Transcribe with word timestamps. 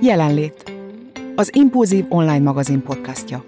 Jelenlét. 0.00 0.72
Az 1.34 1.54
Impulzív 1.54 2.04
online 2.08 2.38
magazin 2.38 2.82
podcastja. 2.82 3.44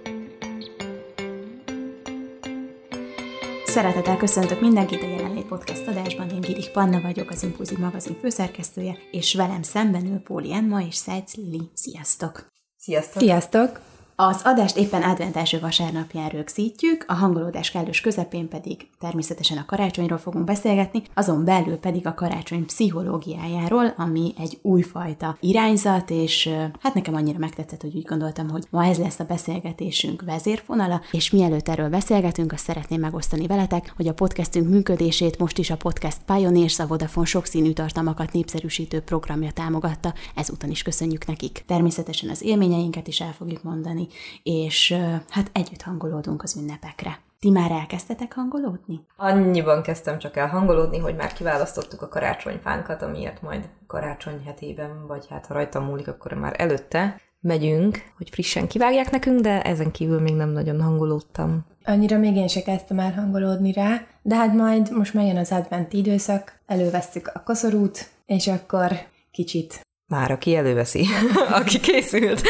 Szeretettel 3.64 4.16
köszöntök 4.16 4.60
mindenkit 4.60 5.02
a 5.02 5.06
Jelenlét 5.06 5.46
Podcast 5.46 5.86
adásban. 5.86 6.28
Én 6.28 6.40
Girik 6.40 6.70
Panna 6.70 7.00
vagyok, 7.00 7.30
az 7.30 7.42
Impulzív 7.42 7.78
magazin 7.78 8.16
főszerkesztője, 8.20 8.96
és 9.10 9.34
velem 9.34 9.62
szemben 9.62 10.06
ül 10.06 10.18
Póli 10.18 10.52
Emma 10.52 10.82
és 10.82 10.94
Szájc 10.94 11.34
Lili. 11.34 11.70
Sziasztok! 11.74 12.46
Sziasztok! 12.76 13.22
Sziasztok! 13.22 13.89
Az 14.22 14.40
adást 14.44 14.76
éppen 14.76 15.02
advent 15.02 15.36
első 15.36 15.60
vasárnapján 15.60 16.28
rögzítjük, 16.28 17.04
a 17.08 17.14
hangolódás 17.14 17.70
kellős 17.70 18.00
közepén 18.00 18.48
pedig 18.48 18.88
természetesen 18.98 19.58
a 19.58 19.64
karácsonyról 19.66 20.18
fogunk 20.18 20.44
beszélgetni, 20.44 21.02
azon 21.14 21.44
belül 21.44 21.76
pedig 21.76 22.06
a 22.06 22.14
karácsony 22.14 22.66
pszichológiájáról, 22.66 23.94
ami 23.96 24.32
egy 24.38 24.58
újfajta 24.62 25.36
irányzat, 25.40 26.10
és 26.10 26.48
hát 26.80 26.94
nekem 26.94 27.14
annyira 27.14 27.38
megtetszett, 27.38 27.80
hogy 27.80 27.96
úgy 27.96 28.04
gondoltam, 28.04 28.48
hogy 28.48 28.64
ma 28.70 28.84
ez 28.84 28.98
lesz 28.98 29.20
a 29.20 29.24
beszélgetésünk 29.24 30.22
vezérfonala, 30.22 31.00
és 31.10 31.30
mielőtt 31.30 31.68
erről 31.68 31.88
beszélgetünk, 31.88 32.52
azt 32.52 32.64
szeretném 32.64 33.00
megosztani 33.00 33.46
veletek, 33.46 33.92
hogy 33.96 34.08
a 34.08 34.14
podcastünk 34.14 34.68
működését 34.68 35.38
most 35.38 35.58
is 35.58 35.70
a 35.70 35.76
Podcast 35.76 36.18
Pioneers, 36.26 36.78
a 36.78 36.86
Vodafone 36.86 37.26
sokszínű 37.26 37.72
tartalmakat 37.72 38.32
népszerűsítő 38.32 39.00
programja 39.00 39.50
támogatta, 39.50 40.14
ezúton 40.34 40.70
is 40.70 40.82
köszönjük 40.82 41.26
nekik. 41.26 41.62
Természetesen 41.66 42.30
az 42.30 42.42
élményeinket 42.42 43.06
is 43.06 43.20
el 43.20 43.32
fogjuk 43.32 43.62
mondani, 43.62 44.08
és 44.42 44.96
hát 45.28 45.50
együtt 45.52 45.82
hangolódunk 45.82 46.42
az 46.42 46.56
ünnepekre. 46.56 47.18
Ti 47.38 47.50
már 47.50 47.70
elkezdtetek 47.70 48.34
hangolódni? 48.34 49.00
Annyiban 49.16 49.82
kezdtem 49.82 50.18
csak 50.18 50.36
el 50.36 50.48
hangolódni, 50.48 50.98
hogy 50.98 51.16
már 51.16 51.32
kiválasztottuk 51.32 52.02
a 52.02 52.08
karácsonyfánkat, 52.08 53.02
amiért 53.02 53.42
majd 53.42 53.68
karácsony 53.86 54.42
hetében, 54.44 55.06
vagy 55.06 55.26
hát 55.30 55.46
ha 55.46 55.54
rajta 55.54 55.80
múlik, 55.80 56.08
akkor 56.08 56.32
már 56.32 56.54
előtte 56.58 57.20
megyünk, 57.40 57.98
hogy 58.16 58.30
frissen 58.30 58.68
kivágják 58.68 59.10
nekünk, 59.10 59.40
de 59.40 59.62
ezen 59.62 59.90
kívül 59.90 60.20
még 60.20 60.34
nem 60.34 60.48
nagyon 60.48 60.82
hangolódtam. 60.82 61.66
Annyira 61.84 62.18
még 62.18 62.36
én 62.36 62.48
se 62.48 62.62
kezdtem 62.62 62.98
el 62.98 63.12
hangolódni 63.12 63.72
rá, 63.72 64.06
de 64.22 64.34
hát 64.34 64.54
majd 64.54 64.92
most 64.92 65.14
már 65.14 65.26
jön 65.26 65.36
az 65.36 65.52
advent 65.52 65.92
időszak, 65.92 66.60
elővesszük 66.66 67.30
a 67.34 67.42
koszorút, 67.44 68.10
és 68.26 68.46
akkor 68.46 68.92
kicsit 69.30 69.80
már 70.10 70.30
aki 70.30 70.56
előveszi, 70.56 71.06
aki 71.60 71.80
készült. 71.80 72.42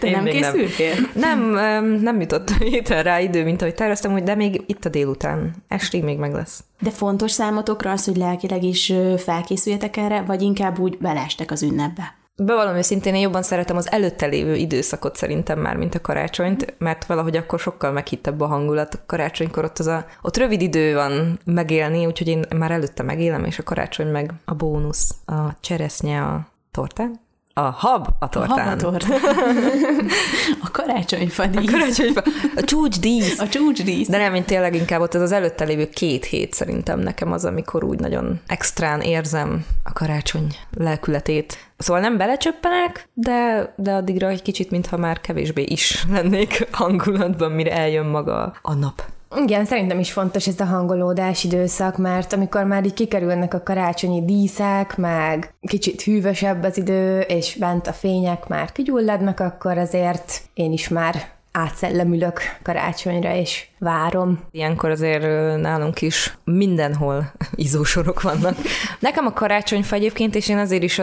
Te 0.00 0.10
nem 0.10 0.24
készültél? 0.24 0.94
Nem, 1.12 1.50
nem, 2.00 2.20
jutott 2.20 2.50
héten 2.50 3.02
rá 3.02 3.20
idő, 3.20 3.44
mint 3.44 3.62
ahogy 3.62 3.74
terveztem, 3.74 4.12
hogy 4.12 4.22
de 4.22 4.34
még 4.34 4.62
itt 4.66 4.84
a 4.84 4.88
délután. 4.88 5.54
Estig 5.68 6.04
még 6.04 6.18
meg 6.18 6.32
lesz. 6.32 6.64
De 6.80 6.90
fontos 6.90 7.30
számotokra 7.30 7.90
az, 7.90 8.04
hogy 8.04 8.16
lelkileg 8.16 8.62
is 8.62 8.92
felkészüljetek 9.16 9.96
erre, 9.96 10.22
vagy 10.22 10.42
inkább 10.42 10.78
úgy 10.78 10.98
belestek 10.98 11.50
az 11.50 11.62
ünnepbe? 11.62 12.14
Bevallom 12.36 12.76
őszintén, 12.76 13.14
én 13.14 13.20
jobban 13.20 13.42
szeretem 13.42 13.76
az 13.76 13.90
előtte 13.90 14.26
lévő 14.26 14.54
időszakot 14.54 15.16
szerintem 15.16 15.60
már, 15.60 15.76
mint 15.76 15.94
a 15.94 16.00
karácsonyt, 16.00 16.74
mert 16.78 17.04
valahogy 17.04 17.36
akkor 17.36 17.58
sokkal 17.58 17.92
meghittebb 17.92 18.40
a 18.40 18.46
hangulat. 18.46 18.94
A 18.94 18.98
karácsonykor 19.06 19.64
ott, 19.64 19.78
az 19.78 19.86
a, 19.86 20.06
ott 20.22 20.36
rövid 20.36 20.60
idő 20.60 20.94
van 20.94 21.38
megélni, 21.44 22.06
úgyhogy 22.06 22.28
én 22.28 22.44
már 22.56 22.70
előtte 22.70 23.02
megélem, 23.02 23.44
és 23.44 23.58
a 23.58 23.62
karácsony 23.62 24.06
meg 24.06 24.32
a 24.44 24.54
bónusz, 24.54 25.14
a 25.26 25.60
cseresznye, 25.60 26.22
a 26.22 26.52
tortán? 26.74 27.20
A 27.56 27.60
hab 27.60 28.08
a 28.18 28.28
tortán. 28.28 28.58
A 28.58 28.62
hab 28.62 28.72
a 28.72 28.76
tortán. 28.76 29.20
a 30.66 30.70
karácsonyfa 30.70 31.46
dísz. 31.46 31.68
A 31.68 31.72
karácsonyfa. 31.72 32.22
A 32.56 32.60
csúcsdísz. 32.64 33.40
A 33.40 33.48
csúcsdísz. 33.48 34.08
De 34.08 34.18
nem, 34.18 34.34
én 34.34 34.44
tényleg 34.44 34.74
inkább 34.74 35.00
ott 35.00 35.14
ez 35.14 35.20
az 35.20 35.32
előtte 35.32 35.64
lévő 35.64 35.88
két 35.88 36.24
hét 36.24 36.52
szerintem 36.52 36.98
nekem 37.00 37.32
az, 37.32 37.44
amikor 37.44 37.84
úgy 37.84 37.98
nagyon 37.98 38.40
extrán 38.46 39.00
érzem 39.00 39.64
a 39.84 39.92
karácsony 39.92 40.46
lelkületét. 40.76 41.58
Szóval 41.76 42.02
nem 42.02 42.16
belecsöppenek, 42.16 43.08
de, 43.12 43.72
de 43.76 43.92
addigra 43.92 44.28
egy 44.28 44.42
kicsit, 44.42 44.70
mintha 44.70 44.96
már 44.96 45.20
kevésbé 45.20 45.62
is 45.62 46.04
lennék 46.10 46.66
hangulatban, 46.72 47.52
mire 47.52 47.72
eljön 47.72 48.06
maga 48.06 48.54
a 48.62 48.74
nap. 48.74 49.02
Igen, 49.36 49.64
szerintem 49.64 49.98
is 49.98 50.12
fontos 50.12 50.46
ez 50.46 50.60
a 50.60 50.64
hangolódás 50.64 51.44
időszak, 51.44 51.96
mert 51.96 52.32
amikor 52.32 52.64
már 52.64 52.84
így 52.84 52.94
kikerülnek 52.94 53.54
a 53.54 53.62
karácsonyi 53.62 54.24
díszek, 54.24 54.96
meg 54.96 55.54
kicsit 55.60 56.02
hűvösebb 56.02 56.62
az 56.62 56.76
idő, 56.76 57.20
és 57.20 57.56
bent 57.56 57.86
a 57.86 57.92
fények 57.92 58.48
már 58.48 58.72
kigyulladnak, 58.72 59.40
akkor 59.40 59.78
azért 59.78 60.42
én 60.54 60.72
is 60.72 60.88
már 60.88 61.32
átszellemülök 61.52 62.40
karácsonyra, 62.62 63.34
és 63.34 63.66
várom. 63.78 64.40
Ilyenkor 64.50 64.90
azért 64.90 65.56
nálunk 65.60 66.02
is 66.02 66.38
mindenhol 66.44 67.32
izósorok 67.54 68.22
vannak. 68.22 68.56
Nekem 69.00 69.26
a 69.26 69.32
karácsonyfa 69.32 69.94
egyébként, 69.94 70.34
és 70.34 70.48
én 70.48 70.58
azért 70.58 70.82
is 70.82 71.00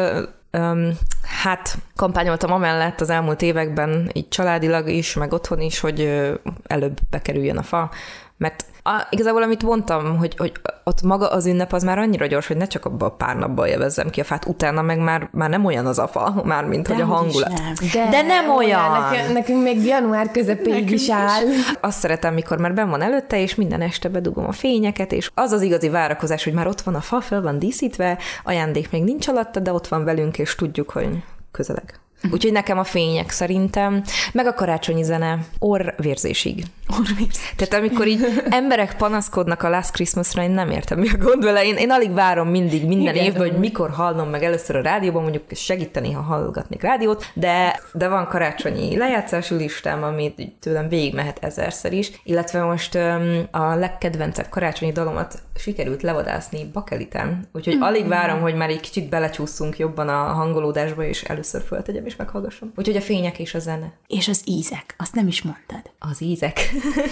Um, 0.57 0.91
hát 1.31 1.77
kampányoltam 1.95 2.51
amellett 2.51 3.01
az 3.01 3.09
elmúlt 3.09 3.41
években, 3.41 4.09
így 4.13 4.27
családilag 4.27 4.89
is, 4.89 5.13
meg 5.13 5.33
otthon 5.33 5.61
is, 5.61 5.79
hogy 5.79 6.29
előbb 6.67 6.99
bekerüljön 7.09 7.57
a 7.57 7.63
fa, 7.63 7.89
mert 8.37 8.65
a, 8.83 9.07
igazából, 9.09 9.43
amit 9.43 9.63
mondtam, 9.63 10.17
hogy, 10.17 10.35
hogy 10.37 10.51
ott 10.83 11.01
maga 11.01 11.27
az 11.27 11.45
ünnep 11.45 11.73
az 11.73 11.83
már 11.83 11.97
annyira 11.97 12.25
gyors, 12.25 12.47
hogy 12.47 12.57
ne 12.57 12.65
csak 12.65 12.85
abban 12.85 13.09
a 13.09 13.15
pár 13.15 13.37
napban 13.37 13.67
jevezzem 13.67 14.09
ki 14.09 14.19
a 14.19 14.23
fát, 14.23 14.45
utána 14.45 14.81
meg 14.81 14.99
már, 14.99 15.29
már 15.31 15.49
nem 15.49 15.65
olyan 15.65 15.85
az 15.85 15.99
a 15.99 16.07
fa, 16.07 16.41
már 16.45 16.65
mint 16.65 16.87
de 16.87 16.93
hogy 16.93 17.03
a 17.03 17.05
hangulat. 17.05 17.51
Nem. 17.51 17.73
De, 17.93 18.09
De 18.09 18.21
nem 18.21 18.49
olyan. 18.49 18.91
Nekünk, 18.91 19.33
nekünk 19.33 19.63
még 19.63 19.85
január 19.85 20.31
közepéig 20.31 20.91
is 20.91 21.09
áll. 21.09 21.43
Azt 21.81 21.99
szeretem, 21.99 22.33
mikor 22.33 22.57
már 22.57 22.73
ben 22.73 22.89
van 22.89 23.01
előtte, 23.01 23.39
és 23.39 23.55
minden 23.55 23.81
este 23.81 24.09
bedugom 24.09 24.47
a 24.47 24.51
fényeket, 24.51 25.11
és 25.11 25.31
az 25.33 25.51
az 25.51 25.61
igazi 25.61 25.89
várakozás, 25.89 26.43
hogy 26.43 26.53
már 26.53 26.67
ott 26.67 26.81
van 26.81 26.95
a 26.95 27.01
fa, 27.01 27.21
fel 27.21 27.41
van 27.41 27.59
díszítve, 27.59 28.17
ajándék 28.43 28.91
még 28.91 29.03
nincs 29.03 29.27
alatta, 29.27 29.59
de 29.59 29.73
ott 29.73 29.87
van 29.87 30.03
velünk, 30.03 30.37
és 30.37 30.55
tudjuk, 30.55 30.89
hogy 30.89 31.20
közeleg. 31.51 32.01
Úgyhogy 32.31 32.51
nekem 32.51 32.77
a 32.77 32.83
fények 32.83 33.29
szerintem, 33.29 34.03
meg 34.31 34.45
a 34.45 34.53
karácsonyi 34.53 35.03
zene 35.03 35.39
orrvérzésig. 35.59 36.63
Orrvérzésig. 36.99 37.55
Tehát 37.55 37.73
amikor 37.73 38.07
így 38.07 38.25
emberek 38.49 38.95
panaszkodnak 38.95 39.63
a 39.63 39.69
Last 39.69 39.91
Christmasra, 39.91 40.43
én 40.43 40.51
nem 40.51 40.69
értem, 40.69 40.99
mi 40.99 41.09
a 41.09 41.17
gond 41.17 41.43
vele. 41.43 41.65
Én, 41.65 41.75
én 41.75 41.91
alig 41.91 42.13
várom 42.13 42.47
mindig, 42.47 42.85
minden 42.85 43.15
Igen, 43.15 43.25
évben, 43.25 43.49
hogy 43.49 43.59
mikor 43.59 43.89
hallom 43.89 44.29
meg 44.29 44.43
először 44.43 44.75
a 44.75 44.81
rádióban, 44.81 45.21
mondjuk 45.21 45.43
segíteni, 45.51 46.11
ha 46.11 46.21
hallgatnék 46.21 46.81
rádiót, 46.81 47.25
de, 47.33 47.79
de 47.93 48.07
van 48.07 48.27
karácsonyi 48.27 48.97
lejátszási 48.97 49.55
listám, 49.55 50.03
amit 50.03 50.51
tőlem 50.59 50.87
végig 50.87 51.13
mehet 51.13 51.37
ezerszer 51.41 51.93
is, 51.93 52.11
illetve 52.23 52.63
most 52.63 52.95
um, 52.95 53.47
a 53.51 53.75
legkedvencebb 53.75 54.49
karácsonyi 54.49 54.91
dalomat 54.91 55.41
sikerült 55.61 56.01
levadászni 56.01 56.65
bakeliten, 56.73 57.47
úgyhogy 57.53 57.73
mm-hmm. 57.73 57.83
alig 57.83 58.07
várom, 58.07 58.41
hogy 58.41 58.55
már 58.55 58.69
egy 58.69 58.79
kicsit 58.79 59.09
belecsúszunk 59.09 59.77
jobban 59.77 60.09
a 60.09 60.23
hangolódásba, 60.23 61.03
és 61.03 61.23
először 61.23 61.61
föltegyem 61.61 62.05
és 62.05 62.15
meghallgassam. 62.15 62.71
Úgyhogy 62.75 62.95
a 62.95 63.01
fények 63.01 63.39
és 63.39 63.53
a 63.53 63.59
zene. 63.59 63.93
És 64.07 64.27
az 64.27 64.41
ízek, 64.45 64.95
azt 64.97 65.15
nem 65.15 65.27
is 65.27 65.41
mondtad. 65.41 65.81
Az 66.11 66.21
ízek. 66.21 66.59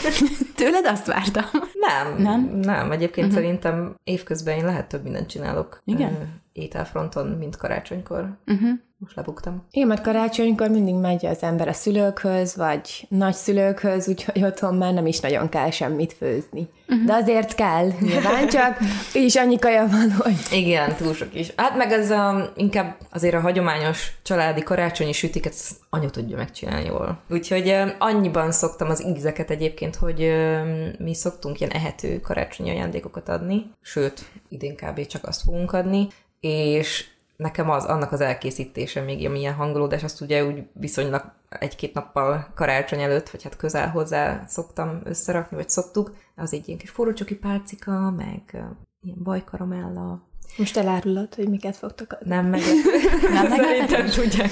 Tőled 0.55 0.85
azt 0.85 1.05
vártam. 1.05 1.43
Nem. 1.73 2.21
Nem? 2.21 2.59
Nem, 2.59 2.91
egyébként 2.91 3.27
uh-huh. 3.27 3.41
szerintem 3.41 3.95
évközben 4.03 4.57
én 4.57 4.65
lehet 4.65 4.87
több 4.87 5.03
mindent 5.03 5.29
csinálok. 5.29 5.81
Igen? 5.85 6.41
Ételfronton, 6.61 7.27
mint 7.27 7.57
karácsonykor. 7.57 8.37
Uh-huh. 8.47 8.69
Most 8.99 9.15
lebuktam. 9.15 9.65
Igen, 9.71 9.87
mert 9.87 10.01
karácsonykor 10.01 10.69
mindig 10.69 10.95
megy 10.95 11.25
az 11.25 11.43
ember 11.43 11.67
a 11.67 11.73
szülőkhöz, 11.73 12.55
vagy 12.55 13.05
nagyszülőkhöz, 13.09 14.07
úgyhogy 14.07 14.43
otthon 14.43 14.75
már 14.75 14.93
nem 14.93 15.05
is 15.05 15.19
nagyon 15.19 15.49
kell 15.49 15.69
semmit 15.69 16.13
főzni. 16.13 16.67
Uh-huh. 16.87 17.05
De 17.05 17.13
azért 17.13 17.55
kell, 17.55 17.87
nyilván 17.99 18.47
csak, 18.47 18.77
és 19.13 19.35
annyi 19.35 19.59
kaja 19.59 19.87
van, 19.87 20.11
hogy... 20.11 20.35
Igen, 20.51 20.95
túl 20.95 21.13
sok 21.13 21.35
is. 21.35 21.53
Hát 21.55 21.77
meg 21.77 21.91
ez 21.91 22.11
a, 22.11 22.51
inkább 22.55 22.97
azért 23.11 23.35
a 23.35 23.39
hagyományos 23.39 24.11
családi 24.21 24.63
karácsonyi 24.63 25.13
sütiket 25.13 25.55
anya 25.89 26.09
tudja 26.09 26.37
megcsinálni 26.37 26.85
jól. 26.85 27.21
Úgyhogy 27.29 27.75
annyiban 27.97 28.51
szoktam 28.51 28.89
az 28.89 29.05
ízeket 29.05 29.49
egyébként, 29.49 29.95
hogy 29.95 30.31
mi 30.97 31.13
szoktunk 31.13 31.59
ilyen 31.59 31.71
ehető 31.71 32.19
karácsonyi 32.19 32.69
ajándékokat 32.69 33.29
adni, 33.29 33.71
sőt, 33.81 34.21
idén 34.49 34.75
kb. 34.75 35.05
csak 35.05 35.27
azt 35.27 35.41
fogunk 35.41 35.73
adni, 35.73 36.07
és 36.39 37.07
nekem 37.35 37.69
az, 37.69 37.85
annak 37.85 38.11
az 38.11 38.21
elkészítése 38.21 39.01
még 39.01 39.21
ilyen 39.21 39.53
hangolódás, 39.53 40.03
azt 40.03 40.21
ugye 40.21 40.45
úgy 40.45 40.63
viszonylag 40.73 41.31
egy-két 41.49 41.93
nappal 41.93 42.51
karácsony 42.55 43.01
előtt, 43.01 43.29
vagy 43.29 43.43
hát 43.43 43.55
közel 43.57 43.89
hozzá 43.89 44.43
szoktam 44.47 45.01
összerakni, 45.03 45.57
vagy 45.57 45.69
szoktuk. 45.69 46.15
Az 46.35 46.53
egy 46.53 46.67
ilyen 46.67 46.79
kis 46.79 46.89
forrócsoki 46.89 47.35
pálcika, 47.35 48.13
meg 48.17 48.63
ilyen 49.01 49.23
bajkaramella, 49.23 50.29
most 50.57 50.77
elárulod, 50.77 51.35
hogy 51.35 51.49
miket 51.49 51.75
fogtok 51.75 52.13
adni? 52.13 52.29
Nem 52.29 52.45
meg. 52.45 52.61
nem 53.33 53.49
Szerintem 53.49 54.05
tudják. 54.05 54.51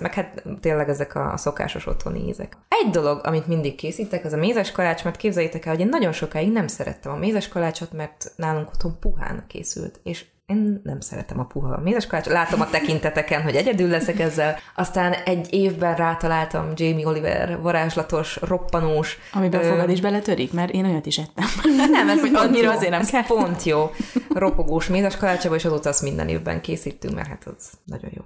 Meg 0.00 0.14
hát 0.14 0.42
tényleg 0.60 0.88
ezek 0.88 1.14
a 1.14 1.36
szokásos 1.36 1.86
otthoni 1.86 2.28
ízek. 2.28 2.56
Egy 2.68 2.90
dolog, 2.90 3.20
amit 3.24 3.46
mindig 3.46 3.74
készítek, 3.74 4.24
az 4.24 4.32
a 4.32 4.36
mézes 4.36 4.72
kalács, 4.72 5.04
mert 5.04 5.16
képzeljétek 5.16 5.64
el, 5.64 5.72
hogy 5.72 5.80
én 5.80 5.88
nagyon 5.88 6.12
sokáig 6.12 6.52
nem 6.52 6.66
szerettem 6.66 7.12
a 7.12 7.16
mézes 7.16 7.48
kalácsot, 7.48 7.92
mert 7.92 8.32
nálunk 8.36 8.68
otthon 8.68 8.96
puhán 9.00 9.44
készült. 9.46 10.00
És 10.02 10.24
én 10.46 10.80
nem 10.84 11.00
szeretem 11.00 11.38
a 11.38 11.44
puha 11.44 11.80
mézes 11.80 12.06
kalácsot. 12.06 12.32
Látom 12.32 12.60
a 12.60 12.70
tekinteteken, 12.70 13.42
hogy 13.42 13.54
egyedül 13.54 13.88
leszek 13.88 14.18
ezzel. 14.20 14.58
Aztán 14.74 15.12
egy 15.12 15.46
évben 15.50 15.94
rátaláltam 15.94 16.72
Jamie 16.74 17.06
Oliver 17.06 17.60
varázslatos, 17.60 18.38
roppanós. 18.42 19.18
Amiben 19.32 19.64
ö... 19.64 19.68
fogad 19.68 19.90
is 19.90 20.00
beletörik, 20.00 20.52
mert 20.52 20.72
én 20.72 20.84
olyat 20.84 21.06
is 21.06 21.18
ettem. 21.18 21.44
Nem, 21.90 22.08
ez 22.08 22.20
hogy 22.20 22.34
annyira 22.44 22.70
jó. 22.70 22.76
azért 22.76 22.90
nem 22.90 23.00
ez 23.00 23.10
kell. 23.10 23.24
pont 23.24 23.62
jó. 23.62 23.90
Ropogós 24.28 24.88
mézes 24.88 25.16
kalácsába, 25.16 25.54
és 25.54 25.64
azóta 25.64 25.88
azt 25.88 26.02
minden 26.02 26.28
évben 26.28 26.60
készítünk, 26.60 27.14
mert 27.14 27.28
hát 27.28 27.44
az 27.56 27.70
nagyon 27.84 28.10
jó. 28.14 28.22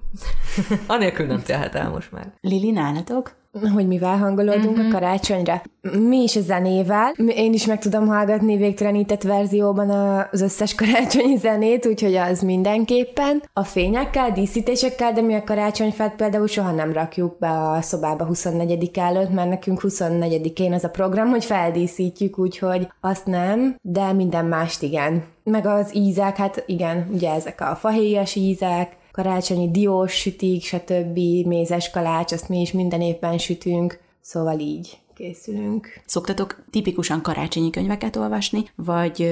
Anélkül 0.97 1.27
nem 1.27 1.43
telhet 1.43 1.75
el 1.75 1.91
most 1.91 2.13
már. 2.13 2.33
Lili, 2.41 2.71
nálatok? 2.71 3.37
Hogy 3.75 3.87
mivel 3.87 4.17
hangolódunk 4.17 4.77
uh-huh. 4.77 4.87
a 4.87 4.91
karácsonyra. 4.91 5.63
Mi 6.09 6.23
is 6.23 6.37
a 6.37 6.41
zenével. 6.41 7.13
Én 7.27 7.53
is 7.53 7.67
meg 7.67 7.79
tudom 7.79 8.07
hallgatni 8.07 8.57
végtelenített 8.57 9.23
verzióban 9.23 9.91
az 9.91 10.41
összes 10.41 10.75
karácsonyi 10.75 11.37
zenét, 11.37 11.87
úgyhogy 11.87 12.15
az 12.15 12.41
mindenképpen. 12.41 13.43
A 13.53 13.65
fényekkel, 13.65 14.33
díszítésekkel, 14.33 15.13
de 15.13 15.21
mi 15.21 15.35
a 15.35 15.45
karácsonyfát 15.45 16.17
például 16.17 16.47
soha 16.47 16.71
nem 16.71 16.93
rakjuk 16.93 17.39
be 17.39 17.51
a 17.51 17.81
szobába 17.81 18.25
24 18.25 18.91
előtt, 18.95 19.31
mert 19.33 19.49
nekünk 19.49 19.81
24-én 19.83 20.73
az 20.73 20.85
a 20.85 20.91
program, 20.91 21.29
hogy 21.29 21.45
feldíszítjük, 21.45 22.39
úgyhogy 22.39 22.89
azt 23.01 23.27
nem, 23.27 23.77
de 23.83 24.13
minden 24.13 24.45
mást 24.45 24.83
igen. 24.83 25.25
Meg 25.45 25.67
az 25.67 25.97
ízek, 25.97 26.37
hát 26.37 26.63
igen, 26.67 27.09
ugye 27.13 27.33
ezek 27.33 27.61
a 27.61 27.77
fahéjas 27.77 28.35
ízek, 28.35 28.97
karácsonyi 29.19 29.71
diós 29.71 30.13
sütik, 30.13 30.65
stb. 30.65 31.19
mézes 31.47 31.91
kalács, 31.91 32.33
azt 32.33 32.49
mi 32.49 32.61
is 32.61 32.73
minden 32.73 33.01
évben 33.01 33.39
sütünk, 33.39 34.01
szóval 34.21 34.59
így 34.59 34.99
készülünk. 35.15 36.01
Szoktatok 36.07 36.65
tipikusan 36.71 37.23
karácsonyi 37.23 37.71
könyveket 37.71 38.17
olvasni, 38.17 38.65
vagy 38.75 39.31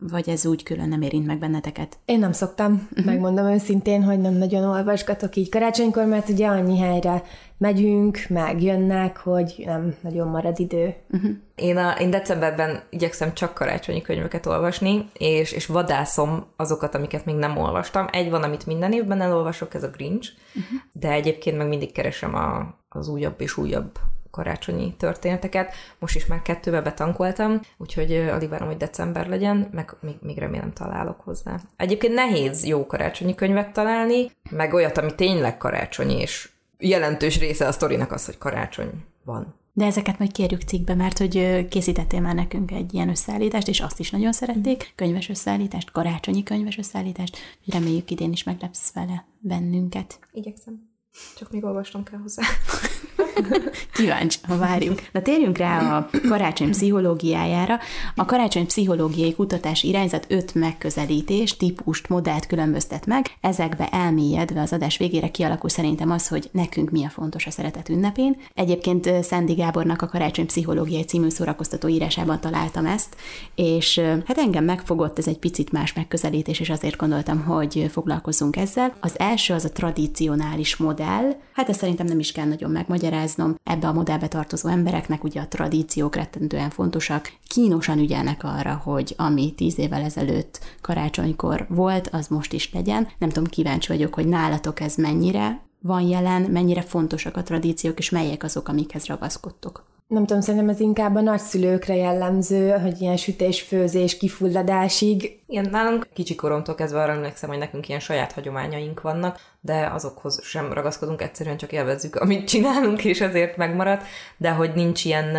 vagy 0.00 0.28
ez 0.28 0.46
úgy 0.46 0.62
külön 0.62 0.88
nem 0.88 1.02
érint 1.02 1.26
meg 1.26 1.38
benneteket? 1.38 1.98
Én 2.04 2.18
nem 2.18 2.32
szoktam, 2.32 2.72
uh-huh. 2.90 3.04
megmondom 3.04 3.46
őszintén, 3.46 4.02
hogy 4.02 4.20
nem 4.20 4.34
nagyon 4.34 4.64
olvasgatok 4.64 5.36
így 5.36 5.48
karácsonykor, 5.48 6.06
mert 6.06 6.28
ugye 6.28 6.46
annyi 6.46 6.78
helyre 6.78 7.22
megyünk, 7.58 8.18
meg 8.28 8.62
jönnek, 8.62 9.16
hogy 9.16 9.62
nem 9.66 9.94
nagyon 10.00 10.28
marad 10.28 10.58
idő. 10.58 10.94
Uh-huh. 11.10 11.30
Én, 11.54 11.76
a, 11.76 11.90
én 11.98 12.10
decemberben 12.10 12.82
igyekszem 12.90 13.34
csak 13.34 13.54
karácsonyi 13.54 14.02
könyveket 14.02 14.46
olvasni, 14.46 15.08
és, 15.12 15.52
és 15.52 15.66
vadászom 15.66 16.46
azokat, 16.56 16.94
amiket 16.94 17.24
még 17.24 17.34
nem 17.34 17.56
olvastam. 17.56 18.06
Egy 18.12 18.30
van, 18.30 18.42
amit 18.42 18.66
minden 18.66 18.92
évben 18.92 19.20
elolvasok, 19.20 19.74
ez 19.74 19.82
a 19.82 19.90
Grinch, 19.90 20.30
uh-huh. 20.48 20.80
de 20.92 21.10
egyébként 21.10 21.56
meg 21.56 21.68
mindig 21.68 21.92
keresem 21.92 22.34
a, 22.34 22.74
az 22.88 23.08
újabb 23.08 23.40
és 23.40 23.56
újabb 23.56 23.98
karácsonyi 24.30 24.94
történeteket. 24.96 25.74
Most 25.98 26.16
is 26.16 26.26
már 26.26 26.42
kettőbe 26.42 26.80
betankoltam, 26.80 27.60
úgyhogy 27.76 28.12
alig 28.12 28.48
várom, 28.48 28.68
hogy 28.68 28.76
december 28.76 29.28
legyen, 29.28 29.68
meg 29.72 29.96
még, 30.00 30.16
még 30.20 30.38
remélem 30.38 30.72
találok 30.72 31.20
hozzá. 31.20 31.60
Egyébként 31.76 32.14
nehéz 32.14 32.64
jó 32.64 32.86
karácsonyi 32.86 33.34
könyvet 33.34 33.72
találni, 33.72 34.30
meg 34.50 34.74
olyat, 34.74 34.98
ami 34.98 35.14
tényleg 35.14 35.56
karácsonyi, 35.56 36.20
és 36.20 36.48
jelentős 36.78 37.38
része 37.38 37.66
a 37.66 37.72
sztorinak 37.72 38.12
az, 38.12 38.24
hogy 38.24 38.38
karácsony 38.38 38.90
van. 39.24 39.54
De 39.72 39.84
ezeket 39.84 40.18
majd 40.18 40.32
kérjük 40.32 40.62
cikkbe, 40.62 40.94
mert 40.94 41.18
hogy 41.18 41.66
készítettél 41.68 42.20
már 42.20 42.34
nekünk 42.34 42.70
egy 42.70 42.94
ilyen 42.94 43.08
összeállítást, 43.08 43.68
és 43.68 43.80
azt 43.80 43.98
is 43.98 44.10
nagyon 44.10 44.32
szerették, 44.32 44.92
könyves 44.94 45.28
összeállítást, 45.28 45.90
karácsonyi 45.90 46.42
könyves 46.42 46.78
összeállítást, 46.78 47.36
reméljük 47.66 48.10
idén 48.10 48.32
is 48.32 48.42
meglepsz 48.42 48.92
vele 48.92 49.26
bennünket. 49.38 50.18
Igyekszem. 50.32 50.88
Csak 51.36 51.50
még 51.50 51.64
olvastam 51.64 52.02
kell 52.02 52.18
hozzá. 52.18 52.42
Kíváncsi, 53.94 54.38
ha 54.42 54.56
várjuk. 54.58 55.00
Na 55.12 55.22
térjünk 55.22 55.58
rá 55.58 55.96
a 55.96 56.10
karácsony 56.28 56.70
pszichológiájára. 56.70 57.78
A 58.14 58.24
karácsony 58.24 58.66
pszichológiai 58.66 59.34
kutatás 59.34 59.82
irányzat 59.82 60.26
öt 60.28 60.54
megközelítés, 60.54 61.56
típust, 61.56 62.08
modellt 62.08 62.46
különböztet 62.46 63.06
meg. 63.06 63.26
Ezekbe 63.40 63.88
elmélyedve 63.88 64.60
az 64.60 64.72
adás 64.72 64.96
végére 64.96 65.28
kialakul 65.30 65.68
szerintem 65.68 66.10
az, 66.10 66.28
hogy 66.28 66.48
nekünk 66.52 66.90
mi 66.90 67.04
a 67.04 67.08
fontos 67.08 67.46
a 67.46 67.50
szeretet 67.50 67.88
ünnepén. 67.88 68.36
Egyébként 68.54 69.24
Szendi 69.24 69.52
Gábornak 69.52 70.02
a 70.02 70.06
Karácsony 70.06 70.46
Pszichológiai 70.46 71.04
című 71.04 71.28
szórakoztató 71.28 71.88
írásában 71.88 72.40
találtam 72.40 72.86
ezt, 72.86 73.16
és 73.54 73.98
hát 73.98 74.38
engem 74.38 74.64
megfogott 74.64 75.18
ez 75.18 75.26
egy 75.26 75.38
picit 75.38 75.72
más 75.72 75.92
megközelítés, 75.92 76.60
és 76.60 76.70
azért 76.70 76.96
gondoltam, 76.96 77.44
hogy 77.44 77.86
foglalkozzunk 77.90 78.56
ezzel. 78.56 78.94
Az 79.00 79.18
első 79.18 79.54
az 79.54 79.64
a 79.64 79.72
tradicionális 79.72 80.76
modell. 80.76 81.36
Hát 81.52 81.68
ezt 81.68 81.78
szerintem 81.78 82.06
nem 82.06 82.18
is 82.18 82.32
kell 82.32 82.46
nagyon 82.46 82.70
megmagyarázni, 82.70 83.18
magyaráznom, 83.20 83.54
ebbe 83.64 83.88
a 83.88 83.92
modellbe 83.92 84.28
tartozó 84.28 84.68
embereknek 84.68 85.24
ugye 85.24 85.40
a 85.40 85.48
tradíciók 85.48 86.16
rettentően 86.16 86.70
fontosak, 86.70 87.32
kínosan 87.46 87.98
ügyelnek 87.98 88.44
arra, 88.44 88.80
hogy 88.84 89.14
ami 89.16 89.54
tíz 89.54 89.78
évvel 89.78 90.02
ezelőtt 90.02 90.60
karácsonykor 90.80 91.66
volt, 91.68 92.08
az 92.08 92.28
most 92.28 92.52
is 92.52 92.72
legyen. 92.72 93.08
Nem 93.18 93.28
tudom, 93.28 93.48
kíváncsi 93.48 93.88
vagyok, 93.92 94.14
hogy 94.14 94.26
nálatok 94.26 94.80
ez 94.80 94.94
mennyire 94.94 95.60
van 95.82 96.02
jelen, 96.02 96.42
mennyire 96.42 96.82
fontosak 96.82 97.36
a 97.36 97.42
tradíciók, 97.42 97.98
és 97.98 98.10
melyek 98.10 98.42
azok, 98.42 98.68
amikhez 98.68 99.06
ragaszkodtok 99.06 99.84
nem 100.10 100.26
tudom, 100.26 100.42
szerintem 100.42 100.68
ez 100.68 100.80
inkább 100.80 101.14
a 101.14 101.20
nagyszülőkre 101.20 101.94
jellemző, 101.94 102.70
hogy 102.70 103.00
ilyen 103.00 103.16
sütés, 103.16 103.62
főzés, 103.62 104.16
kifulladásig. 104.16 105.40
Igen, 105.46 105.68
nálunk 105.70 106.08
kicsi 106.12 106.34
koromtól 106.34 106.74
kezdve 106.74 107.02
arra 107.02 107.12
emlékszem, 107.12 107.48
hogy 107.48 107.58
nekünk 107.58 107.88
ilyen 107.88 108.00
saját 108.00 108.32
hagyományaink 108.32 109.00
vannak, 109.00 109.40
de 109.60 109.86
azokhoz 109.86 110.44
sem 110.44 110.72
ragaszkodunk, 110.72 111.22
egyszerűen 111.22 111.56
csak 111.56 111.72
élvezzük, 111.72 112.16
amit 112.16 112.48
csinálunk, 112.48 113.04
és 113.04 113.20
ezért 113.20 113.56
megmarad, 113.56 114.00
de 114.36 114.50
hogy 114.50 114.70
nincs 114.74 115.04
ilyen 115.04 115.36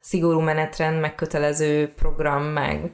szigorú 0.00 0.40
menetrend, 0.40 1.00
megkötelező 1.00 1.92
program, 1.96 2.42
meg 2.42 2.92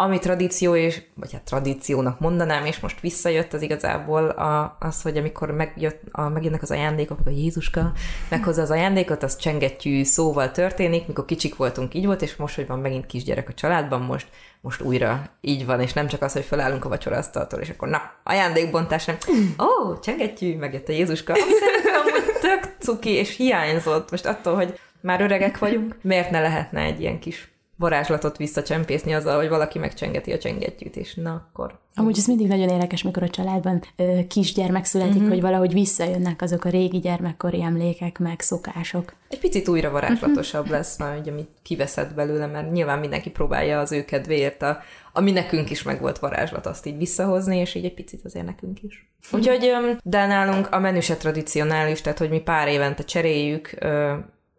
ami 0.00 0.18
tradíció, 0.18 0.76
és, 0.76 1.02
vagy 1.14 1.32
hát 1.32 1.42
tradíciónak 1.42 2.20
mondanám, 2.20 2.64
és 2.64 2.80
most 2.80 3.00
visszajött 3.00 3.52
az 3.52 3.62
igazából 3.62 4.28
a, 4.28 4.76
az, 4.80 5.02
hogy 5.02 5.16
amikor 5.16 5.50
megjött, 5.50 6.02
a, 6.10 6.28
megjönnek 6.28 6.62
az 6.62 6.70
ajándékok, 6.70 7.16
amikor 7.16 7.40
Jézuska 7.40 7.92
meghozza 8.28 8.62
az 8.62 8.70
ajándékot, 8.70 9.22
az 9.22 9.36
csengettyű 9.36 10.04
szóval 10.04 10.50
történik, 10.50 11.06
mikor 11.06 11.24
kicsik 11.24 11.56
voltunk, 11.56 11.94
így 11.94 12.06
volt, 12.06 12.22
és 12.22 12.36
most, 12.36 12.54
hogy 12.54 12.66
van 12.66 12.78
megint 12.78 13.06
kisgyerek 13.06 13.48
a 13.48 13.54
családban, 13.54 14.00
most, 14.00 14.26
most 14.60 14.80
újra 14.80 15.30
így 15.40 15.66
van, 15.66 15.80
és 15.80 15.92
nem 15.92 16.06
csak 16.06 16.22
az, 16.22 16.32
hogy 16.32 16.44
felállunk 16.44 16.84
a 16.84 16.88
vacsorasztaltól, 16.88 17.60
és 17.60 17.68
akkor 17.68 17.88
na, 17.88 18.02
ajándékbontás, 18.24 19.04
nem, 19.04 19.16
ó, 19.58 19.64
oh, 19.64 20.00
csengettyű, 20.00 20.56
megjött 20.56 20.88
a 20.88 20.92
Jézuska, 20.92 21.32
ami 21.32 21.52
szerintem 21.52 22.24
tök 22.40 22.76
cuki, 22.78 23.10
és 23.10 23.36
hiányzott 23.36 24.10
most 24.10 24.26
attól, 24.26 24.54
hogy 24.54 24.78
már 25.00 25.20
öregek 25.20 25.58
vagyunk, 25.58 25.96
miért 26.02 26.30
ne 26.30 26.40
lehetne 26.40 26.80
egy 26.80 27.00
ilyen 27.00 27.18
kis 27.18 27.56
varázslatot 27.78 28.36
visszacsempészni 28.36 29.14
azzal, 29.14 29.36
hogy 29.36 29.48
valaki 29.48 29.78
megcsengeti 29.78 30.32
a 30.32 30.38
csengettyűt, 30.38 30.96
és 30.96 31.14
na 31.14 31.32
akkor. 31.32 31.78
Amúgy 31.94 32.18
ez 32.18 32.26
mindig 32.26 32.46
nagyon 32.46 32.68
érdekes, 32.68 33.02
mikor 33.02 33.22
a 33.22 33.28
családban 33.28 33.82
ö, 33.96 34.18
kisgyermek 34.28 34.84
születik, 34.84 35.14
uh-huh. 35.14 35.28
hogy 35.28 35.40
valahogy 35.40 35.72
visszajönnek 35.72 36.42
azok 36.42 36.64
a 36.64 36.68
régi 36.68 36.98
gyermekkori 36.98 37.62
emlékek, 37.62 38.18
meg 38.18 38.40
szokások. 38.40 39.14
Egy 39.28 39.38
picit 39.38 39.68
újra 39.68 39.90
varázslatosabb 39.90 40.60
uh-huh. 40.60 40.76
lesz 40.76 40.98
majd, 40.98 41.28
amit 41.28 41.48
kiveszed 41.62 42.14
belőle, 42.14 42.46
mert 42.46 42.72
nyilván 42.72 42.98
mindenki 42.98 43.30
próbálja 43.30 43.80
az 43.80 43.92
ő 43.92 44.04
kedvéért, 44.04 44.62
a, 44.62 44.78
ami 45.12 45.32
nekünk 45.32 45.70
is 45.70 45.82
meg 45.82 46.00
volt 46.00 46.18
varázslat, 46.18 46.66
azt 46.66 46.86
így 46.86 46.98
visszahozni, 46.98 47.56
és 47.56 47.74
így 47.74 47.84
egy 47.84 47.94
picit 47.94 48.24
azért 48.24 48.46
nekünk 48.46 48.82
is. 48.82 49.10
Uh-huh. 49.24 49.40
Úgyhogy, 49.40 49.96
de 50.02 50.26
nálunk 50.26 50.70
a 50.70 50.78
menü 50.78 51.00
se 51.00 51.16
tradicionális, 51.16 52.00
tehát 52.00 52.18
hogy 52.18 52.30
mi 52.30 52.40
pár 52.40 52.68
évente 52.68 53.04
cseréljük, 53.04 53.78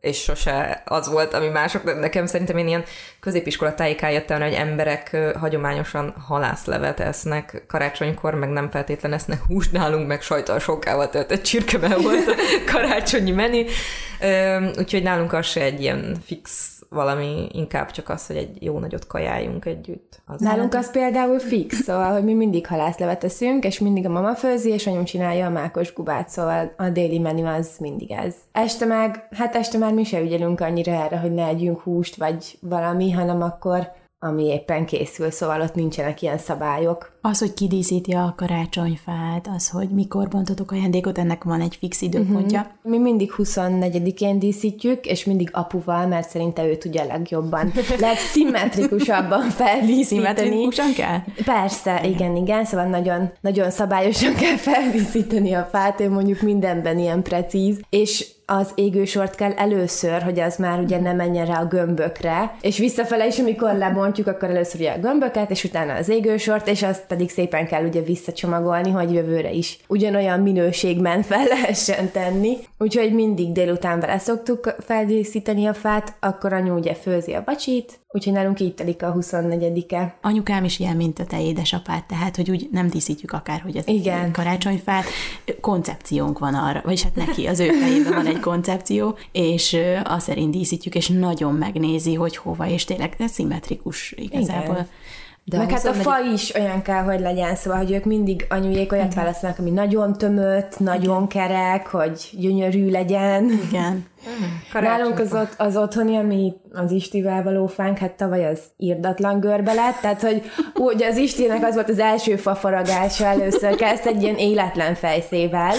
és 0.01 0.17
sose 0.17 0.81
az 0.85 1.09
volt, 1.09 1.33
ami 1.33 1.47
mások, 1.47 1.99
nekem 1.99 2.25
szerintem 2.25 2.57
én 2.57 2.67
ilyen 2.67 2.83
középiskola 3.19 3.75
tájékán 3.75 4.11
jöttem, 4.11 4.41
hogy 4.41 4.53
emberek 4.53 5.17
hagyományosan 5.39 6.13
halászlevet 6.27 6.99
esznek 6.99 7.63
karácsonykor, 7.67 8.33
meg 8.33 8.49
nem 8.49 8.69
feltétlen 8.69 9.13
esznek 9.13 9.41
húst 9.47 9.71
nálunk, 9.71 10.07
meg 10.07 10.21
sajtal 10.21 10.59
sokkával 10.59 11.09
töltött 11.09 11.41
csirkemel 11.41 11.97
volt 11.97 12.27
a 12.27 12.35
karácsonyi 12.71 13.31
menü, 13.31 13.63
úgyhogy 14.77 15.03
nálunk 15.03 15.33
az 15.33 15.45
se 15.45 15.61
egy 15.61 15.81
ilyen 15.81 16.15
fix 16.25 16.73
valami, 16.89 17.47
inkább 17.51 17.91
csak 17.91 18.09
az, 18.09 18.27
hogy 18.27 18.35
egy 18.35 18.63
jó 18.63 18.79
nagyot 18.79 19.07
kajáljunk 19.07 19.65
együtt. 19.65 20.21
Az 20.25 20.41
Nálunk 20.41 20.73
az 20.73 20.91
például 20.91 21.39
fix, 21.39 21.83
szóval, 21.83 22.11
hogy 22.11 22.23
mi 22.23 22.33
mindig 22.33 22.67
halászlevet 22.67 23.23
eszünk, 23.23 23.63
és 23.65 23.79
mindig 23.79 24.05
a 24.05 24.09
mama 24.09 24.35
főzi, 24.35 24.69
és 24.69 24.87
anyum 24.87 25.03
csinálja 25.03 25.45
a 25.45 25.49
mákos 25.49 25.93
gubát, 25.93 26.29
szóval 26.29 26.73
a 26.77 26.89
déli 26.89 27.19
menü 27.19 27.45
az 27.45 27.69
mindig 27.79 28.11
ez. 28.11 28.35
Este 28.51 28.85
meg, 28.85 29.27
hát 29.31 29.55
este 29.55 29.77
már 29.77 29.93
mi 29.93 30.03
se 30.03 30.21
ügyelünk 30.21 30.61
annyira 30.61 30.91
erre, 30.91 31.17
hogy 31.17 31.33
ne 31.33 31.47
együnk 31.47 31.79
húst, 31.79 32.15
vagy 32.15 32.57
valami, 32.61 33.11
hanem 33.11 33.41
akkor 33.41 33.91
ami 34.21 34.45
éppen 34.45 34.85
készül, 34.85 35.31
szóval 35.31 35.61
ott 35.61 35.73
nincsenek 35.75 36.21
ilyen 36.21 36.37
szabályok. 36.37 37.17
Az, 37.21 37.39
hogy 37.39 37.53
kidíszíti 37.53 38.11
a 38.11 38.33
karácsonyfát, 38.37 39.49
az, 39.55 39.69
hogy 39.69 39.89
mikor 39.89 40.27
bontotok 40.27 40.71
ajándékot, 40.71 41.17
ennek 41.17 41.43
van 41.43 41.61
egy 41.61 41.75
fix 41.75 42.01
időpontja. 42.01 42.59
Uh-huh. 42.59 42.91
Mi 42.91 42.97
mindig 42.97 43.33
24-én 43.37 44.39
díszítjük, 44.39 45.05
és 45.05 45.25
mindig 45.25 45.49
apuval, 45.51 46.07
mert 46.07 46.29
szerinte 46.29 46.65
ő 46.65 46.75
tudja 46.75 47.05
legjobban, 47.05 47.71
legszimmetrikusabban 47.99 49.49
feldíszíteni. 49.49 50.03
Szimmetrikusan 50.03 50.93
kell? 50.93 51.19
Persze, 51.45 52.07
igen, 52.07 52.35
igen, 52.35 52.65
szóval 52.65 52.85
nagyon, 52.85 53.31
nagyon 53.41 53.69
szabályosan 53.71 54.35
kell 54.35 54.57
feldíszíteni 54.57 55.53
a 55.53 55.67
fát, 55.71 55.99
én 55.99 56.09
mondjuk 56.09 56.41
mindenben 56.41 56.99
ilyen 56.99 57.23
precíz, 57.23 57.79
és 57.89 58.37
az 58.49 58.71
égősort 58.75 59.35
kell 59.35 59.51
először, 59.51 60.21
hogy 60.21 60.39
az 60.39 60.55
már 60.55 60.79
ugye 60.79 60.99
nem 60.99 61.15
menjen 61.15 61.45
rá 61.45 61.61
a 61.61 61.65
gömbökre, 61.65 62.55
és 62.61 62.77
visszafele 62.77 63.27
is, 63.27 63.39
amikor 63.39 63.73
lebontjuk, 63.73 64.27
akkor 64.27 64.49
először 64.49 64.79
ugye 64.79 64.91
a 64.91 64.99
gömböket, 64.99 65.51
és 65.51 65.63
utána 65.63 65.93
az 65.93 66.09
égősort, 66.09 66.67
és 66.67 66.83
azt 66.83 67.05
pedig 67.07 67.29
szépen 67.29 67.67
kell 67.67 67.85
ugye 67.85 68.01
visszacsomagolni, 68.01 68.91
hogy 68.91 69.13
jövőre 69.13 69.51
is 69.51 69.77
ugyanolyan 69.87 70.39
minőségben 70.39 71.21
fel 71.29 71.45
lehessen 71.45 72.11
tenni. 72.11 72.57
Úgyhogy 72.77 73.13
mindig 73.13 73.51
délután 73.51 73.99
vele 73.99 74.17
szoktuk 74.17 74.75
feldíszíteni 74.79 75.65
a 75.65 75.73
fát, 75.73 76.13
akkor 76.19 76.53
anyu 76.53 76.73
ugye 76.73 76.93
főzi 76.93 77.33
a 77.33 77.43
bacsit, 77.45 77.98
Úgyhogy 78.11 78.33
nálunk 78.33 78.59
így 78.59 78.75
telik 78.75 79.03
a 79.03 79.13
24-e. 79.13 80.17
Anyukám 80.21 80.63
is 80.63 80.79
ilyen, 80.79 80.95
mint 80.95 81.19
a 81.19 81.25
te 81.25 81.41
édesapád, 81.41 82.03
tehát, 82.05 82.35
hogy 82.35 82.49
úgy 82.49 82.67
nem 82.71 82.87
díszítjük 82.89 83.31
akár, 83.31 83.61
hogy 83.61 83.77
az 83.77 83.87
Igen. 83.87 84.31
karácsonyfát, 84.31 85.05
koncepciónk 85.61 86.39
van 86.39 86.53
arra, 86.53 86.81
vagyis 86.83 87.03
hát 87.03 87.15
neki, 87.15 87.47
az 87.47 87.59
ő 87.59 87.71
fejében 87.71 88.13
van 88.13 88.25
egy 88.25 88.39
koncepció, 88.39 89.17
és 89.31 89.77
azt 90.03 90.25
szerint 90.25 90.51
díszítjük, 90.51 90.95
és 90.95 91.07
nagyon 91.07 91.53
megnézi, 91.53 92.13
hogy 92.13 92.37
hova, 92.37 92.67
és 92.67 92.85
tényleg 92.85 93.15
ez 93.17 93.31
szimmetrikus 93.31 94.11
igazából. 94.17 94.73
Igen. 94.73 94.87
De 95.49 95.57
Meg 95.57 95.71
hát 95.71 95.85
a 95.85 95.93
24 95.93 96.03
fa 96.03 96.31
is 96.33 96.55
olyan 96.55 96.81
kell, 96.81 97.03
hogy 97.03 97.19
legyen, 97.19 97.55
szóval, 97.55 97.79
hogy 97.79 97.91
ők 97.91 98.03
mindig 98.03 98.45
anyujék 98.49 98.91
olyat 98.91 99.13
választanak, 99.13 99.59
ami 99.59 99.69
nagyon 99.69 100.17
tömött, 100.17 100.79
nagyon 100.79 101.27
kerek, 101.27 101.87
hogy 101.87 102.29
gyönyörű 102.31 102.89
legyen. 102.89 103.51
Igen. 103.67 104.05
Nálunk 104.73 105.19
az, 105.19 105.33
ott, 105.33 105.53
az 105.57 105.77
otthoni, 105.77 106.17
ami 106.17 106.53
az 106.73 106.91
Istivel 106.91 107.43
való 107.43 107.67
fánk, 107.67 107.97
hát 107.97 108.11
tavaly 108.11 108.45
az 108.45 108.59
írdatlan 108.77 109.39
görbe 109.39 109.73
lett, 109.73 109.99
tehát 110.01 110.21
hogy 110.21 110.41
úgy 110.73 111.03
az 111.03 111.17
Istinek 111.17 111.65
az 111.65 111.73
volt 111.73 111.89
az 111.89 111.99
első 111.99 112.35
fafaragása 112.35 113.25
először, 113.25 113.75
kezd 113.75 114.07
egy 114.07 114.21
ilyen 114.21 114.37
életlen 114.37 114.95
fejszével, 114.95 115.75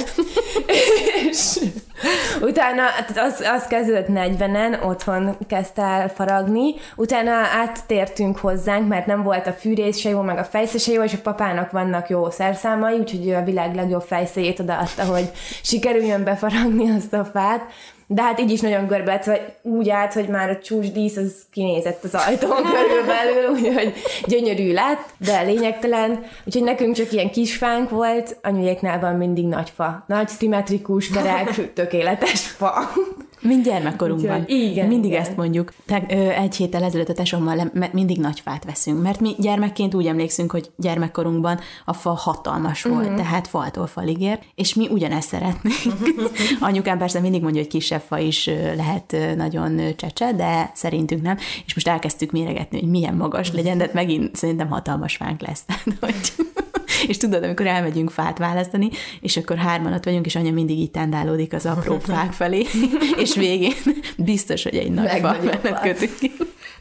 és 1.28 1.58
utána 2.40 2.82
hát 2.82 3.12
az, 3.14 3.44
az 3.54 3.66
kezdődött 3.66 4.06
40-en, 4.08 4.84
otthon 4.84 5.36
kezdte 5.48 5.82
el 5.82 6.08
faragni, 6.08 6.74
utána 6.96 7.32
áttértünk 7.32 8.38
hozzánk, 8.38 8.88
mert 8.88 9.06
nem 9.06 9.22
volt 9.22 9.46
a 9.46 9.52
fűrész 9.52 9.98
se 9.98 10.08
jó, 10.08 10.20
meg 10.20 10.38
a 10.38 10.44
fejsze 10.44 10.78
se 10.78 10.92
jó, 10.92 11.02
és 11.02 11.12
a 11.12 11.20
papának 11.22 11.70
vannak 11.70 12.08
jó 12.08 12.30
szerszámai, 12.30 12.98
úgyhogy 12.98 13.28
ő 13.28 13.34
a 13.34 13.44
világ 13.44 13.74
legjobb 13.74 14.02
fejszéjét 14.02 14.60
odaadta, 14.60 15.04
hogy 15.04 15.30
sikerüljön 15.62 16.24
befaragni 16.24 16.90
azt 16.90 17.12
a 17.12 17.24
fát, 17.24 17.62
de 18.12 18.22
hát 18.22 18.40
így 18.40 18.50
is 18.50 18.60
nagyon 18.60 18.86
görbe 18.86 19.12
lett, 19.12 19.24
vagy 19.24 19.42
úgy 19.62 19.88
állt, 19.88 20.12
hogy 20.12 20.28
már 20.28 20.50
a 20.50 20.58
csúcsdísz 20.58 21.16
az 21.16 21.34
kinézett 21.50 22.04
az 22.04 22.14
ajtón 22.14 22.62
körülbelül, 22.62 23.50
úgyhogy 23.54 23.92
gyönyörű 24.26 24.72
lett, 24.72 25.04
de 25.18 25.42
lényegtelen. 25.42 26.24
Úgyhogy 26.44 26.62
nekünk 26.62 26.94
csak 26.94 27.12
ilyen 27.12 27.30
kis 27.30 27.56
fánk 27.56 27.90
volt, 27.90 28.36
anyujéknál 28.42 29.00
van 29.00 29.14
mindig 29.14 29.46
nagy 29.46 29.72
fa. 29.74 30.04
Nagy, 30.06 30.28
szimmetrikus, 30.28 31.10
kerek, 31.10 31.48
tökéletes 31.74 32.46
fa. 32.46 32.92
Mind 33.42 33.64
gyermekkorunkban. 33.64 34.40
Úgyhogy 34.40 34.50
igen, 34.60 34.86
mindig 34.88 35.10
igen. 35.10 35.22
ezt 35.22 35.36
mondjuk. 35.36 35.72
Te, 35.86 36.02
ö, 36.08 36.14
egy 36.14 36.56
héttel 36.56 36.82
ezelőtt 36.82 37.08
a 37.08 37.12
tesómmal 37.12 37.56
le- 37.72 37.90
mindig 37.92 38.18
nagy 38.18 38.40
fát 38.40 38.64
veszünk, 38.64 39.02
mert 39.02 39.20
mi 39.20 39.34
gyermekként 39.38 39.94
úgy 39.94 40.06
emlékszünk, 40.06 40.50
hogy 40.50 40.70
gyermekkorunkban 40.76 41.58
a 41.84 41.92
fa 41.92 42.10
hatalmas 42.10 42.82
volt, 42.82 43.06
Mhm. 43.06 43.16
tehát 43.16 43.46
faltól 43.48 43.86
falig 43.86 44.20
ér, 44.20 44.38
és 44.54 44.74
mi 44.74 44.88
ugyanezt 44.88 45.28
szeretnénk. 45.28 45.76
Anyukám 46.60 46.98
persze 46.98 47.20
mindig 47.20 47.42
mondja, 47.42 47.60
hogy 47.60 47.70
kisebb 47.70 48.00
fa 48.00 48.18
is 48.18 48.46
lehet 48.76 49.16
nagyon 49.36 49.80
csecse, 49.96 50.32
de 50.32 50.70
szerintünk 50.74 51.22
nem, 51.22 51.36
és 51.66 51.74
most 51.74 51.88
elkezdtük 51.88 52.30
méregetni, 52.30 52.80
hogy 52.80 52.88
milyen 52.90 53.14
magas 53.14 53.52
legyen, 53.52 53.78
de 53.78 53.84
hát 53.84 53.92
megint 53.94 54.36
szerintem 54.36 54.68
hatalmas 54.68 55.16
fánk 55.16 55.40
lesz. 55.46 55.64
Tehát, 55.66 55.98
hogy 56.00 56.46
és 57.06 57.16
tudod, 57.16 57.42
amikor 57.42 57.66
elmegyünk 57.66 58.10
fát 58.10 58.38
választani, 58.38 58.90
és 59.20 59.36
akkor 59.36 59.56
hárman 59.56 59.92
ott 59.92 60.04
vagyunk, 60.04 60.26
és 60.26 60.36
anya 60.36 60.52
mindig 60.52 60.78
így 60.78 60.90
tendálódik 60.90 61.52
az 61.52 61.66
apró 61.66 61.98
fák 62.12 62.32
felé, 62.32 62.66
és 63.16 63.34
végén 63.34 63.74
biztos, 64.16 64.62
hogy 64.62 64.76
egy 64.76 64.90
nagy 64.90 65.10
fa 65.20 65.36
mellett 65.42 65.80
kötünk 65.80 66.18
ki. 66.18 66.32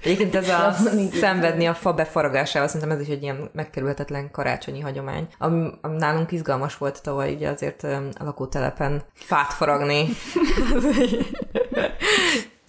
Egyébként 0.04 0.36
ez 0.36 0.50
a 0.50 0.76
szenvedni 1.14 1.66
a 1.66 1.74
fa 1.74 1.94
befaragásával, 1.94 2.68
szerintem 2.68 2.98
ez 2.98 3.02
is 3.02 3.08
egy 3.08 3.22
ilyen 3.24 3.50
megkerülhetetlen 3.54 4.32
karácsonyi 4.32 4.80
hagyomány. 4.80 5.28
Ami, 5.38 5.68
ami 5.82 5.96
nálunk 5.98 6.32
izgalmas 6.32 6.78
volt 6.78 7.02
tavaly, 7.04 7.34
ugye 7.34 7.50
azért 7.50 7.84
a 7.84 8.24
lakótelepen 8.24 9.04
fát 9.14 9.54
faragni. 9.54 10.08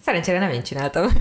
Szerencsére 0.01 0.39
nem 0.39 0.49
én 0.49 0.63
csináltam. 0.63 1.07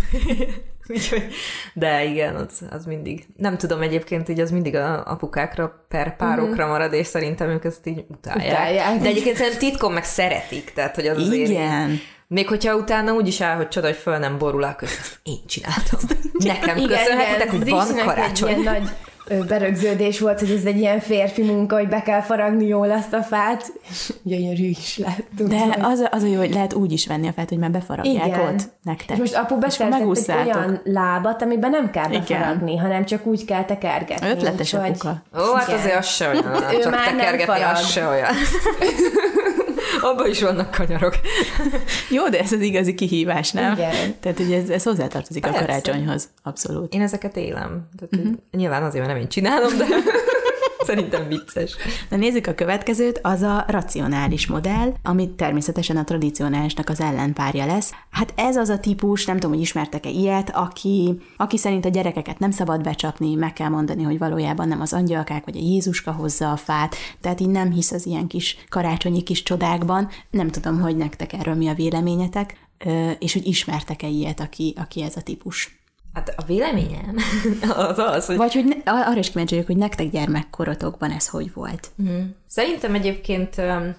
Úgyhogy, 0.89 1.27
de 1.75 2.05
igen, 2.05 2.35
az, 2.35 2.63
az 2.71 2.85
mindig. 2.85 3.27
Nem 3.37 3.57
tudom 3.57 3.81
egyébként, 3.81 4.29
így 4.29 4.41
az 4.41 4.51
mindig 4.51 4.75
a 4.75 5.05
apukákra 5.07 5.85
per 5.89 6.17
párokra 6.17 6.67
marad, 6.67 6.93
és 6.93 7.07
szerintem 7.07 7.49
ők 7.49 7.65
ezt 7.65 7.87
így 7.87 8.05
utálják. 8.09 8.53
Utálják. 8.53 9.01
De 9.01 9.09
egyébként 9.09 9.37
szerintem 9.37 9.61
titkon 9.61 9.93
meg 9.93 10.05
szeretik, 10.05 10.73
tehát 10.75 10.95
hogy 10.95 11.07
az 11.07 11.19
azért 11.19 11.49
Igen. 11.49 12.01
még 12.27 12.49
hogyha 12.49 12.77
utána 12.77 13.13
úgy 13.13 13.27
is 13.27 13.41
áll, 13.41 13.57
hogy 13.57 13.69
csoda, 13.69 13.87
hogy 13.87 13.97
föl 13.97 14.19
nem 14.19 14.39
borul, 14.39 14.63
akkor 14.63 14.89
ezt 14.89 15.21
én 15.23 15.47
csináltam. 15.47 16.01
Nekem 16.33 16.87
köszönhetitek, 16.87 17.51
hogy 17.51 17.69
van 17.69 17.97
karácsony. 17.97 18.53
Egy 18.53 18.61
ilyen 18.61 18.73
nagy 18.73 18.91
berögződés 19.49 20.21
volt, 20.21 20.39
hogy 20.41 20.51
ez 20.51 20.65
egy 20.65 20.79
ilyen 20.79 21.01
férfi 21.01 21.43
munka, 21.43 21.77
hogy 21.77 21.89
be 21.89 22.03
kell 22.03 22.21
faragni 22.21 22.67
jól 22.67 22.91
azt 22.91 23.13
a 23.13 23.23
fát, 23.23 23.73
és 23.91 24.13
gyönyörű 24.23 24.69
is 24.69 24.99
lett. 24.99 25.49
De 25.49 25.77
az, 25.83 26.09
az 26.11 26.23
a 26.23 26.27
jó, 26.27 26.39
hogy 26.39 26.53
lehet 26.53 26.75
úgy 26.75 26.93
is 26.93 27.07
venni 27.07 27.29
a 27.29 27.33
fát, 27.33 27.49
hogy 27.49 27.59
már 27.59 27.71
befaragják 27.71 28.27
Igen. 28.27 28.41
ott 28.41 28.69
nektek. 28.83 29.11
És 29.17 29.19
most 29.19 29.35
apu 29.35 29.59
beszerzett 29.59 30.29
egy 30.29 30.47
olyan 30.55 30.81
lábat, 30.85 31.43
amiben 31.43 31.71
nem 31.71 31.91
kell 31.91 32.11
Igen. 32.11 32.25
befaragni, 32.29 32.77
hanem 32.77 33.05
csak 33.05 33.27
úgy 33.27 33.45
kell 33.45 33.65
tekergetni. 33.65 34.29
Ötletes 34.29 34.73
úgyhogy- 34.73 34.91
apuka. 34.91 35.23
Ó, 35.39 35.55
hát 35.55 35.69
Igen. 35.69 35.81
azért 35.81 35.97
az 35.97 36.07
se 36.07 36.29
olyan. 36.29 36.45
Ő 36.75 36.79
Csak 36.83 36.93
már 36.93 37.07
nem 37.07 37.17
tekergetni, 37.17 37.45
farag. 37.55 37.71
az 37.77 37.87
se 37.91 38.07
olyan. 38.09 38.35
Abban 40.01 40.31
is 40.31 40.43
vannak 40.43 40.71
kanyarok. 40.71 41.15
Jó, 42.11 42.29
de 42.29 42.39
ez 42.39 42.53
az 42.53 42.61
igazi 42.61 42.95
kihívás, 42.95 43.51
nem? 43.51 43.73
Igen. 43.73 44.15
Tehát, 44.21 44.39
hogy 44.39 44.53
ez, 44.53 44.69
ez 44.69 44.83
hozzátartozik 44.83 45.47
a 45.47 45.51
Persze. 45.51 45.65
karácsonyhoz. 45.67 46.29
Abszolút. 46.43 46.95
Én 46.95 47.01
ezeket 47.01 47.37
élem. 47.37 47.89
Tehát, 47.97 48.17
uh-huh. 48.17 48.39
Nyilván 48.51 48.83
azért, 48.83 49.05
mert 49.05 49.15
nem 49.15 49.23
én 49.23 49.29
csinálom, 49.29 49.77
de 49.79 49.85
szerintem 50.91 51.29
vicces. 51.29 51.77
Na 52.09 52.17
nézzük 52.17 52.47
a 52.47 52.55
következőt, 52.55 53.21
az 53.23 53.43
a 53.43 53.65
racionális 53.69 54.47
modell, 54.47 54.93
amit 55.03 55.31
természetesen 55.31 55.97
a 55.97 56.05
tradicionálisnak 56.05 56.89
az 56.89 57.01
ellenpárja 57.01 57.67
lesz. 57.67 57.93
Hát 58.11 58.33
ez 58.37 58.57
az 58.57 58.69
a 58.69 58.81
típus, 58.81 59.25
nem 59.25 59.37
tudom, 59.37 59.51
hogy 59.51 59.61
ismertek-e 59.61 60.09
ilyet, 60.09 60.51
aki, 60.55 61.21
aki 61.37 61.57
szerint 61.57 61.85
a 61.85 61.89
gyerekeket 61.89 62.39
nem 62.39 62.51
szabad 62.51 62.83
becsapni, 62.83 63.35
meg 63.35 63.53
kell 63.53 63.69
mondani, 63.69 64.03
hogy 64.03 64.19
valójában 64.19 64.69
nem 64.69 64.81
az 64.81 64.93
angyalkák 64.93 65.45
vagy 65.45 65.57
a 65.57 65.61
Jézuska 65.61 66.13
hozza 66.13 66.53
a 66.53 66.57
fát, 66.57 66.95
tehát 67.21 67.41
így 67.41 67.49
nem 67.49 67.71
hisz 67.71 67.93
az 67.93 68.07
ilyen 68.07 68.27
kis 68.27 68.57
karácsonyi 68.69 69.23
kis 69.23 69.43
csodákban. 69.43 70.09
Nem 70.31 70.49
tudom, 70.49 70.81
hogy 70.81 70.97
nektek 70.97 71.33
erről 71.33 71.55
mi 71.55 71.69
a 71.69 71.75
véleményetek, 71.75 72.69
és 73.19 73.33
hogy 73.33 73.47
ismertek-e 73.47 74.07
ilyet, 74.07 74.41
aki, 74.41 74.75
aki 74.77 75.03
ez 75.03 75.17
a 75.17 75.21
típus. 75.21 75.80
Hát 76.13 76.35
a 76.37 76.43
véleményem 76.43 77.17
az 77.77 77.99
az, 77.99 78.27
hogy 78.27 78.37
Vagy 78.37 78.53
hogy 78.53 78.65
ne, 78.65 78.93
arra 78.93 79.19
is 79.19 79.31
kíváncsi 79.31 79.55
vagyok, 79.55 79.67
hogy 79.69 79.77
nektek 79.77 80.11
gyermekkorotokban 80.11 81.11
ez 81.11 81.29
hogy 81.29 81.53
volt. 81.53 81.91
Szerintem 82.47 82.95
egyébként 82.95 83.57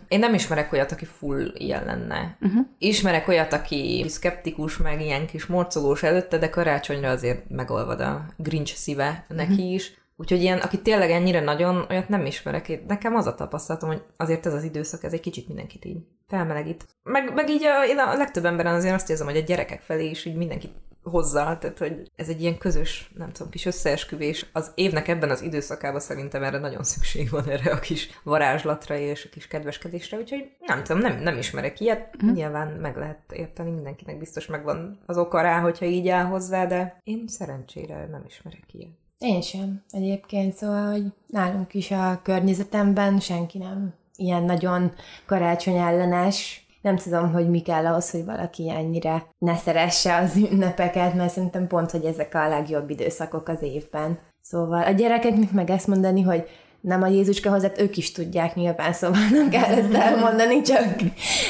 én 0.07 0.19
nem 0.19 0.33
ismerek 0.33 0.73
olyat, 0.73 0.91
aki 0.91 1.05
full 1.05 1.51
ilyen 1.53 1.85
lenne. 1.85 2.37
Uh-huh. 2.41 2.65
Ismerek 2.77 3.27
olyat, 3.27 3.53
aki 3.53 4.05
szkeptikus, 4.07 4.77
meg 4.77 5.01
ilyen 5.01 5.25
kis 5.25 5.45
morcogós 5.45 6.03
előtte, 6.03 6.37
de 6.37 6.49
karácsonyra 6.49 7.09
azért 7.09 7.49
megolvad 7.49 7.99
a 7.99 8.25
Grinch 8.37 8.75
szíve 8.75 9.25
neki 9.27 9.51
uh-huh. 9.51 9.73
is. 9.73 10.00
Úgyhogy 10.21 10.41
ilyen, 10.41 10.57
aki 10.57 10.81
tényleg 10.81 11.11
ennyire 11.11 11.39
nagyon, 11.39 11.85
olyat 11.89 12.09
nem 12.09 12.25
ismerek. 12.25 12.87
Nekem 12.87 13.15
az 13.15 13.25
a 13.25 13.35
tapasztalatom, 13.35 13.89
hogy 13.89 14.03
azért 14.17 14.45
ez 14.45 14.53
az 14.53 14.63
időszak, 14.63 15.03
ez 15.03 15.13
egy 15.13 15.19
kicsit 15.19 15.47
mindenkit 15.47 15.85
így 15.85 15.97
felmelegít. 16.27 16.85
Meg, 17.03 17.33
meg 17.33 17.49
így 17.49 17.63
a, 17.63 17.85
én 17.85 17.97
a 17.97 18.17
legtöbb 18.17 18.45
emberen 18.45 18.75
azért 18.75 18.93
azt 18.93 19.09
érzem, 19.09 19.27
hogy 19.27 19.37
a 19.37 19.41
gyerekek 19.41 19.81
felé 19.81 20.09
is 20.09 20.25
így 20.25 20.35
mindenki 20.35 20.71
hozzá, 21.03 21.57
tehát 21.57 21.77
hogy 21.77 22.09
ez 22.15 22.29
egy 22.29 22.41
ilyen 22.41 22.57
közös, 22.57 23.11
nem 23.17 23.31
tudom, 23.31 23.51
kis 23.51 23.65
összeesküvés. 23.65 24.45
Az 24.53 24.71
évnek 24.75 25.07
ebben 25.07 25.29
az 25.29 25.41
időszakában 25.41 25.99
szerintem 25.99 26.43
erre 26.43 26.57
nagyon 26.57 26.83
szükség 26.83 27.29
van 27.29 27.49
erre 27.49 27.71
a 27.71 27.79
kis 27.79 28.09
varázslatra 28.23 28.97
és 28.97 29.25
a 29.25 29.29
kis 29.29 29.47
kedveskedésre, 29.47 30.17
úgyhogy 30.17 30.51
nem 30.59 30.83
tudom, 30.83 31.01
nem, 31.01 31.19
nem 31.21 31.37
ismerek 31.37 31.79
ilyet. 31.79 32.23
Mm. 32.23 32.31
Nyilván 32.31 32.67
meg 32.67 32.97
lehet 32.97 33.31
érteni, 33.33 33.71
mindenkinek 33.71 34.17
biztos 34.17 34.45
megvan 34.45 34.99
az 35.05 35.17
oka 35.17 35.41
rá, 35.41 35.59
hogyha 35.59 35.85
így 35.85 36.07
áll 36.07 36.25
hozzá, 36.25 36.65
de 36.65 37.01
én 37.03 37.27
szerencsére 37.27 38.07
nem 38.11 38.23
ismerek 38.27 38.73
ilyet. 38.73 39.00
Én 39.21 39.41
sem 39.41 39.81
egyébként, 39.91 40.53
szóval, 40.53 40.91
hogy 40.91 41.03
nálunk 41.27 41.73
is 41.73 41.91
a 41.91 42.19
környezetemben 42.23 43.19
senki 43.19 43.57
nem 43.57 43.93
ilyen 44.15 44.43
nagyon 44.43 44.91
karácsony 45.25 45.75
ellenes. 45.75 46.65
Nem 46.81 46.95
tudom, 46.95 47.31
hogy 47.31 47.49
mi 47.49 47.59
kell 47.59 47.85
ahhoz, 47.85 48.11
hogy 48.11 48.25
valaki 48.25 48.69
ennyire 48.69 49.25
ne 49.37 49.55
szeresse 49.55 50.15
az 50.15 50.35
ünnepeket, 50.35 51.13
mert 51.13 51.33
szerintem 51.33 51.67
pont, 51.67 51.91
hogy 51.91 52.05
ezek 52.05 52.35
a 52.35 52.47
legjobb 52.47 52.89
időszakok 52.89 53.47
az 53.47 53.61
évben. 53.61 54.19
Szóval 54.41 54.83
a 54.83 54.91
gyerekeknek 54.91 55.51
meg 55.51 55.69
ezt 55.69 55.87
mondani, 55.87 56.21
hogy 56.21 56.47
nem 56.81 57.01
a 57.01 57.07
Jézuska 57.07 57.49
hozzá, 57.49 57.71
ők 57.77 57.97
is 57.97 58.11
tudják 58.11 58.55
nyilván, 58.55 58.93
szóval 58.93 59.21
nem 59.31 59.49
kell 59.49 59.73
ezt 59.73 59.93
elmondani, 59.93 60.61
csak 60.61 60.95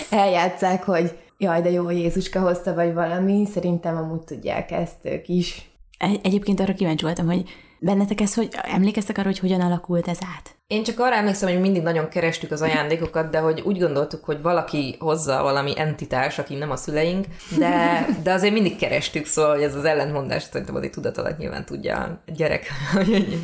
eljátszák, 0.09 0.83
hogy 0.83 1.17
jaj, 1.37 1.61
de 1.61 1.71
jó, 1.71 1.89
Jézuska 1.89 2.39
hozta, 2.39 2.73
vagy 2.73 2.93
valami. 2.93 3.45
Szerintem 3.45 3.97
amúgy 3.97 4.23
tudják 4.23 4.71
ezt 4.71 4.97
ők 5.01 5.27
is. 5.27 5.70
Egy- 6.01 6.19
Egyébként 6.23 6.59
arra 6.59 6.73
kíváncsi 6.73 7.05
voltam, 7.05 7.25
hogy 7.25 7.43
bennetek 7.79 8.21
ez, 8.21 8.33
hogy 8.33 8.49
emlékeztek 8.63 9.17
arra, 9.17 9.27
hogy 9.27 9.39
hogyan 9.39 9.61
alakult 9.61 10.07
ez 10.07 10.17
át? 10.37 10.55
Én 10.67 10.83
csak 10.83 10.99
arra 10.99 11.15
emlékszem, 11.15 11.49
hogy 11.49 11.59
mindig 11.61 11.81
nagyon 11.81 12.09
kerestük 12.09 12.51
az 12.51 12.61
ajándékokat, 12.61 13.29
de 13.29 13.39
hogy 13.39 13.61
úgy 13.61 13.79
gondoltuk, 13.79 14.23
hogy 14.25 14.41
valaki 14.41 14.95
hozza 14.99 15.41
valami 15.41 15.73
entitás, 15.79 16.39
aki 16.39 16.55
nem 16.55 16.71
a 16.71 16.75
szüleink, 16.75 17.25
de, 17.57 18.05
de 18.23 18.31
azért 18.31 18.53
mindig 18.53 18.75
kerestük, 18.77 19.25
szóval 19.25 19.53
hogy 19.53 19.63
ez 19.63 19.75
az 19.75 19.85
ellentmondás 19.85 20.43
szerintem 20.43 20.75
azért 20.75 20.93
tudat 20.93 21.17
alatt 21.17 21.37
nyilván 21.37 21.65
tudja 21.65 21.97
a 21.97 22.21
gyerek, 22.33 22.65
hogy 22.93 23.37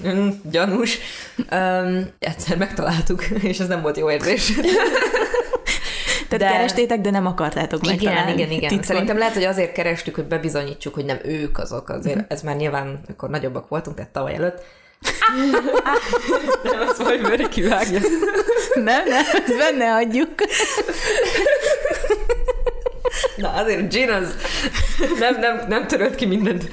gyanús. 0.52 0.98
Um, 1.52 2.08
egyszer 2.20 2.58
megtaláltuk, 2.58 3.26
és 3.26 3.60
ez 3.60 3.68
nem 3.68 3.82
volt 3.82 3.98
jó 3.98 4.12
érzés. 4.12 4.52
Tehát 6.27 6.46
de... 6.46 6.51
kerestétek, 6.51 7.01
de 7.01 7.10
nem 7.10 7.25
akartátok 7.25 7.84
igen, 7.84 7.96
megtalálni. 7.96 8.31
Igen, 8.31 8.51
igen, 8.51 8.72
igen. 8.72 8.84
Szerintem 8.84 9.17
lehet, 9.17 9.34
hogy 9.34 9.43
azért 9.43 9.72
kerestük, 9.72 10.15
hogy 10.15 10.25
bebizonyítsuk, 10.25 10.93
hogy 10.93 11.05
nem 11.05 11.19
ők 11.24 11.57
azok. 11.57 11.89
Azért 11.89 12.15
uh-huh. 12.15 12.31
ez 12.31 12.41
már 12.41 12.55
nyilván, 12.55 13.01
amikor 13.05 13.29
nagyobbak 13.29 13.67
voltunk, 13.67 13.96
tehát 13.96 14.12
tavaly 14.12 14.36
előtt, 14.36 14.63
nem, 16.63 16.88
azt 16.88 17.03
majd 17.03 17.22
Meri 17.22 17.50
kivágja. 17.50 18.00
Nem, 18.74 19.07
nem, 19.07 19.25
ezt 19.34 19.57
benne 19.57 19.96
adjuk. 19.96 20.29
Na, 23.36 23.50
azért 23.50 23.94
Gin 23.94 24.10
az 24.10 24.36
nem, 25.20 25.39
nem, 25.39 25.66
nem 25.68 25.88
törölt 25.88 26.16
ki 26.16 26.25
mindent. 26.25 26.70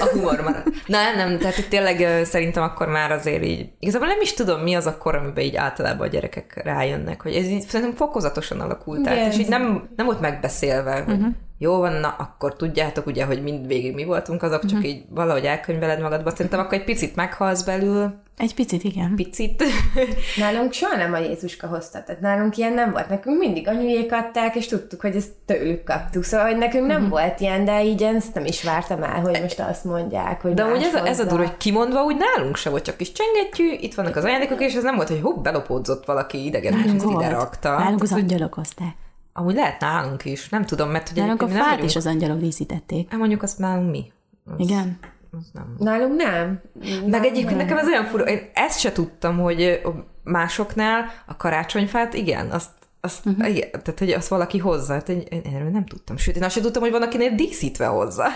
A 0.00 0.08
humor 0.12 0.40
marad. 0.40 0.62
Na, 0.86 0.98
nem, 1.16 1.38
tehát 1.38 1.58
itt 1.58 1.68
tényleg 1.68 2.24
szerintem 2.24 2.62
akkor 2.62 2.88
már 2.88 3.12
azért 3.12 3.44
így, 3.44 3.68
igazából 3.78 4.08
nem 4.08 4.20
is 4.20 4.34
tudom, 4.34 4.60
mi 4.60 4.74
az 4.74 4.86
a 4.86 4.98
kor, 4.98 5.14
amiben 5.14 5.44
így 5.44 5.56
általában 5.56 6.06
a 6.06 6.10
gyerekek 6.10 6.60
rájönnek, 6.64 7.22
hogy 7.22 7.34
ez 7.34 7.46
így 7.46 7.62
szerintem 7.68 7.96
fokozatosan 7.96 8.60
alakult 8.60 9.06
át, 9.06 9.32
és 9.32 9.38
így 9.38 9.48
nem, 9.48 9.88
nem 9.96 10.06
volt 10.06 10.20
megbeszélve, 10.20 10.92
hogy 10.92 11.14
uh-huh 11.14 11.34
jó 11.62 11.78
van, 11.78 11.92
na 11.92 12.14
akkor 12.18 12.56
tudjátok 12.56 13.06
ugye, 13.06 13.24
hogy 13.24 13.42
mind 13.42 13.66
végig 13.66 13.94
mi 13.94 14.04
voltunk 14.04 14.42
azok, 14.42 14.60
csak 14.60 14.78
uh-huh. 14.78 14.88
így 14.88 15.04
valahogy 15.08 15.44
elkönyveled 15.44 16.00
magadba. 16.00 16.30
Szerintem 16.30 16.60
akkor 16.60 16.78
egy 16.78 16.84
picit 16.84 17.16
meghalsz 17.16 17.62
belül. 17.62 18.14
Egy 18.40 18.54
picit, 18.54 18.84
igen. 18.84 19.14
Picit. 19.14 19.64
Nálunk 20.36 20.72
soha 20.72 20.96
nem 20.96 21.12
a 21.12 21.18
Jézuska 21.18 21.66
hozta, 21.66 22.02
tehát 22.02 22.20
nálunk 22.20 22.56
ilyen 22.56 22.72
nem 22.72 22.90
volt. 22.90 23.08
Nekünk 23.08 23.38
mindig 23.38 23.68
anyujék 23.68 24.12
adták, 24.12 24.54
és 24.54 24.66
tudtuk, 24.66 25.00
hogy 25.00 25.16
ezt 25.16 25.30
tőlük 25.44 25.84
kaptuk. 25.84 26.24
Szóval, 26.24 26.46
hogy 26.46 26.56
nekünk 26.56 26.86
nem 26.86 26.96
uh-huh. 26.96 27.10
volt 27.10 27.40
ilyen, 27.40 27.64
de 27.64 27.84
így 27.84 28.02
ezt 28.02 28.34
nem 28.34 28.44
is 28.44 28.62
vártam 28.62 29.02
el, 29.02 29.20
hogy 29.20 29.38
most 29.42 29.60
azt 29.60 29.84
mondják, 29.84 30.40
hogy 30.42 30.54
De 30.54 30.64
úgy 30.64 30.82
ez, 30.82 30.94
a, 30.94 31.06
ez 31.06 31.20
a 31.20 31.24
durva, 31.24 31.44
hogy 31.44 31.56
kimondva 31.56 32.04
úgy 32.04 32.16
nálunk 32.16 32.56
se 32.56 32.70
volt, 32.70 32.84
csak 32.84 33.00
is 33.00 33.12
csengetjű, 33.12 33.70
itt 33.80 33.94
vannak 33.94 34.16
az 34.16 34.24
ajándékok, 34.24 34.60
és 34.60 34.74
ez 34.74 34.82
nem 34.82 34.96
volt, 34.96 35.08
hogy 35.08 35.20
hopp, 35.20 35.42
belopódzott 35.42 36.04
valaki 36.04 36.44
idegen, 36.44 36.72
és 36.72 36.92
ezt 36.92 37.06
ide 37.10 37.28
rakta. 37.28 37.78
Nálunk 37.78 38.02
az 38.02 38.12
angyalok 38.12 38.54
hozták. 38.54 38.94
Amúgy 39.32 39.54
lehet 39.54 39.80
nálunk 39.80 40.24
is, 40.24 40.48
nem 40.48 40.64
tudom, 40.64 40.90
mert 40.90 41.08
hogy 41.08 41.18
Nálunk 41.18 41.42
a 41.42 41.48
fát 41.48 41.68
vagyunk... 41.68 41.88
is 41.88 41.96
az 41.96 42.06
angyalok 42.06 42.38
díszítették. 42.38 43.10
Hát 43.10 43.18
mondjuk 43.18 43.42
azt 43.42 43.58
nálunk 43.58 43.90
mi. 43.90 44.12
Az... 44.44 44.54
Igen. 44.58 44.98
Az 45.30 45.50
nem. 45.52 45.74
Nálunk 45.78 46.16
nem. 46.16 46.60
Meg 47.06 47.24
egyébként 47.24 47.56
nem. 47.56 47.56
nekem 47.56 47.78
ez 47.78 47.86
olyan 47.86 48.04
fura, 48.04 48.24
én 48.24 48.50
ezt 48.54 48.78
se 48.78 48.92
tudtam, 48.92 49.38
hogy 49.38 49.80
másoknál 50.24 51.04
a 51.26 51.36
karácsonyfát, 51.36 52.14
igen, 52.14 52.50
azt 52.50 52.70
azt, 53.02 53.26
uh-huh. 53.26 53.48
igen, 53.48 53.70
tehát, 53.70 53.98
hogy 53.98 54.10
azt 54.10 54.28
valaki 54.28 54.58
hozzá, 54.58 54.94
hát 54.94 55.08
én, 55.08 55.22
én 55.30 55.42
erről 55.54 55.70
nem 55.70 55.84
tudtam. 55.84 56.16
Sőt, 56.16 56.36
én 56.36 56.42
azt 56.42 56.54
sem 56.54 56.62
tudtam, 56.62 56.82
hogy 56.82 56.90
van, 56.90 57.02
akinél 57.02 57.34
díszítve 57.34 57.86
hozzá. 57.86 58.28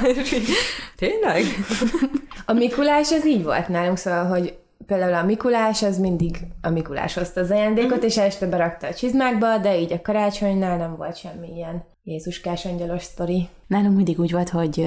Tényleg? 0.96 1.42
A 2.46 2.52
Mikulás 2.52 3.12
az 3.12 3.26
így 3.26 3.42
volt 3.42 3.68
nálunk, 3.68 3.96
szóval, 3.96 4.24
hogy 4.24 4.58
például 4.86 5.14
a 5.14 5.24
Mikulás, 5.24 5.82
az 5.82 5.98
mindig 5.98 6.36
a 6.62 6.70
Mikulás 6.70 7.14
hozta 7.14 7.40
az 7.40 7.50
ajándékot, 7.50 8.02
mm. 8.02 8.06
és 8.06 8.16
este 8.16 8.46
berakta 8.46 8.86
a 8.86 8.94
csizmákba, 8.94 9.58
de 9.58 9.78
így 9.78 9.92
a 9.92 10.02
karácsonynál 10.02 10.76
nem 10.76 10.96
volt 10.96 11.16
semmi 11.16 11.48
ilyen 11.54 11.84
Jézuskás 12.06 12.64
angyalos 12.64 13.02
sztori. 13.02 13.48
Nálunk 13.66 13.96
mindig 13.96 14.18
úgy 14.18 14.32
volt, 14.32 14.48
hogy 14.48 14.86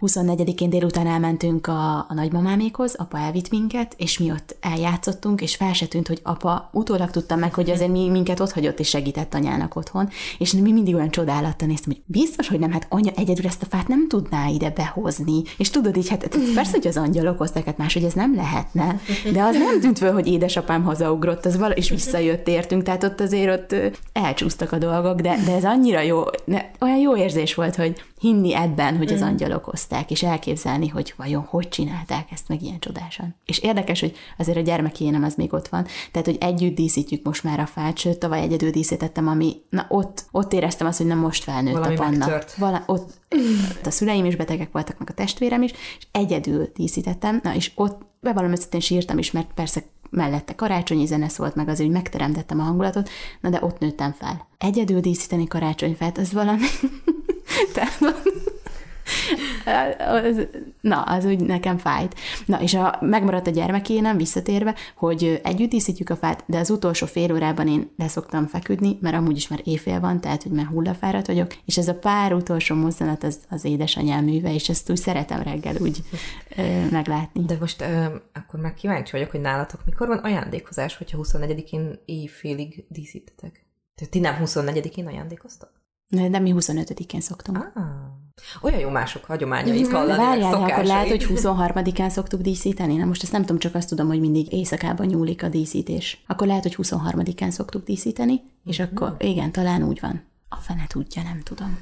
24-én 0.00 0.70
délután 0.70 1.06
elmentünk 1.06 1.66
a, 1.66 1.96
a 1.96 2.14
nagymamámékhoz, 2.14 2.94
apa 2.94 3.18
elvitt 3.18 3.50
minket, 3.50 3.94
és 3.96 4.18
mi 4.18 4.30
ott 4.30 4.56
eljátszottunk, 4.60 5.40
és 5.40 5.56
fel 5.56 5.72
se 5.72 5.86
tűnt, 5.86 6.08
hogy 6.08 6.20
apa 6.22 6.70
utólag 6.72 7.10
tudtam 7.10 7.38
meg, 7.38 7.54
hogy 7.54 7.70
azért 7.70 7.90
mi, 7.90 8.08
minket 8.08 8.40
ott 8.40 8.52
hagyott 8.52 8.78
és 8.78 8.88
segített 8.88 9.34
anyának 9.34 9.76
otthon, 9.76 10.08
és 10.38 10.52
mi 10.52 10.72
mindig 10.72 10.94
olyan 10.94 11.10
csodálattal 11.10 11.68
néztem, 11.68 11.92
hogy 11.92 12.02
biztos, 12.06 12.48
hogy 12.48 12.58
nem, 12.58 12.72
hát 12.72 12.86
anya 12.88 13.12
egyedül 13.16 13.46
ezt 13.46 13.62
a 13.62 13.66
fát 13.66 13.88
nem 13.88 14.08
tudná 14.08 14.46
ide 14.46 14.70
behozni. 14.70 15.42
És 15.58 15.70
tudod 15.70 15.96
így, 15.96 16.08
hát, 16.08 16.22
hát 16.22 16.38
persze, 16.54 16.76
hogy 16.76 16.86
az 16.86 16.96
angyalok 16.96 17.38
hozták, 17.38 17.64
hát 17.64 17.78
máshogy 17.78 18.04
ez 18.04 18.12
nem 18.12 18.34
lehetne. 18.34 19.00
De 19.32 19.42
az 19.42 19.56
nem 19.56 19.80
tűnt 19.80 19.98
föl, 19.98 20.12
hogy 20.12 20.26
édesapám 20.26 20.82
hazaugrott, 20.82 21.44
az 21.44 21.58
vala, 21.58 21.74
és 21.74 21.90
visszajött 21.90 22.48
értünk, 22.48 22.82
tehát 22.82 23.04
ott 23.04 23.20
azért 23.20 23.60
ott 23.60 23.94
elcsúsztak 24.12 24.72
a 24.72 24.78
dolgok, 24.78 25.20
de, 25.20 25.36
de 25.46 25.54
ez 25.54 25.64
annyira 25.64 26.00
jó, 26.00 26.22
ne, 26.50 26.64
olyan 26.80 26.98
jó 26.98 27.16
érzés 27.16 27.54
volt, 27.54 27.76
hogy 27.76 28.04
hinni 28.20 28.54
ebben, 28.54 28.96
hogy 28.96 29.12
az 29.12 29.20
mm. 29.20 29.24
angyalok 29.24 29.64
hozták, 29.64 30.10
és 30.10 30.22
elképzelni, 30.22 30.88
hogy 30.88 31.14
vajon 31.16 31.42
hogy 31.42 31.68
csinálták 31.68 32.28
ezt 32.32 32.48
meg 32.48 32.62
ilyen 32.62 32.78
csodásan. 32.78 33.34
És 33.44 33.58
érdekes, 33.58 34.00
hogy 34.00 34.16
azért 34.38 34.56
a 34.56 34.60
gyermekénem 34.60 35.24
az 35.24 35.34
még 35.34 35.52
ott 35.52 35.68
van, 35.68 35.86
tehát, 36.10 36.26
hogy 36.26 36.36
együtt 36.40 36.74
díszítjük 36.74 37.24
most 37.24 37.44
már 37.44 37.60
a 37.60 37.66
fát, 37.66 37.98
sőt, 37.98 38.18
tavaly 38.18 38.40
egyedül 38.40 38.70
díszítettem, 38.70 39.28
ami, 39.28 39.56
na 39.68 39.86
ott, 39.88 40.24
ott 40.30 40.52
éreztem 40.52 40.86
azt, 40.86 40.98
hogy 40.98 41.06
nem 41.06 41.18
most 41.18 41.42
felnőtt 41.42 41.72
Valami 41.72 41.96
a 41.96 41.98
panna. 41.98 42.38
Vala, 42.56 42.82
ott, 42.86 43.10
a 43.84 43.90
szüleim 43.90 44.24
is 44.24 44.36
betegek 44.36 44.72
voltak, 44.72 44.98
meg 44.98 45.08
a 45.10 45.14
testvérem 45.14 45.62
is, 45.62 45.70
és 45.70 46.06
egyedül 46.12 46.70
díszítettem, 46.74 47.40
na 47.42 47.54
és 47.54 47.70
ott 47.74 48.02
bevallom 48.20 48.50
őszintén 48.50 48.80
sírtam 48.80 49.18
is, 49.18 49.30
mert 49.30 49.48
persze 49.54 49.82
mellette 50.10 50.54
karácsonyi 50.54 51.06
zene 51.06 51.28
szólt 51.28 51.54
meg, 51.54 51.68
azért, 51.68 51.88
hogy 51.88 51.96
megteremtettem 51.96 52.60
a 52.60 52.62
hangulatot, 52.62 53.08
na 53.40 53.50
de 53.50 53.58
ott 53.62 53.78
nőttem 53.78 54.12
fel. 54.12 54.48
Egyedül 54.58 55.00
díszíteni 55.00 55.46
karácsonyfát, 55.46 56.18
az 56.18 56.32
valami... 56.32 56.66
Tehát 57.74 57.98
az, 59.98 60.46
na, 60.80 61.02
az 61.02 61.24
úgy 61.24 61.40
nekem 61.40 61.78
fájt. 61.78 62.14
Na, 62.46 62.62
és 62.62 62.74
a, 62.74 62.98
megmaradt 63.00 63.46
a 63.46 63.50
gyermekénem 63.50 64.16
visszatérve, 64.16 64.74
hogy 64.96 65.40
együtt 65.44 65.70
díszítjük 65.70 66.10
a 66.10 66.16
fát, 66.16 66.44
de 66.46 66.58
az 66.58 66.70
utolsó 66.70 67.06
fél 67.06 67.32
órában 67.32 67.68
én 67.68 67.90
leszoktam 67.96 68.46
feküdni, 68.46 68.98
mert 69.00 69.16
amúgy 69.16 69.36
is 69.36 69.48
már 69.48 69.60
éjfél 69.64 70.00
van, 70.00 70.20
tehát 70.20 70.42
hogy 70.42 70.52
már 70.52 70.66
hullafáradt 70.66 71.26
vagyok, 71.26 71.56
és 71.64 71.78
ez 71.78 71.88
a 71.88 71.94
pár 71.94 72.32
utolsó 72.32 72.74
mozzanat 72.74 73.22
az, 73.22 73.38
az 73.48 73.64
édesanyám 73.64 74.24
műve, 74.24 74.54
és 74.54 74.68
ezt 74.68 74.90
úgy 74.90 74.96
szeretem 74.96 75.42
reggel 75.42 75.74
úgy 75.78 75.98
ö, 76.56 76.88
meglátni. 76.90 77.44
De 77.44 77.56
most 77.60 77.80
ö, 77.80 78.04
akkor 78.32 78.60
már 78.60 78.74
kíváncsi 78.74 79.12
vagyok, 79.12 79.30
hogy 79.30 79.40
nálatok 79.40 79.80
mikor 79.84 80.06
van 80.06 80.18
ajándékozás, 80.18 80.96
hogyha 80.96 81.18
24-én 81.22 82.00
éjfélig 82.04 82.84
díszítetek? 82.88 83.64
Tehát 83.94 84.12
ti 84.12 84.18
nem 84.18 84.36
24-én 84.44 85.06
ajándékoztak? 85.06 85.79
De 86.10 86.38
mi 86.38 86.54
25-én 86.56 87.20
szoktunk. 87.20 87.70
Ah, 87.74 87.82
olyan 88.62 88.80
jó 88.80 88.88
mások 88.88 89.24
hagyományait 89.24 89.80
mm-hmm. 89.80 89.92
hallani, 89.92 90.18
Várjál, 90.18 90.54
akkor 90.54 90.84
lehet, 90.84 91.08
hogy 91.08 91.26
23-án 91.34 92.08
szoktuk 92.08 92.40
díszíteni. 92.40 92.96
Na 92.96 93.04
most 93.04 93.22
ezt 93.22 93.32
nem 93.32 93.40
tudom, 93.40 93.58
csak 93.58 93.74
azt 93.74 93.88
tudom, 93.88 94.06
hogy 94.06 94.20
mindig 94.20 94.52
éjszakában 94.52 95.06
nyúlik 95.06 95.42
a 95.42 95.48
díszítés. 95.48 96.22
Akkor 96.26 96.46
lehet, 96.46 96.62
hogy 96.62 96.76
23-án 96.78 97.50
szoktuk 97.50 97.84
díszíteni, 97.84 98.42
és 98.64 98.80
mm-hmm. 98.80 98.90
akkor 98.92 99.14
igen, 99.18 99.52
talán 99.52 99.82
úgy 99.82 100.00
van. 100.00 100.28
A 100.48 100.56
fene 100.56 100.84
tudja, 100.88 101.22
nem 101.22 101.40
tudom. 101.42 101.78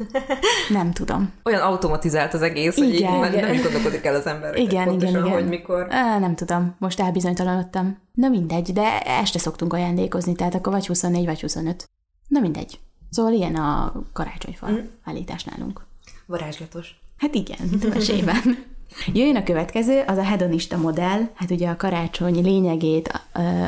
Nem 0.68 0.92
tudom. 0.92 1.32
Olyan 1.44 1.60
automatizált 1.60 2.34
az 2.34 2.42
egész, 2.42 2.76
igen, 2.76 3.12
hogy 3.12 3.26
így 3.26 3.34
igen. 3.34 3.54
nem 3.54 3.62
gondolkodik 3.62 4.04
el 4.04 4.14
az 4.14 4.26
ember. 4.26 4.56
Igen, 4.56 4.92
igen, 4.92 5.08
igen. 5.08 5.30
hogy 5.30 5.48
mikor. 5.48 5.86
Á, 5.90 6.18
nem 6.18 6.34
tudom, 6.34 6.74
most 6.78 7.00
elbizonytalanodtam. 7.00 7.98
Na 8.12 8.28
mindegy, 8.28 8.72
de 8.72 9.00
este 9.00 9.38
szoktunk 9.38 9.72
ajándékozni, 9.72 10.34
tehát 10.34 10.54
akkor 10.54 10.72
vagy 10.72 10.86
24, 10.86 11.24
vagy 11.24 11.40
25. 11.40 11.88
Na 12.28 12.40
mindegy. 12.40 12.78
Szóval 13.10 13.32
ilyen 13.32 13.54
a 13.54 13.92
karácsonyfa 14.12 14.70
mm. 14.70 14.76
állítás 15.04 15.44
nálunk. 15.44 15.86
Varázslatos. 16.26 17.00
Hát 17.16 17.34
igen, 17.34 17.58
mesében. 17.94 18.66
Jöjjön 19.12 19.36
a 19.36 19.42
következő, 19.42 20.02
az 20.06 20.16
a 20.16 20.22
hedonista 20.22 20.76
modell. 20.76 21.20
Hát 21.34 21.50
ugye 21.50 21.68
a 21.68 21.76
karácsony 21.76 22.42
lényegét 22.42 23.20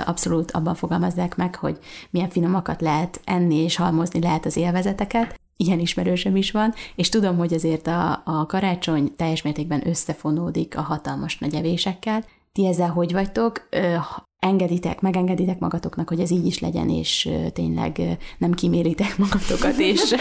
abszolút 0.04 0.50
abban 0.50 0.74
fogalmazzák 0.74 1.36
meg, 1.36 1.54
hogy 1.54 1.78
milyen 2.10 2.28
finomakat 2.28 2.80
lehet 2.80 3.20
enni 3.24 3.54
és 3.54 3.76
halmozni 3.76 4.20
lehet 4.20 4.44
az 4.44 4.56
élvezeteket. 4.56 5.40
Ilyen 5.56 5.78
ismerősöm 5.78 6.36
is 6.36 6.50
van, 6.50 6.74
és 6.94 7.08
tudom, 7.08 7.36
hogy 7.36 7.54
azért 7.54 7.86
a, 7.86 8.22
a 8.24 8.46
karácsony 8.46 9.14
teljes 9.16 9.42
mértékben 9.42 9.88
összefonódik 9.88 10.76
a 10.76 10.82
hatalmas 10.82 11.38
nagy 11.38 11.54
evésekkel. 11.54 12.24
Ti 12.52 12.66
ezzel 12.66 12.90
hogy 12.90 13.12
vagytok? 13.12 13.68
Engeditek, 14.40 15.00
megengeditek 15.00 15.58
magatoknak, 15.58 16.08
hogy 16.08 16.20
ez 16.20 16.30
így 16.30 16.46
is 16.46 16.60
legyen, 16.60 16.88
és 16.88 17.28
tényleg 17.52 18.00
nem 18.38 18.52
kiméritek 18.52 19.18
magatokat, 19.18 19.78
és 19.78 20.14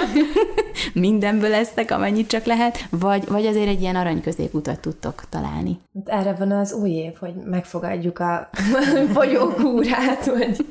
mindenből 0.93 1.49
lesztek, 1.49 1.91
amennyit 1.91 2.27
csak 2.27 2.45
lehet, 2.45 2.87
vagy, 2.89 3.27
vagy 3.27 3.45
azért 3.45 3.67
egy 3.67 3.81
ilyen 3.81 3.95
arany 3.95 4.21
középutat 4.21 4.79
tudtok 4.79 5.23
találni. 5.29 5.77
Hát 5.93 6.19
erre 6.19 6.33
van 6.33 6.51
az 6.51 6.73
új 6.73 6.89
év, 6.89 7.13
hogy 7.19 7.33
megfogadjuk 7.45 8.19
a 8.19 8.49
bolyókúrát, 9.13 10.25
vagy 10.25 10.65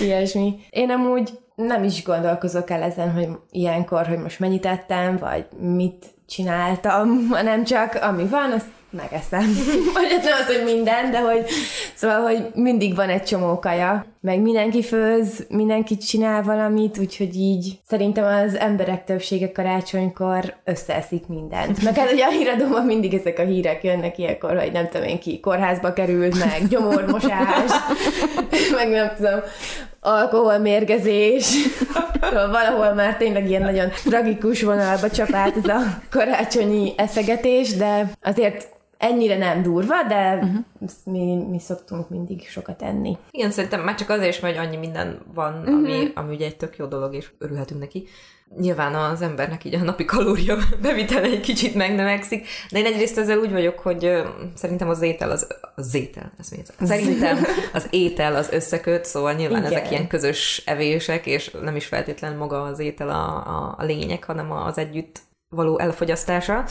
ilyesmi. 0.00 0.54
Én 0.70 0.90
amúgy 0.90 1.30
nem 1.54 1.84
is 1.84 2.04
gondolkozok 2.04 2.70
el 2.70 2.82
ezen, 2.82 3.12
hogy 3.12 3.28
ilyenkor, 3.50 4.06
hogy 4.06 4.18
most 4.18 4.40
mennyit 4.40 4.66
ettem, 4.66 5.16
vagy 5.18 5.46
mit 5.58 6.06
csináltam, 6.26 7.28
hanem 7.28 7.64
csak 7.64 7.94
ami 8.02 8.26
van, 8.26 8.52
azt 8.52 8.66
megeszem. 8.92 9.54
Vagy 9.94 10.20
nem 10.22 10.32
az, 10.40 10.46
hogy 10.46 10.62
minden, 10.64 11.10
de 11.10 11.20
hogy 11.20 11.44
szóval, 11.94 12.20
hogy 12.20 12.46
mindig 12.54 12.94
van 12.94 13.08
egy 13.08 13.22
csomó 13.22 13.58
kaja. 13.58 14.06
meg 14.20 14.40
mindenki 14.40 14.82
főz, 14.82 15.46
mindenki 15.48 15.96
csinál 15.96 16.42
valamit, 16.42 16.98
úgyhogy 16.98 17.34
így 17.36 17.78
szerintem 17.88 18.24
az 18.24 18.54
emberek 18.54 19.04
többsége 19.04 19.52
karácsonykor 19.52 20.54
összeeszik 20.64 21.26
mindent. 21.26 21.82
Meg 21.82 21.96
hát 21.96 22.12
ugye 22.12 22.24
a 22.24 22.30
híradóban 22.30 22.84
mindig 22.86 23.14
ezek 23.14 23.38
a 23.38 23.44
hírek 23.44 23.84
jönnek 23.84 24.18
ilyenkor, 24.18 24.58
hogy 24.58 24.72
nem 24.72 24.88
tudom 24.88 25.06
én 25.06 25.18
ki, 25.18 25.40
kórházba 25.40 25.92
került, 25.92 26.38
meg 26.38 26.68
gyomormosás, 26.68 27.70
meg 28.76 28.88
nem 28.88 29.12
tudom, 29.16 29.40
alkoholmérgezés, 30.00 31.54
valahol 32.30 32.94
már 32.94 33.16
tényleg 33.16 33.48
ilyen 33.48 33.62
nagyon 33.62 33.88
tragikus 34.04 34.62
vonalba 34.62 35.10
csapált 35.10 35.56
ez 35.56 35.68
a 35.68 35.80
karácsonyi 36.10 36.92
eszegetés, 36.96 37.76
de 37.76 38.10
azért 38.22 38.68
ennyire 39.02 39.36
nem 39.36 39.62
durva, 39.62 40.02
de 40.08 40.34
uh-huh. 40.34 40.90
mi, 41.04 41.44
mi 41.50 41.58
szoktunk 41.58 42.08
mindig 42.08 42.48
sokat 42.48 42.82
enni. 42.82 43.18
Igen, 43.30 43.50
szerintem 43.50 43.80
már 43.80 43.94
csak 43.94 44.08
azért 44.10 44.34
is, 44.34 44.40
mert 44.40 44.58
annyi 44.58 44.76
minden 44.76 45.20
van, 45.34 45.58
uh-huh. 45.58 45.74
ami, 45.74 46.10
ami 46.14 46.34
ugye 46.34 46.46
egy 46.46 46.56
tök 46.56 46.76
jó 46.76 46.86
dolog, 46.86 47.14
és 47.14 47.30
örülhetünk 47.38 47.80
neki. 47.80 48.08
Nyilván 48.58 48.94
az 48.94 49.22
embernek 49.22 49.64
így 49.64 49.74
a 49.74 49.82
napi 49.82 50.04
kalória 50.04 50.56
bevitele 50.82 51.26
egy 51.26 51.40
kicsit 51.40 51.74
megnövekszik, 51.74 52.46
de 52.70 52.78
én 52.78 52.84
egyrészt 52.84 53.18
ezzel 53.18 53.38
úgy 53.38 53.52
vagyok, 53.52 53.78
hogy 53.78 54.22
szerintem 54.54 54.88
az 54.88 55.02
étel 55.02 55.30
az, 55.30 55.46
az 55.74 55.94
étel, 55.94 56.32
ez 56.38 56.50
mi 56.50 56.58
ez? 56.58 56.72
Szerintem 56.88 57.38
az 57.72 57.86
étel 57.90 58.34
az 58.34 58.48
összeköt, 58.50 59.04
szóval 59.04 59.32
nyilván 59.32 59.64
Igen. 59.64 59.72
ezek 59.72 59.90
ilyen 59.90 60.08
közös 60.08 60.62
evések, 60.66 61.26
és 61.26 61.50
nem 61.62 61.76
is 61.76 61.86
feltétlenül 61.86 62.38
maga 62.38 62.62
az 62.62 62.78
étel 62.78 63.08
a, 63.08 63.46
a, 63.46 63.74
a 63.78 63.84
lényeg, 63.84 64.24
hanem 64.24 64.52
az 64.52 64.78
együtt 64.78 65.20
való 65.48 65.78
elfogyasztása. 65.78 66.64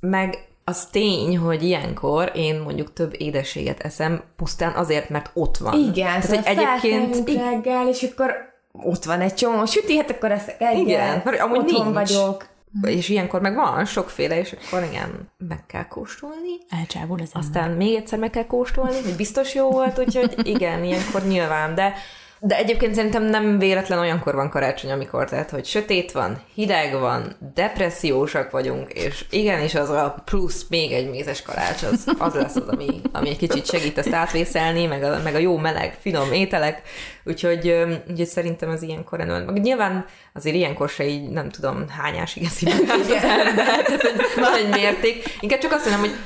Meg 0.00 0.49
az 0.64 0.86
tény, 0.86 1.38
hogy 1.38 1.62
ilyenkor 1.62 2.30
én 2.34 2.60
mondjuk 2.60 2.92
több 2.92 3.14
édességet 3.18 3.80
eszem, 3.80 4.22
pusztán 4.36 4.72
azért, 4.74 5.08
mert 5.08 5.30
ott 5.34 5.56
van. 5.56 5.78
Igen, 5.78 5.92
Tehát, 6.20 6.22
szóval 6.22 6.42
hogy 6.42 6.56
egyébként... 6.56 7.30
reggel, 7.38 7.88
és 7.88 8.02
akkor 8.02 8.34
ott 8.72 9.04
van 9.04 9.20
egy 9.20 9.34
csomó 9.34 9.64
süti, 9.64 9.96
hát 9.96 10.10
akkor 10.10 10.30
eszek 10.32 10.60
egyet, 10.60 10.80
igen, 10.80 11.22
mert 11.24 11.40
amúgy 11.40 11.58
otthon 11.58 11.92
nincs. 11.92 11.94
vagyok. 11.94 12.48
És 12.82 13.08
ilyenkor 13.08 13.40
meg 13.40 13.54
van 13.54 13.84
sokféle, 13.84 14.38
és 14.38 14.52
akkor 14.52 14.82
igen, 14.82 15.30
meg 15.48 15.66
kell 15.66 15.86
kóstolni. 15.86 16.56
Elcsábul 16.68 17.20
az 17.20 17.30
Aztán 17.32 17.62
ember. 17.62 17.76
még 17.76 17.94
egyszer 17.94 18.18
meg 18.18 18.30
kell 18.30 18.46
kóstolni, 18.46 19.02
hogy 19.04 19.16
biztos 19.16 19.54
jó 19.54 19.70
volt, 19.70 19.98
úgyhogy 19.98 20.34
igen, 20.42 20.84
ilyenkor 20.84 21.22
nyilván, 21.22 21.74
de 21.74 21.94
de 22.42 22.56
egyébként 22.56 22.94
szerintem 22.94 23.24
nem 23.24 23.58
véletlen 23.58 23.98
olyankor 23.98 24.34
van 24.34 24.50
karácsony, 24.50 24.90
amikor 24.90 25.28
tehát, 25.28 25.50
hogy 25.50 25.64
sötét 25.64 26.12
van, 26.12 26.42
hideg 26.54 26.98
van, 26.98 27.36
depressziósak 27.54 28.50
vagyunk, 28.50 28.92
és 28.92 29.24
igenis 29.30 29.74
az 29.74 29.90
a 29.90 30.22
plusz 30.24 30.66
még 30.68 30.92
egy 30.92 31.10
mézes 31.10 31.42
kalács, 31.42 31.82
az, 31.82 32.04
az 32.18 32.34
lesz 32.34 32.56
az, 32.56 32.68
ami, 32.68 33.00
ami 33.12 33.28
egy 33.28 33.36
kicsit 33.36 33.66
segít 33.66 33.98
ezt 33.98 34.12
átvészelni, 34.12 34.86
meg 34.86 35.02
a, 35.02 35.20
meg 35.24 35.34
a 35.34 35.38
jó 35.38 35.56
meleg, 35.56 35.96
finom 36.00 36.32
ételek, 36.32 36.82
úgyhogy, 37.24 37.74
úgyhogy 38.10 38.26
szerintem 38.26 38.70
az 38.70 38.82
ilyenkor 38.82 39.18
rendben. 39.18 39.44
Meg 39.44 39.62
nyilván 39.62 40.04
azért 40.34 40.56
ilyenkor 40.56 40.88
se 40.88 41.04
így 41.04 41.28
nem 41.28 41.50
tudom 41.50 41.88
hányásig 41.88 42.44
eszik 42.44 42.68
az 42.68 43.12
ember, 43.12 43.54
tehát 43.54 44.00
van 44.36 44.54
egy 44.54 44.68
mérték. 44.68 45.36
Inkább 45.40 45.60
csak 45.60 45.72
azt 45.72 45.90
mondom, 45.90 46.00
hogy 46.00 46.18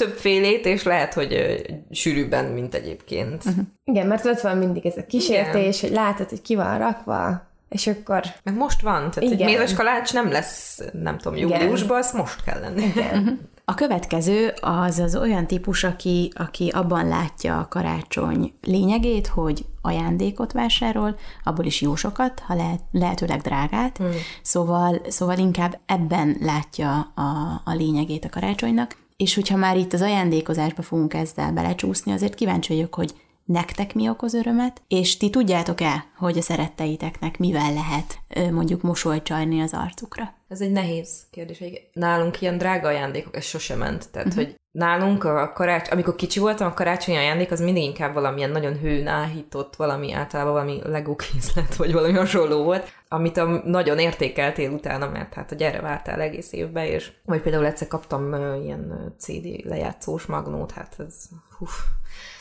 többfélét, 0.00 0.66
és 0.66 0.82
lehet, 0.82 1.14
hogy 1.14 1.60
sűrűbben, 1.90 2.44
mint 2.44 2.74
egyébként. 2.74 3.44
Uh-huh. 3.44 3.64
Igen, 3.84 4.06
mert 4.06 4.26
ott 4.26 4.40
van 4.40 4.56
mindig 4.56 4.86
ez 4.86 4.96
a 4.96 5.06
kísértés, 5.06 5.82
Igen. 5.82 5.88
hogy 5.88 6.04
látod, 6.04 6.28
hogy 6.28 6.42
ki 6.42 6.54
van 6.54 6.78
rakva, 6.78 7.48
és 7.68 7.86
akkor... 7.86 8.22
Meg 8.42 8.56
most 8.56 8.80
van, 8.80 9.10
tehát 9.10 9.22
Igen. 9.22 9.48
egy 9.48 9.54
mézes 9.54 9.74
kalács 9.74 10.12
nem 10.12 10.30
lesz, 10.30 10.80
nem 10.92 11.18
tudom, 11.18 11.38
júliusban, 11.38 11.98
azt 11.98 12.14
most 12.14 12.44
kell 12.44 12.60
lenni. 12.60 12.82
Igen. 12.84 13.18
Uh-huh. 13.18 13.38
A 13.64 13.74
következő 13.74 14.52
az 14.60 14.98
az 14.98 15.16
olyan 15.16 15.46
típus, 15.46 15.84
aki, 15.84 16.32
aki 16.34 16.68
abban 16.68 17.08
látja 17.08 17.58
a 17.58 17.68
karácsony 17.68 18.52
lényegét, 18.62 19.26
hogy 19.26 19.64
ajándékot 19.82 20.52
vásárol, 20.52 21.16
abból 21.44 21.64
is 21.64 21.80
jó 21.80 21.94
sokat, 21.94 22.42
ha 22.46 22.54
lehet, 22.54 22.80
lehetőleg 22.92 23.40
drágát, 23.40 23.96
hmm. 23.96 24.10
szóval, 24.42 25.00
szóval 25.08 25.38
inkább 25.38 25.80
ebben 25.86 26.36
látja 26.40 27.12
a, 27.14 27.60
a 27.64 27.74
lényegét 27.74 28.24
a 28.24 28.28
karácsonynak, 28.28 28.96
és 29.20 29.34
hogyha 29.34 29.56
már 29.56 29.76
itt 29.76 29.92
az 29.92 30.00
ajándékozásba 30.00 30.82
fogunk 30.82 31.14
ezzel 31.14 31.52
belecsúszni, 31.52 32.12
azért 32.12 32.34
kíváncsi 32.34 32.74
vagyok, 32.74 32.94
hogy 32.94 33.14
nektek 33.44 33.94
mi 33.94 34.08
okoz 34.08 34.34
örömet, 34.34 34.82
és 34.88 35.16
ti 35.16 35.30
tudjátok-e, 35.30 36.04
hogy 36.16 36.38
a 36.38 36.42
szeretteiteknek 36.42 37.38
mivel 37.38 37.72
lehet 37.72 38.18
mondjuk 38.50 38.82
mosolyt 38.82 39.22
csajni 39.22 39.60
az 39.60 39.72
arcukra? 39.72 40.34
Ez 40.50 40.60
egy 40.60 40.70
nehéz 40.70 41.26
kérdés. 41.30 41.62
Nálunk 41.92 42.40
ilyen 42.40 42.58
drága 42.58 42.88
ajándékok, 42.88 43.36
ez 43.36 43.44
sosem 43.44 43.78
ment. 43.78 44.10
Tehát, 44.10 44.28
uh-huh. 44.28 44.44
hogy 44.44 44.54
nálunk 44.70 45.24
a 45.24 45.52
karács, 45.52 45.90
amikor 45.90 46.14
kicsi 46.14 46.40
voltam, 46.40 46.66
a 46.66 46.74
karácsonyi 46.74 47.16
ajándék 47.16 47.50
az 47.50 47.60
mindig 47.60 47.82
inkább 47.82 48.14
valamilyen 48.14 48.50
nagyon 48.50 48.78
hőn 48.78 49.06
áhított, 49.06 49.76
valami 49.76 50.12
általában 50.12 50.52
valami 50.52 50.80
Lego 50.84 51.16
készlet, 51.16 51.76
vagy 51.76 51.92
valami 51.92 52.12
hasonló 52.12 52.62
volt, 52.62 52.88
amit 53.08 53.36
a, 53.36 53.62
nagyon 53.64 53.98
értékeltél 53.98 54.70
utána, 54.70 55.08
mert 55.08 55.34
hát, 55.34 55.48
hogy 55.48 55.62
erre 55.62 55.80
vártál 55.80 56.20
egész 56.20 56.52
évben, 56.52 56.84
és 56.84 57.12
vagy 57.24 57.40
például 57.40 57.66
egyszer 57.66 57.88
kaptam 57.88 58.32
uh, 58.32 58.64
ilyen 58.64 59.14
CD 59.18 59.64
lejátszós 59.64 60.26
magnót, 60.26 60.70
hát 60.70 60.94
ez, 60.98 61.14
huf, 61.58 61.72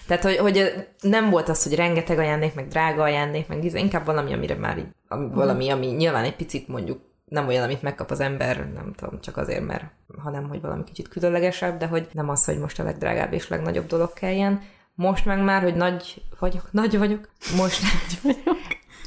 tehát, 0.07 0.23
hogy, 0.23 0.37
hogy 0.37 0.87
nem 1.01 1.29
volt 1.29 1.49
az, 1.49 1.63
hogy 1.63 1.75
rengeteg 1.75 2.17
ajándék, 2.17 2.53
meg 2.53 2.67
drága 2.67 3.03
ajándék, 3.03 3.47
meg 3.47 3.63
inkább 3.63 4.05
valami, 4.05 4.33
amire 4.33 4.55
már 4.55 4.77
így, 4.77 4.87
valami, 5.33 5.69
ami 5.69 5.85
nyilván 5.85 6.23
egy 6.23 6.35
picit 6.35 6.67
mondjuk 6.67 7.08
nem 7.29 7.47
olyan, 7.47 7.63
amit 7.63 7.81
megkap 7.81 8.11
az 8.11 8.19
ember, 8.19 8.71
nem 8.73 8.93
tudom, 8.93 9.19
csak 9.21 9.37
azért, 9.37 9.65
mert, 9.65 9.83
hanem, 10.17 10.47
hogy 10.47 10.61
valami 10.61 10.83
kicsit 10.83 11.07
különlegesebb, 11.07 11.77
de 11.77 11.87
hogy 11.87 12.07
nem 12.11 12.29
az, 12.29 12.45
hogy 12.45 12.59
most 12.59 12.79
a 12.79 12.83
legdrágább 12.83 13.33
és 13.33 13.47
legnagyobb 13.47 13.87
dolog 13.87 14.13
kelljen. 14.13 14.61
Most 14.95 15.25
meg 15.25 15.43
már, 15.43 15.61
hogy 15.61 15.75
nagy 15.75 16.23
vagyok, 16.39 16.71
nagy 16.81 16.97
vagyok, 16.97 17.29
most 17.55 17.81
nagy 17.91 18.19
vagyok. 18.23 18.57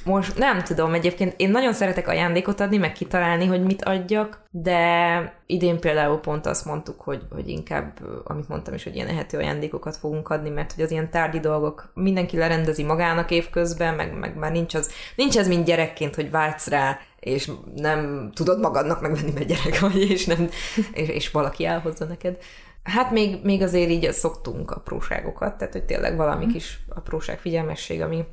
Most 0.05 0.39
nem 0.39 0.63
tudom, 0.63 0.95
egyébként 0.95 1.35
én 1.37 1.51
nagyon 1.51 1.73
szeretek 1.73 2.09
ajándékot 2.09 2.61
adni, 2.61 2.77
meg 2.77 2.93
kitalálni, 2.93 3.47
hogy 3.47 3.63
mit 3.63 3.85
adjak, 3.85 4.43
de 4.51 5.35
idén 5.47 5.81
például 5.81 6.21
pont 6.21 6.47
azt 6.47 6.65
mondtuk, 6.65 7.01
hogy, 7.01 7.23
hogy 7.31 7.49
inkább, 7.49 7.99
amit 8.25 8.49
mondtam 8.49 8.75
is, 8.75 8.85
hogy 8.85 8.95
ilyen 8.95 9.09
ehető 9.09 9.39
ajándékokat 9.39 9.97
fogunk 9.97 10.29
adni, 10.29 10.51
mert 10.51 10.73
hogy 10.73 10.85
az 10.85 10.91
ilyen 10.91 11.11
tárgyi 11.11 11.41
dolgok 11.41 11.91
mindenki 11.95 12.37
lerendezi 12.37 12.83
magának 12.83 13.31
évközben, 13.31 13.95
meg, 13.95 14.19
meg 14.19 14.37
már 14.37 14.53
nincs 14.53 14.75
az, 14.75 14.91
nincs 15.17 15.39
ez, 15.39 15.49
mint 15.49 15.65
gyerekként, 15.65 16.15
hogy 16.15 16.31
vágysz 16.31 16.69
rá, 16.69 16.99
és 17.23 17.51
nem 17.75 18.31
tudod 18.35 18.61
magadnak 18.61 19.01
megvenni, 19.01 19.33
mert 19.33 19.47
gyerek 19.47 19.81
vagy, 19.81 20.11
és, 20.11 20.27
nem, 20.27 20.49
és, 20.93 21.09
és 21.09 21.31
valaki 21.31 21.65
elhozza 21.65 22.05
neked. 22.05 22.39
Hát 22.83 23.11
még, 23.11 23.45
még 23.45 23.63
azért 23.63 23.91
így 23.91 24.13
szoktunk 24.13 24.71
apróságokat, 24.71 25.59
tehát 25.59 25.73
hogy 25.73 25.85
tényleg 25.85 26.17
valami 26.17 26.45
mhm. 26.45 26.53
kis 26.53 26.85
apróság, 26.89 27.39
figyelmesség, 27.39 28.01
ami, 28.01 28.25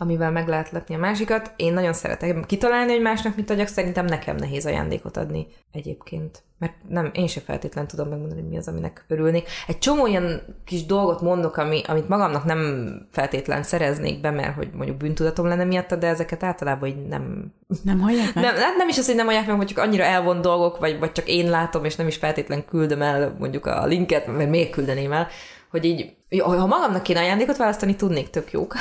amivel 0.00 0.30
meg 0.30 0.48
lehet 0.48 0.70
lepni 0.70 0.94
a 0.94 0.98
másikat. 0.98 1.52
Én 1.56 1.72
nagyon 1.72 1.92
szeretek 1.92 2.46
kitalálni, 2.46 2.92
hogy 2.92 3.00
másnak 3.00 3.36
mit 3.36 3.50
adjak, 3.50 3.66
szerintem 3.66 4.04
nekem 4.04 4.36
nehéz 4.36 4.66
ajándékot 4.66 5.16
adni 5.16 5.46
egyébként. 5.72 6.42
Mert 6.58 6.74
nem, 6.88 7.10
én 7.12 7.26
se 7.26 7.40
feltétlen 7.40 7.86
tudom 7.86 8.08
megmondani, 8.08 8.40
mi 8.40 8.56
az, 8.56 8.68
aminek 8.68 9.04
örülnék. 9.08 9.48
Egy 9.66 9.78
csomó 9.78 10.02
olyan 10.02 10.42
kis 10.64 10.86
dolgot 10.86 11.20
mondok, 11.20 11.56
ami, 11.56 11.82
amit 11.86 12.08
magamnak 12.08 12.44
nem 12.44 12.90
feltétlen 13.10 13.62
szereznék 13.62 14.20
be, 14.20 14.30
mert 14.30 14.54
hogy 14.54 14.70
mondjuk 14.72 14.96
bűntudatom 14.96 15.46
lenne 15.46 15.64
miatta, 15.64 15.96
de 15.96 16.06
ezeket 16.06 16.42
általában 16.42 16.88
így 16.88 17.06
nem... 17.06 17.52
Nem 17.82 18.00
hallják 18.00 18.34
meg? 18.34 18.44
Nem, 18.44 18.54
hát 18.54 18.76
nem 18.76 18.88
is 18.88 18.98
az, 18.98 19.06
hogy 19.06 19.14
nem 19.14 19.26
hallják 19.26 19.46
meg, 19.46 19.56
hogy 19.56 19.66
csak 19.66 19.78
annyira 19.78 20.04
elvont 20.04 20.40
dolgok, 20.40 20.78
vagy, 20.78 20.98
vagy 20.98 21.12
csak 21.12 21.28
én 21.28 21.50
látom, 21.50 21.84
és 21.84 21.96
nem 21.96 22.06
is 22.06 22.16
feltétlen 22.16 22.64
küldöm 22.64 23.02
el 23.02 23.36
mondjuk 23.38 23.66
a 23.66 23.86
linket, 23.86 24.26
mert 24.26 24.50
még 24.50 24.70
küldeném 24.70 25.12
el, 25.12 25.28
hogy 25.70 25.84
így, 25.84 26.16
ha 26.38 26.66
magamnak 26.66 27.02
kéne 27.02 27.20
ajándékot 27.20 27.56
választani, 27.56 27.96
tudnék 27.96 28.30
tök 28.30 28.52
jók. 28.52 28.74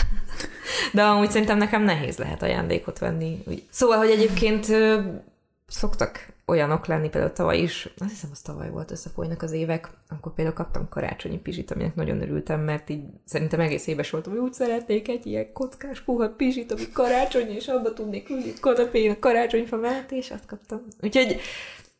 De 0.94 1.04
amúgy 1.04 1.32
szerintem 1.32 1.58
nekem 1.58 1.84
nehéz 1.84 2.18
lehet 2.18 2.42
ajándékot 2.44 3.00
venni. 3.00 3.44
Szóval, 3.70 3.98
hogy 3.98 4.10
egyébként 4.10 4.68
szoktak 5.68 6.36
olyanok 6.46 6.86
lenni, 6.86 7.10
például 7.10 7.34
tavaly 7.34 7.58
is, 7.58 7.90
azt 7.98 8.10
hiszem, 8.10 8.30
az 8.32 8.42
tavaly 8.42 8.70
volt, 8.70 8.92
összefolynak 8.92 9.42
az 9.42 9.52
évek, 9.52 9.90
akkor 10.10 10.34
például 10.34 10.56
kaptam 10.56 10.90
karácsonyi 10.90 11.38
pizsit, 11.38 11.72
aminek 11.72 11.96
nagyon 11.96 12.22
örültem, 12.22 12.60
mert 12.60 12.90
így 12.90 13.04
szerintem 13.26 13.60
egész 13.60 13.88
éves 13.88 14.10
voltam, 14.10 14.32
hogy 14.32 14.42
úgy 14.42 14.54
szeretnék 14.54 15.08
egy 15.08 15.26
ilyen 15.26 15.54
kockás 15.54 16.02
puha 16.02 16.30
pizsit, 16.30 16.72
ami 16.72 16.92
karácsony, 16.92 17.50
és 17.50 17.68
abba 17.68 17.94
tudnék 17.94 18.30
ülni 18.30 18.54
kanapén 18.62 19.12
a 19.12 19.20
karácsonyfa 19.20 19.78
mellett, 19.78 20.12
és 20.12 20.32
azt 20.32 20.46
kaptam. 20.46 20.82
Úgyhogy 21.02 21.40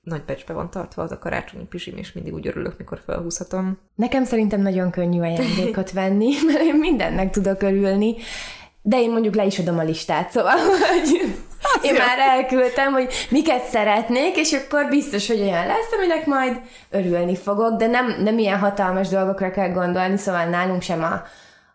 nagy 0.02 0.24
becsbe 0.24 0.54
van 0.54 0.70
tartva 0.70 1.02
az 1.02 1.12
a 1.12 1.20
karácsonyi 1.20 1.66
pizsim, 1.66 1.98
és 1.98 2.14
mindig 2.14 2.34
úgy 2.34 2.48
örülök, 2.48 2.78
mikor 2.78 3.00
felhúzhatom. 3.06 3.78
Nekem 3.96 4.24
szerintem 4.24 4.62
nagyon 4.62 4.92
könnyű 4.92 5.20
ajándékot 5.20 5.92
venni, 5.92 6.34
mert 6.48 6.62
én 6.62 6.76
mindennek 6.76 7.32
tudok 7.32 7.62
örülni, 7.62 8.16
de 8.88 9.02
én 9.02 9.12
mondjuk 9.12 9.36
le 9.36 9.46
is 9.46 9.60
adom 9.60 9.80
a 9.80 9.84
listát, 9.84 10.32
szóval, 10.32 10.58
hogy 10.92 11.36
én 11.82 11.94
már 11.94 12.20
elküldtem, 12.20 12.94
hogy 12.94 13.14
miket 13.30 13.64
szeretnék, 13.64 14.38
és 14.38 14.54
akkor 14.54 14.88
biztos, 14.90 15.28
hogy 15.28 15.40
olyan 15.40 15.66
lesz, 15.66 15.92
aminek 15.98 16.26
majd 16.26 16.62
örülni 16.90 17.36
fogok, 17.36 17.78
de 17.78 17.88
nem, 17.88 18.16
nem 18.24 18.38
ilyen 18.38 18.60
hatalmas 18.60 19.08
dolgokra 19.08 19.52
kell 19.52 19.70
gondolni, 19.70 20.18
szóval 20.18 20.46
nálunk 20.46 20.82
sem 20.82 21.04
a, 21.04 21.22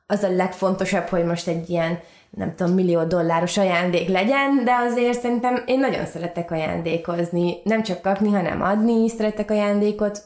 az 0.07 0.22
a 0.22 0.35
legfontosabb, 0.35 1.07
hogy 1.07 1.25
most 1.25 1.48
egy 1.48 1.70
ilyen 1.70 1.98
nem 2.31 2.55
tudom, 2.55 2.75
millió 2.75 3.05
dolláros 3.05 3.59
ajándék 3.59 4.09
legyen, 4.09 4.64
de 4.64 4.72
azért 4.88 5.20
szerintem 5.20 5.62
én 5.66 5.79
nagyon 5.79 6.07
szeretek 6.07 6.51
ajándékozni. 6.51 7.57
Nem 7.64 7.83
csak 7.83 8.03
kapni, 8.03 8.31
hanem 8.31 8.62
adni 8.62 9.05
is 9.05 9.11
szeretek 9.11 9.51
ajándékot. 9.51 10.22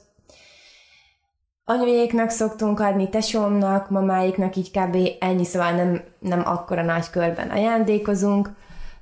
Anyujéknak 1.69 2.31
szoktunk 2.31 2.81
adni, 2.81 3.09
tesómnak, 3.09 3.91
mamáiknak 3.91 4.57
így 4.57 4.71
kb. 4.71 4.97
ennyi, 5.21 5.45
szóval 5.45 5.71
nem, 5.71 6.03
nem 6.19 6.43
akkora 6.45 6.83
nagy 6.83 7.11
körben 7.11 7.49
ajándékozunk, 7.51 8.51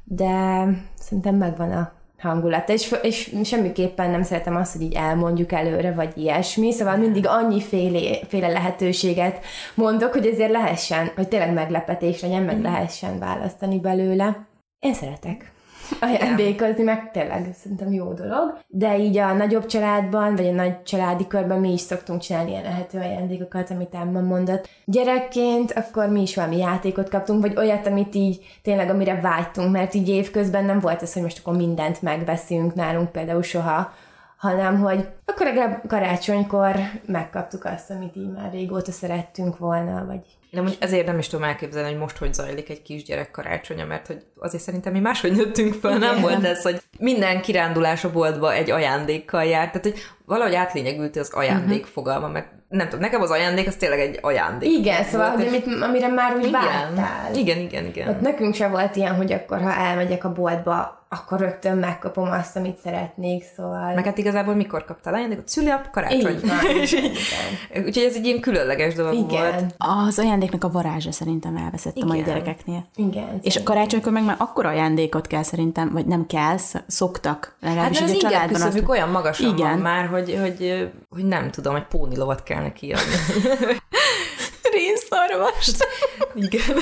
de 0.05 0.67
szerintem 0.99 1.35
megvan 1.35 1.71
a 1.71 1.93
hangulata, 2.19 2.73
és, 2.73 2.95
és 3.03 3.37
semmiképpen 3.45 4.11
nem 4.11 4.23
szeretem 4.23 4.57
azt, 4.57 4.73
hogy 4.73 4.83
így 4.83 4.95
elmondjuk 4.95 5.53
előre, 5.53 5.93
vagy 5.93 6.13
ilyesmi, 6.17 6.73
szóval 6.73 6.97
mindig 6.97 7.27
annyi 7.27 7.61
féle, 7.61 8.19
féle 8.29 8.49
lehetőséget 8.49 9.45
mondok, 9.75 10.13
hogy 10.13 10.27
ezért 10.27 10.51
lehessen, 10.51 11.11
hogy 11.15 11.29
tényleg 11.29 11.53
meglepetés 11.53 12.21
legyen, 12.21 12.43
meg 12.43 12.61
lehessen 12.61 13.19
választani 13.19 13.79
belőle. 13.79 14.47
Én 14.79 14.95
szeretek 14.95 15.54
ajándékozni, 16.01 16.83
meg 16.83 17.11
tényleg 17.11 17.55
szerintem 17.63 17.93
jó 17.93 18.13
dolog. 18.13 18.59
De 18.67 18.99
így 18.99 19.19
a 19.19 19.33
nagyobb 19.33 19.67
családban, 19.67 20.37
vagy 20.37 20.47
a 20.47 20.53
nagy 20.53 20.83
családi 20.83 21.27
körben 21.27 21.61
mi 21.61 21.73
is 21.73 21.81
szoktunk 21.81 22.21
csinálni 22.21 22.51
ilyen 22.51 22.63
lehető 22.63 22.99
ajándékokat, 22.99 23.71
amit 23.71 23.95
Emma 23.95 24.21
mondott. 24.21 24.69
Gyerekként 24.85 25.73
akkor 25.73 26.09
mi 26.09 26.23
is 26.23 26.35
valami 26.35 26.57
játékot 26.57 27.09
kaptunk, 27.09 27.41
vagy 27.41 27.57
olyat, 27.57 27.87
amit 27.87 28.15
így 28.15 28.59
tényleg 28.63 28.91
amire 28.91 29.21
vágytunk, 29.21 29.73
mert 29.73 29.95
így 29.95 30.09
évközben 30.09 30.65
nem 30.65 30.81
volt 30.81 31.03
ez, 31.03 31.13
hogy 31.13 31.23
most 31.23 31.39
akkor 31.39 31.57
mindent 31.57 32.03
megveszünk 32.03 32.75
nálunk 32.75 33.13
például 33.13 33.43
soha, 33.43 33.93
hanem 34.37 34.81
hogy 34.81 35.09
akkor 35.25 35.47
legalább 35.47 35.83
karácsonykor 35.89 36.75
megkaptuk 37.07 37.65
azt, 37.65 37.91
amit 37.91 38.17
így 38.17 38.33
már 38.33 38.53
régóta 38.53 38.93
szerettünk 38.93 39.59
volna, 39.59 40.05
vagy 40.07 40.21
én 40.55 40.61
amúgy 40.61 40.77
ezért 40.81 41.07
nem 41.07 41.19
is 41.19 41.29
tudom 41.29 41.45
elképzelni, 41.45 41.89
hogy 41.89 41.99
most 41.99 42.17
hogy 42.17 42.35
zajlik 42.35 42.69
egy 42.69 42.83
kisgyerek 42.83 43.31
karácsonya, 43.31 43.85
mert 43.85 44.07
hogy 44.07 44.23
azért 44.37 44.63
szerintem 44.63 44.93
mi 44.93 44.99
máshogy 44.99 45.33
nőttünk 45.33 45.75
fel, 45.75 45.99
nem 45.99 46.21
volt 46.21 46.45
ez, 46.45 46.63
hogy 46.63 46.83
minden 46.99 47.41
kirándulás 47.41 48.05
a 48.05 48.13
boltba 48.13 48.53
egy 48.53 48.71
ajándékkal 48.71 49.45
járt, 49.45 49.73
tehát 49.73 49.87
hogy 49.87 50.03
valahogy 50.27 50.55
átlényegült 50.55 51.17
az 51.17 51.31
ajándék 51.33 51.79
uh-huh. 51.79 51.93
fogalma, 51.93 52.29
mert 52.29 52.53
nem 52.75 52.89
tudom, 52.89 53.01
nekem 53.01 53.21
az 53.21 53.31
ajándék 53.31 53.67
az 53.67 53.77
tényleg 53.77 54.01
egy 54.01 54.19
ajándék. 54.23 54.71
Igen, 54.71 55.05
szóval, 55.05 55.31
hogy 55.31 55.47
amit, 55.47 55.67
amire 55.83 56.09
már 56.09 56.35
úgy 56.37 56.47
igen, 56.47 56.53
vártál. 56.53 57.35
Igen, 57.35 57.59
igen, 57.59 57.87
igen. 57.87 58.07
Hát 58.07 58.21
nekünk 58.21 58.55
sem 58.55 58.71
volt 58.71 58.97
ilyen, 58.97 59.15
hogy 59.15 59.33
akkor, 59.33 59.63
ha 59.63 59.75
elmegyek 59.75 60.25
a 60.25 60.33
boltba, 60.33 61.05
akkor 61.15 61.41
rögtön 61.41 61.77
megkapom 61.77 62.31
azt, 62.31 62.57
amit 62.57 62.79
szeretnék, 62.85 63.45
szóval... 63.57 63.95
Meg 63.95 64.05
hát 64.05 64.19
igazából 64.19 64.55
mikor 64.55 64.85
kaptál 64.85 65.15
ajándékot? 65.15 65.49
Szüliap, 65.49 65.91
karácsony. 65.91 66.35
Így 66.35 66.41
van. 67.73 67.85
Úgyhogy 67.85 68.05
ez 68.05 68.15
egy 68.15 68.27
ilyen 68.27 68.41
különleges 68.41 68.95
dolog 68.95 69.15
igen. 69.15 69.27
volt. 69.29 69.75
Az 70.07 70.19
ajándéknak 70.19 70.65
a 70.65 70.71
varázsa 70.71 71.13
szerintem 71.13 71.57
elveszett 71.57 71.97
igen. 71.97 72.09
a 72.09 72.13
mai 72.13 72.23
gyerekeknél. 72.23 72.87
Igen. 72.97 73.39
És 73.43 73.57
a 73.57 73.63
karácsonykor 73.63 74.13
meg 74.13 74.25
már 74.25 74.37
akkor 74.39 74.67
ajándékot 74.67 75.27
kell 75.27 75.43
szerintem, 75.43 75.93
vagy 75.93 76.07
nem 76.07 76.27
kell, 76.27 76.57
szoktak. 76.87 77.57
Legalábbis 77.61 77.99
hát 77.99 78.09
az 78.09 78.15
a 78.15 78.19
családban 78.19 78.63
azt... 78.63 78.83
olyan 78.87 79.09
magasan 79.09 79.55
igen. 79.55 79.71
van 79.71 79.79
már, 79.79 80.07
hogy, 80.07 80.39
hogy, 80.41 80.91
hogy 81.11 81.25
nem 81.25 81.51
tudom, 81.51 81.73
hogy 81.73 81.87
pónilovat 81.87 82.43
kell 82.43 82.63
neki 82.65 82.93
adni. 82.93 83.15
Rénszarvast. 84.75 85.87
igen. 86.35 86.77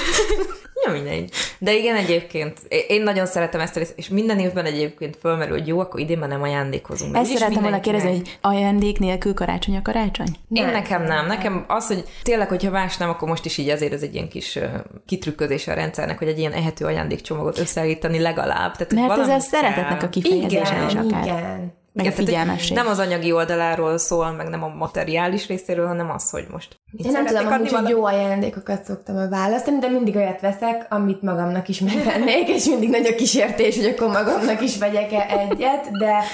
Ja, 0.85 0.93
mindegy. 0.93 1.31
De 1.59 1.75
igen, 1.75 1.97
egyébként 1.97 2.59
én 2.89 3.03
nagyon 3.03 3.27
szeretem 3.27 3.61
ezt 3.61 3.77
a 3.77 3.81
és 3.97 4.09
minden 4.09 4.39
évben 4.39 4.65
egyébként 4.65 5.17
fölmerül, 5.21 5.59
hogy 5.59 5.67
jó, 5.67 5.81
akkor 5.81 6.01
idén 6.01 6.19
már 6.19 6.29
nem 6.29 6.43
ajándékozunk. 6.43 7.17
Ezt 7.17 7.37
szeretem 7.37 7.63
volna 7.63 7.81
kérdezni, 7.81 8.09
hogy 8.09 8.39
ajándék 8.41 8.99
nélkül 8.99 9.35
karácsony 9.35 9.77
a 9.77 9.83
karácsony? 9.83 10.27
Én 10.51 10.63
nem. 10.63 10.73
nekem 10.73 11.03
nem. 11.03 11.27
Nekem 11.27 11.65
az, 11.69 11.87
hogy 11.87 12.05
tényleg, 12.23 12.49
hogyha 12.49 12.71
más 12.71 12.97
nem, 12.97 13.09
akkor 13.09 13.29
most 13.29 13.45
is 13.45 13.59
így 13.59 13.69
azért 13.69 13.93
ez 13.93 14.03
egy 14.03 14.15
ilyen 14.15 14.29
kis 14.29 14.59
kitrükközés 15.07 15.69
a 15.69 15.75
rendszernek, 15.75 16.19
hogy 16.19 16.29
egy 16.29 16.39
ilyen 16.39 16.53
ehető 16.53 16.85
ajándékcsomagot 16.85 17.59
összeállítani 17.59 18.19
legalább. 18.19 18.77
Tehát, 18.77 18.93
Mert 18.93 19.21
ez 19.21 19.29
a 19.29 19.39
szeretetnek 19.39 20.03
a 20.03 20.09
kifejezése 20.09 20.75
igen, 20.75 20.89
is 20.89 20.95
akár. 20.95 21.25
Igen. 21.25 21.81
Meg 21.93 22.05
Igen, 22.05 22.19
a 22.19 22.21
figyelmesség. 22.25 22.77
Nem 22.77 22.87
az 22.87 22.99
anyagi 22.99 23.33
oldaláról 23.33 23.99
szól, 23.99 24.31
meg 24.31 24.49
nem 24.49 24.63
a 24.63 24.69
materiális 24.69 25.47
részéről, 25.47 25.87
hanem 25.87 26.11
az, 26.11 26.31
hogy 26.31 26.47
most... 26.51 26.81
Én 27.05 27.13
nem 27.13 27.27
tudom, 27.27 27.47
hogy 27.47 27.71
valami... 27.71 27.89
jó 27.89 28.05
ajándékokat 28.05 28.85
szoktam 28.85 29.31
választani, 29.31 29.79
de 29.79 29.89
mindig 29.89 30.17
olyat 30.17 30.41
veszek, 30.41 30.87
amit 30.89 31.23
magamnak 31.23 31.69
is 31.69 31.81
megvennék, 31.81 32.49
és 32.49 32.65
mindig 32.65 32.89
nagy 32.89 33.07
a 33.07 33.15
kísértés, 33.15 33.77
hogy 33.77 33.87
akkor 33.87 34.09
magamnak 34.09 34.61
is 34.61 34.79
vegyek-e 34.79 35.27
egyet, 35.29 35.91
de 35.91 36.25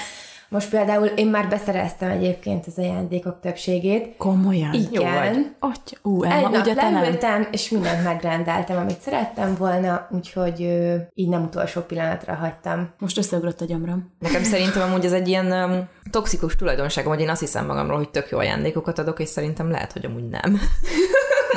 most 0.49 0.69
például 0.69 1.05
én 1.05 1.27
már 1.27 1.49
beszereztem 1.49 2.09
egyébként 2.09 2.65
az 2.67 2.77
ajándékok 2.77 3.39
többségét. 3.41 4.15
Komolyan? 4.17 4.73
Igen. 4.73 5.55
Atya, 5.59 5.97
ú, 6.01 6.23
Egy 6.23 6.41
nap 6.41 6.55
ugye 6.55 6.73
leültem, 6.73 7.47
és 7.51 7.69
mindent 7.69 8.03
megrendeltem, 8.03 8.77
amit 8.77 9.01
szerettem 9.01 9.55
volna, 9.55 10.07
úgyhogy 10.11 10.63
ö, 10.63 10.95
így 11.13 11.29
nem 11.29 11.43
utolsó 11.43 11.81
pillanatra 11.81 12.33
hagytam. 12.33 12.89
Most 12.99 13.17
összeugrott 13.17 13.61
a 13.61 13.65
gyomrom. 13.65 14.13
Nekem 14.19 14.43
szerintem 14.43 14.89
amúgy 14.89 15.05
ez 15.05 15.13
egy 15.13 15.27
ilyen 15.27 15.51
um, 15.51 15.87
toxikus 16.11 16.55
tulajdonságom, 16.55 17.13
hogy 17.13 17.21
én 17.21 17.29
azt 17.29 17.39
hiszem 17.39 17.65
magamról, 17.65 17.97
hogy 17.97 18.09
tök 18.09 18.29
jó 18.29 18.37
ajándékokat 18.37 18.99
adok, 18.99 19.19
és 19.19 19.29
szerintem 19.29 19.71
lehet, 19.71 19.91
hogy 19.91 20.05
amúgy 20.05 20.29
nem. 20.29 20.59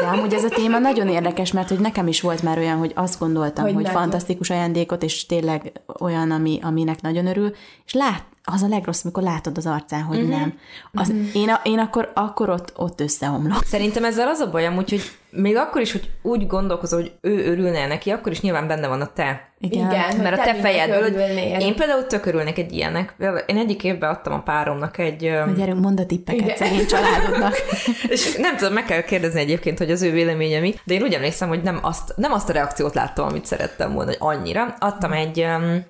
De 0.01 0.07
amúgy 0.07 0.35
ez 0.35 0.45
a 0.45 0.49
téma 0.49 0.79
nagyon 0.79 1.09
érdekes, 1.09 1.53
mert 1.53 1.69
hogy 1.69 1.81
nekem 1.81 2.07
is 2.07 2.21
volt 2.21 2.43
már 2.43 2.59
olyan, 2.59 2.79
hogy 2.79 2.93
azt 2.95 3.19
gondoltam, 3.19 3.65
hogy, 3.65 3.75
hogy 3.75 3.89
fantasztikus 3.89 4.51
ajándékot, 4.51 5.03
és 5.03 5.27
tényleg 5.27 5.73
olyan, 6.01 6.31
ami, 6.31 6.59
aminek 6.63 7.01
nagyon 7.01 7.27
örül, 7.27 7.55
és 7.85 7.93
lát, 7.93 8.25
az 8.45 8.63
a 8.63 8.69
legrossz, 8.69 9.03
mikor 9.03 9.23
látod 9.23 9.57
az 9.57 9.67
arcán, 9.67 10.03
hogy 10.03 10.17
uh-huh. 10.17 10.39
nem. 10.39 10.59
Az, 10.93 11.09
uh-huh. 11.09 11.37
én, 11.37 11.49
a, 11.49 11.61
én 11.63 11.79
akkor, 11.79 12.11
akkor 12.15 12.49
ott, 12.51 12.73
ott 12.77 13.01
összeomlok. 13.01 13.65
Szerintem 13.65 14.05
ezzel 14.05 14.29
az 14.29 14.39
a 14.39 14.51
bajom, 14.51 14.77
úgyhogy 14.77 15.03
még 15.33 15.57
akkor 15.57 15.81
is, 15.81 15.93
hogy 15.93 16.11
úgy 16.23 16.47
gondolkozol, 16.47 17.01
hogy 17.01 17.13
ő 17.21 17.51
örülne 17.51 17.87
neki, 17.87 18.11
akkor 18.11 18.33
is 18.33 18.41
nyilván 18.41 18.67
benne 18.67 18.89
van 18.89 19.01
a 19.01 19.13
te. 19.13 19.51
Igen, 19.59 19.91
Igen 19.91 20.17
mert 20.17 20.39
a 20.41 20.43
te 20.43 20.55
fejedből, 20.55 21.03
hogy 21.03 21.63
én 21.63 21.75
például 21.75 22.07
tök 22.07 22.27
örülnék 22.27 22.59
egy 22.59 22.73
ilyenek. 22.73 23.15
Én 23.47 23.57
egyik 23.57 23.85
évben 23.85 24.11
adtam 24.11 24.33
a 24.33 24.43
páromnak 24.43 24.99
egy... 24.99 25.23
Na 25.23 25.53
gyerünk, 25.57 25.81
mondd 25.81 26.01
a 26.01 26.07
tippeket 26.07 26.57
szegény 26.57 26.87
családodnak. 26.87 27.55
és 28.09 28.37
nem 28.37 28.57
tudom, 28.57 28.73
meg 28.73 28.85
kell 28.85 29.03
kérdezni 29.03 29.41
egyébként, 29.41 29.79
hogy 29.79 29.91
az 29.91 30.03
ő 30.03 30.11
véleménye 30.11 30.61
mi, 30.61 30.75
de 30.85 30.95
én 30.95 31.03
úgy 31.03 31.13
emlékszem, 31.13 31.49
hogy 31.49 31.63
nem 31.63 31.79
azt, 31.83 32.13
nem 32.17 32.33
azt 32.33 32.49
a 32.49 32.53
reakciót 32.53 32.95
láttam, 32.95 33.29
amit 33.29 33.47
szerettem 33.47 33.93
volna, 33.93 34.11
hogy 34.11 34.37
annyira. 34.37 34.75
Adtam 34.79 35.13
egy, 35.13 35.47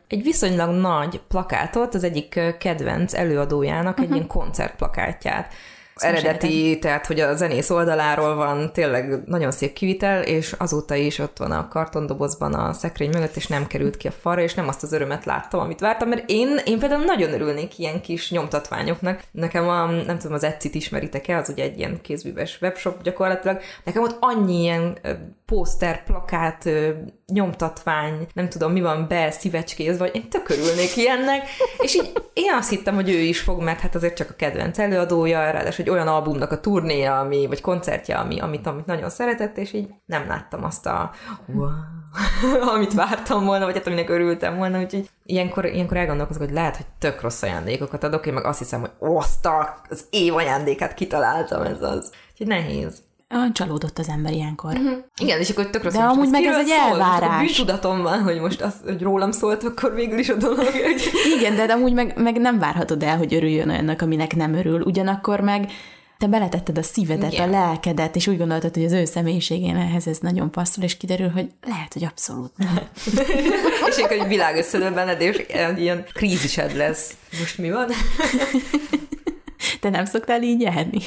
egy 0.09 0.23
viszonylag 0.23 0.71
nagy 0.71 1.21
plakátot 1.29 1.95
az 1.95 2.05
egyik 2.05 2.41
kedvenc 2.59 3.15
előadójának, 3.15 3.91
uh-huh. 3.91 4.03
egy 4.03 4.09
mhm. 4.09 4.17
ilyen 4.17 4.29
koncertplakátját 4.29 5.55
eredeti, 6.05 6.79
tehát 6.79 7.07
hogy 7.07 7.21
a 7.21 7.35
zenész 7.35 7.71
oldaláról 7.71 8.35
van 8.35 8.73
tényleg 8.73 9.23
nagyon 9.27 9.51
szép 9.51 9.73
kivitel, 9.73 10.23
és 10.23 10.55
azóta 10.59 10.95
is 10.95 11.19
ott 11.19 11.39
van 11.39 11.51
a 11.51 11.69
kartondobozban 11.69 12.55
a 12.55 12.73
szekrény 12.73 13.11
mögött, 13.11 13.37
és 13.37 13.47
nem 13.47 13.67
került 13.67 13.97
ki 13.97 14.09
a 14.09 14.11
falra, 14.11 14.41
és 14.41 14.55
nem 14.55 14.69
azt 14.69 14.83
az 14.83 14.93
örömet 14.93 15.25
láttam, 15.25 15.61
amit 15.61 15.81
vártam, 15.81 16.09
mert 16.09 16.25
én, 16.27 16.61
én 16.65 16.79
például 16.79 17.05
nagyon 17.05 17.33
örülnék 17.33 17.79
ilyen 17.79 18.01
kis 18.01 18.31
nyomtatványoknak. 18.31 19.23
Nekem 19.31 19.69
a, 19.69 19.87
nem 19.87 20.19
tudom, 20.19 20.33
az 20.33 20.45
Etsy-t 20.45 20.75
ismeritek-e, 20.75 21.37
az 21.37 21.49
ugye 21.49 21.63
egy 21.63 21.79
ilyen 21.79 22.01
kézműves 22.03 22.59
webshop 22.61 23.03
gyakorlatilag. 23.03 23.61
Nekem 23.85 24.03
ott 24.03 24.17
annyi 24.21 24.61
ilyen 24.61 24.99
póster, 25.47 26.05
plakát, 26.05 26.69
nyomtatvány, 27.33 28.27
nem 28.35 28.49
tudom 28.49 28.73
mi 28.73 28.81
van 28.81 29.07
be, 29.09 29.31
szívecskéz, 29.31 29.99
vagy 29.99 30.11
én 30.15 30.29
tök 30.29 30.49
örülnék 30.49 30.97
ilyennek, 30.97 31.43
és 31.79 31.95
így 31.95 32.13
én 32.33 32.53
azt 32.59 32.71
hittem, 32.71 32.95
hogy 32.95 33.11
ő 33.11 33.19
is 33.19 33.41
fog, 33.41 33.63
mert 33.63 33.81
hát 33.81 33.95
azért 33.95 34.17
csak 34.17 34.31
a 34.31 34.35
kedvenc 34.37 34.79
előadója, 34.79 35.51
ráadásul 35.51 35.85
egy 35.85 35.91
olyan 35.93 36.09
albumnak 36.09 36.53
a 36.53 36.61
turnéja, 36.61 37.19
ami, 37.19 37.47
vagy 37.47 37.61
koncertje, 37.61 38.17
ami, 38.17 38.41
amit, 38.41 38.67
amit 38.67 38.87
nagyon 38.87 39.11
szeretett, 39.11 39.57
és 39.57 39.73
így 39.73 39.89
nem 40.07 40.27
láttam 40.27 40.65
azt 40.65 40.87
a 40.87 41.11
wow, 41.47 41.69
amit 42.75 42.95
vártam 42.95 43.45
volna, 43.45 43.65
vagy 43.65 43.75
hát 43.75 43.87
aminek 43.87 44.11
örültem 44.11 44.57
volna, 44.57 44.81
úgyhogy 44.81 45.11
ilyenkor, 45.25 45.65
ilyenkor 45.65 45.97
elgondolkozok, 45.97 46.43
hogy 46.43 46.53
lehet, 46.53 46.77
hogy 46.77 46.87
tök 46.99 47.21
rossz 47.21 47.43
ajándékokat 47.43 48.05
adok, 48.05 48.27
én 48.27 48.33
meg 48.33 48.45
azt 48.45 48.59
hiszem, 48.59 48.81
hogy 48.81 48.93
azt 48.99 49.49
az 49.89 50.07
év 50.11 50.35
ajándékát 50.35 50.95
kitaláltam, 50.95 51.63
ez 51.63 51.83
az. 51.83 52.13
Úgyhogy 52.31 52.47
nehéz. 52.47 53.03
Csalódott 53.53 53.99
az 53.99 54.09
ember 54.09 54.33
ilyenkor. 54.33 54.75
Uh-huh. 54.75 54.99
Igen, 55.21 55.39
és 55.39 55.51
akkor 55.51 55.71
tök 55.71 55.83
rossz, 55.83 55.93
De 55.93 56.03
amúgy 56.03 56.29
meg 56.29 56.45
ez 56.45 56.57
egy 56.57 56.67
szól, 56.67 56.79
elvárás. 56.79 57.51
És 57.51 57.57
tudatom 57.57 58.03
van, 58.03 58.23
hogy 58.23 58.41
most 58.41 58.61
az, 58.61 58.75
hogy 58.85 59.03
rólam 59.03 59.31
szólt, 59.31 59.65
akkor 59.65 59.95
végül 59.95 60.19
is 60.19 60.29
a 60.29 60.35
dolog. 60.35 60.69
Igen, 61.39 61.57
de 61.57 61.73
amúgy 61.73 61.93
meg, 61.93 62.13
meg 62.17 62.41
nem 62.41 62.59
várhatod 62.59 63.03
el, 63.03 63.17
hogy 63.17 63.35
örüljön 63.35 63.69
olyannak, 63.69 64.03
aminek 64.03 64.35
nem 64.35 64.55
örül. 64.55 64.81
Ugyanakkor 64.81 65.41
meg 65.41 65.71
te 66.23 66.29
beletetted 66.29 66.79
a 66.79 66.83
szívedet, 66.83 67.33
Igen. 67.33 67.49
a 67.49 67.51
lelkedet, 67.51 68.17
és 68.17 68.27
úgy 68.27 68.39
gondoltad, 68.39 68.75
hogy 68.75 68.85
az 68.85 68.93
ő 68.93 69.05
személyiségén 69.05 69.77
ehhez 69.77 70.07
ez 70.07 70.19
nagyon 70.19 70.51
passzol, 70.51 70.85
és 70.85 70.97
kiderül, 70.97 71.29
hogy 71.29 71.49
lehet, 71.67 71.93
hogy 71.93 72.05
abszolút 72.05 72.57
nem. 72.57 72.79
és 73.89 73.97
akkor 73.97 74.17
egy 74.17 74.29
világ 74.29 74.57
összedől 74.57 74.91
benned, 74.91 75.21
és 75.21 75.47
ilyen 75.77 76.05
krízised 76.13 76.77
lesz. 76.77 77.17
Most 77.39 77.59
mi 77.59 77.71
van? 77.71 77.89
te 79.81 79.91
nem 79.91 80.05
szoktál 80.05 80.43
így 80.43 80.61
járni? 80.61 81.01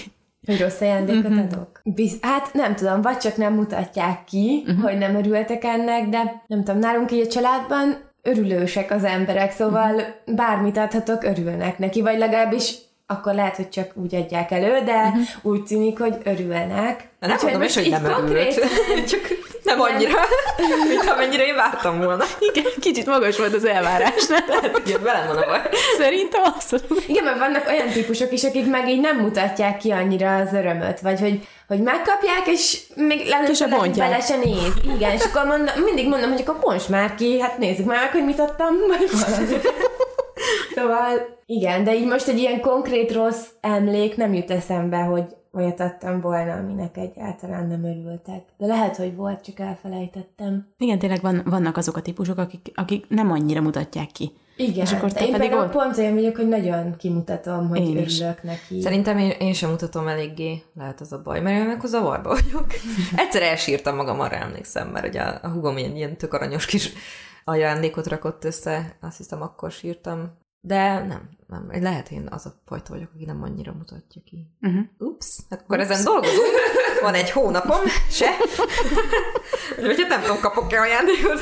Hogy 0.45 0.59
rossz 0.59 0.81
ajándékot 0.81 1.31
uh-huh. 1.31 1.43
adok? 1.51 1.81
Biz- 1.83 2.17
hát 2.21 2.53
nem 2.53 2.75
tudom, 2.75 3.01
vagy 3.01 3.17
csak 3.17 3.37
nem 3.37 3.53
mutatják 3.53 4.23
ki, 4.23 4.63
uh-huh. 4.67 4.83
hogy 4.83 4.97
nem 4.97 5.15
örültek 5.15 5.63
ennek, 5.63 6.09
de 6.09 6.43
nem 6.47 6.63
tudom, 6.63 6.79
nálunk 6.79 7.11
így 7.11 7.25
a 7.25 7.27
családban 7.27 7.97
örülősek 8.21 8.91
az 8.91 9.03
emberek, 9.03 9.51
szóval 9.51 10.01
bármit 10.25 10.77
adhatok, 10.77 11.23
örülnek 11.23 11.77
neki, 11.77 12.01
vagy 12.01 12.17
legalábbis 12.17 12.75
akkor 13.07 13.33
lehet, 13.33 13.55
hogy 13.55 13.69
csak 13.69 13.91
úgy 13.93 14.15
adják 14.15 14.51
elő, 14.51 14.83
de 14.83 14.95
uh-huh. 14.95 15.23
úgy 15.41 15.63
tűnik, 15.63 15.99
hogy 15.99 16.15
örülnek. 16.23 17.09
Nem 17.19 17.37
mondom 17.41 17.61
is, 17.61 17.75
hogy 17.75 17.89
nem 17.89 18.05
örült. 18.05 18.53
Csak 19.11 19.21
nem 19.63 19.81
annyira, 19.81 20.19
mint 20.89 21.09
amennyire 21.09 21.45
én 21.45 21.55
vártam 21.55 22.01
volna. 22.01 22.23
Igen, 22.39 22.71
kicsit 22.79 23.05
magas 23.05 23.37
volt 23.37 23.53
az 23.53 23.65
elvárás, 23.65 24.27
nem? 24.27 24.43
Hát, 24.61 24.81
igen, 24.85 25.03
velem 25.03 25.27
van 25.27 25.37
a 25.37 25.45
baj. 25.45 25.61
Szerintem 25.97 26.41
azt 26.57 26.83
Igen, 27.07 27.23
mert 27.23 27.37
vannak 27.39 27.67
olyan 27.67 27.87
típusok 27.87 28.31
is, 28.31 28.43
akik 28.43 28.69
meg 28.69 28.89
így 28.89 28.99
nem 28.99 29.17
mutatják 29.17 29.77
ki 29.77 29.91
annyira 29.91 30.35
az 30.35 30.53
örömöt, 30.53 30.99
vagy 30.99 31.19
hogy, 31.19 31.47
hogy 31.67 31.79
megkapják, 31.79 32.47
és 32.47 32.81
még 32.95 33.35
se 33.53 33.67
bele 33.67 34.19
se 34.19 34.35
néz. 34.35 34.73
Igen, 34.95 35.11
és 35.11 35.23
akkor 35.23 35.45
mondom, 35.45 35.83
mindig 35.83 36.07
mondom, 36.07 36.31
hogy 36.31 36.41
akkor 36.41 36.59
bonts 36.59 36.87
már 36.87 37.15
ki, 37.15 37.39
hát 37.39 37.57
nézzük 37.57 37.85
már, 37.85 38.09
hogy 38.11 38.25
mit 38.25 38.39
adtam, 38.39 38.75
vagy. 38.87 39.09
Szóval 40.75 41.39
igen, 41.45 41.83
de 41.83 41.95
így 41.95 42.07
most 42.07 42.27
egy 42.27 42.37
ilyen 42.37 42.61
konkrét 42.61 43.13
rossz 43.13 43.47
emlék 43.61 44.17
nem 44.17 44.33
jut 44.33 44.51
eszembe, 44.51 44.97
hogy 44.97 45.25
olyat 45.55 45.79
adtam 45.79 46.21
volna, 46.21 46.53
aminek 46.53 46.97
egyáltalán 46.97 47.67
nem 47.67 47.83
örültek. 47.83 48.43
De 48.57 48.65
lehet, 48.65 48.95
hogy 48.95 49.15
volt, 49.15 49.43
csak 49.43 49.59
elfelejtettem. 49.59 50.67
Igen, 50.77 50.99
tényleg 50.99 51.21
van, 51.21 51.41
vannak 51.45 51.77
azok 51.77 51.97
a 51.97 52.01
típusok, 52.01 52.37
akik, 52.37 52.71
akik 52.75 53.05
nem 53.09 53.31
annyira 53.31 53.61
mutatják 53.61 54.11
ki. 54.11 54.31
Igen, 54.57 54.85
és 54.85 54.91
akkor 54.91 55.11
te 55.11 55.25
én 55.25 55.31
pedig 55.31 55.51
ott... 55.51 55.71
pont 55.71 55.97
olyan 55.97 56.13
vagyok, 56.13 56.35
hogy 56.35 56.47
nagyon 56.47 56.95
kimutatom, 56.97 57.69
hogy 57.69 57.79
én 57.79 57.97
örülök 57.97 58.43
neki. 58.43 58.81
Szerintem 58.81 59.17
én, 59.17 59.29
én 59.29 59.53
sem 59.53 59.69
mutatom 59.69 60.07
eléggé, 60.07 60.61
lehet 60.75 61.01
az 61.01 61.11
a 61.11 61.21
baj, 61.23 61.41
mert 61.41 61.59
én 61.59 61.65
meg 61.65 61.83
a 61.83 61.87
zavarba 61.87 62.29
vagyok. 62.41 62.67
Egyszer 63.15 63.41
elsírtam 63.41 63.95
magam, 63.95 64.19
arra 64.19 64.35
emlékszem, 64.35 64.87
mert 64.87 65.07
ugye 65.07 65.21
a, 65.21 65.39
a 65.41 65.47
hugom 65.47 65.77
ilyen, 65.77 65.95
ilyen 65.95 66.17
tök 66.17 66.33
aranyos 66.33 66.65
kis 66.65 66.93
ajándékot 67.47 68.07
rakott 68.07 68.43
össze, 68.43 68.97
azt 69.01 69.17
hiszem 69.17 69.41
akkor 69.41 69.71
sírtam, 69.71 70.37
de 70.61 71.05
nem, 71.05 71.29
nem. 71.47 71.69
Lehet 71.81 72.11
én 72.11 72.27
az 72.31 72.45
a 72.45 72.53
fajta 72.65 72.93
vagyok, 72.93 73.09
aki 73.15 73.25
nem 73.25 73.43
annyira 73.43 73.73
mutatja 73.73 74.21
ki. 74.25 74.47
Uh-huh. 74.61 74.81
Ups, 74.97 75.37
akkor 75.49 75.79
Ups. 75.79 75.89
ezen 75.89 76.03
dolgozunk. 76.03 76.47
Van 77.01 77.13
egy 77.13 77.31
hónapom, 77.31 77.79
se. 78.09 78.29
Vagy 79.81 79.99
hát 80.01 80.09
nem 80.09 80.21
tudom, 80.21 80.39
kapok-e 80.39 80.79
ajándékot 80.79 81.39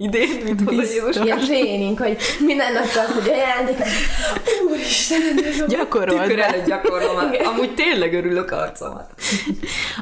idén, 0.00 0.42
mint 0.44 0.60
hozzá 0.60 0.82
Jézus. 0.82 1.16
Ilyen 1.16 1.38
tréning, 1.38 1.98
hogy 1.98 2.16
minden 2.38 2.72
nap 2.72 2.82
kapsz 2.82 3.12
hogy 3.12 3.28
ajándékot. 3.28 3.86
Úristen, 4.70 5.20
Gyakorold 5.68 6.22
Tükör 6.22 6.38
előtt 6.38 6.66
gyakorlom. 6.66 7.16
Amúgy 7.44 7.74
tényleg 7.74 8.14
örülök 8.14 8.50
arcomat. 8.50 9.14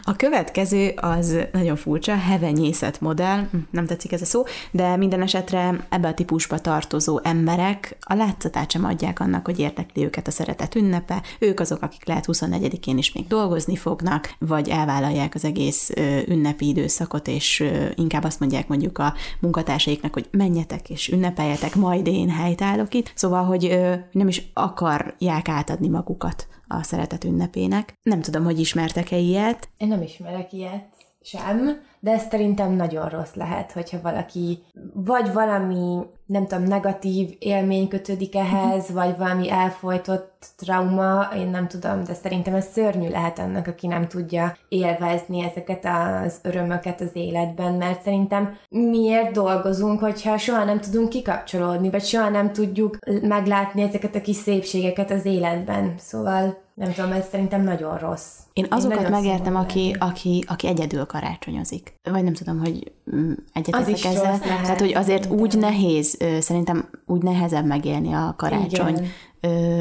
A 0.02 0.16
következő 0.16 0.92
az 0.96 1.37
nagyon 1.52 1.76
furcsa, 1.76 2.16
hevenyészet 2.16 3.00
modell, 3.00 3.38
hm, 3.38 3.56
nem 3.70 3.87
tetszik 3.87 4.12
ez 4.12 4.22
a 4.22 4.24
szó, 4.24 4.44
de 4.70 4.96
minden 4.96 5.22
esetre 5.22 5.87
ebbe 5.88 6.08
a 6.08 6.14
típusba 6.14 6.58
tartozó 6.58 7.20
emberek 7.22 7.96
a 8.00 8.14
látszatát 8.14 8.70
sem 8.70 8.84
adják 8.84 9.20
annak, 9.20 9.38
hogy 9.46 9.59
érdekli 9.59 10.05
őket 10.05 10.27
a 10.27 10.31
szeretet 10.31 10.74
ünnepe, 10.74 11.22
ők 11.38 11.61
azok, 11.61 11.83
akik 11.83 12.07
lehet 12.07 12.24
24-én 12.27 12.98
is 12.98 13.12
még 13.12 13.27
dolgozni 13.27 13.77
fognak, 13.77 14.35
vagy 14.38 14.68
elvállalják 14.68 15.35
az 15.35 15.44
egész 15.44 15.90
ünnepi 16.27 16.68
időszakot, 16.68 17.29
és 17.29 17.64
inkább 17.94 18.24
azt 18.24 18.40
mondják 18.40 18.68
mondjuk 18.68 18.98
a 18.98 19.14
munkatársaiknak, 19.40 20.12
hogy 20.12 20.29
menjetek 20.31 20.90
és 20.90 21.09
ünnepeljetek, 21.09 21.74
majd 21.74 22.07
én 22.07 22.31
helytállok 22.31 22.94
itt. 22.94 23.12
Szóval, 23.14 23.44
hogy 23.44 23.79
nem 24.12 24.29
is 24.29 24.51
akarják 24.53 25.48
átadni 25.48 25.88
magukat 25.88 26.46
a 26.68 26.83
szeretet 26.83 27.24
ünnepének. 27.24 27.94
Nem 28.03 28.20
tudom, 28.20 28.44
hogy 28.44 28.61
ismertek-e 28.61 29.16
ilyet. 29.16 29.68
Én 29.77 29.88
nem 29.88 30.03
ismerek 30.03 30.53
ilyet 30.53 30.87
sem, 31.22 31.81
de 32.00 32.11
ez 32.11 32.22
szerintem 32.30 32.72
nagyon 32.72 33.08
rossz 33.08 33.34
lehet, 33.34 33.72
hogyha 33.72 33.98
valaki 34.02 34.62
vagy 34.94 35.32
valami, 35.32 35.98
nem 36.26 36.46
tudom, 36.46 36.64
negatív 36.64 37.37
élmény 37.38 37.88
kötődik 37.88 38.34
ehhez, 38.34 38.82
uh-huh. 38.82 38.96
vagy 38.96 39.16
valami 39.16 39.50
elfolytott 39.50 40.46
trauma, 40.56 41.28
én 41.37 41.48
nem 41.48 41.68
tudom, 41.68 42.04
de 42.04 42.14
szerintem 42.14 42.54
ez 42.54 42.66
szörnyű 42.72 43.08
lehet 43.08 43.38
annak, 43.38 43.66
aki 43.66 43.87
nem 43.87 44.08
tudja 44.08 44.56
élvezni 44.68 45.42
ezeket 45.42 45.87
az 46.24 46.38
örömöket 46.42 47.00
az 47.00 47.11
életben, 47.12 47.72
mert 47.74 48.02
szerintem 48.02 48.56
miért 48.68 49.32
dolgozunk, 49.32 50.00
hogyha 50.00 50.38
soha 50.38 50.64
nem 50.64 50.80
tudunk 50.80 51.08
kikapcsolódni, 51.08 51.90
vagy 51.90 52.04
soha 52.04 52.28
nem 52.28 52.52
tudjuk 52.52 52.98
meglátni 53.22 53.82
ezeket 53.82 54.14
a 54.14 54.20
kis 54.20 54.37
szépségeket 54.37 55.11
az 55.11 55.24
életben. 55.24 55.94
Szóval 55.96 56.66
nem 56.74 56.92
tudom, 56.92 57.12
ez 57.12 57.28
szerintem 57.28 57.62
nagyon 57.62 57.98
rossz. 57.98 58.38
Én 58.52 58.66
azokat 58.68 59.00
Én 59.00 59.11
megértem, 59.11 59.56
aki, 59.56 59.96
aki, 59.98 60.44
aki 60.46 60.66
egyedül 60.66 61.06
karácsonyozik. 61.06 61.88
Vagy 62.11 62.24
nem 62.24 62.33
tudom, 62.33 62.59
hogy 62.59 62.92
mm, 63.16 63.33
egyetetek 63.53 64.05
ezzel. 64.05 64.38
Tehát, 64.40 64.81
hogy 64.81 64.94
azért 64.94 65.31
úgy 65.31 65.59
nehéz, 65.59 66.18
szerintem 66.40 66.88
úgy 67.07 67.22
nehezebb 67.22 67.66
megélni 67.66 68.12
a 68.12 68.35
karácsony. 68.37 68.96
Igen 68.96 69.11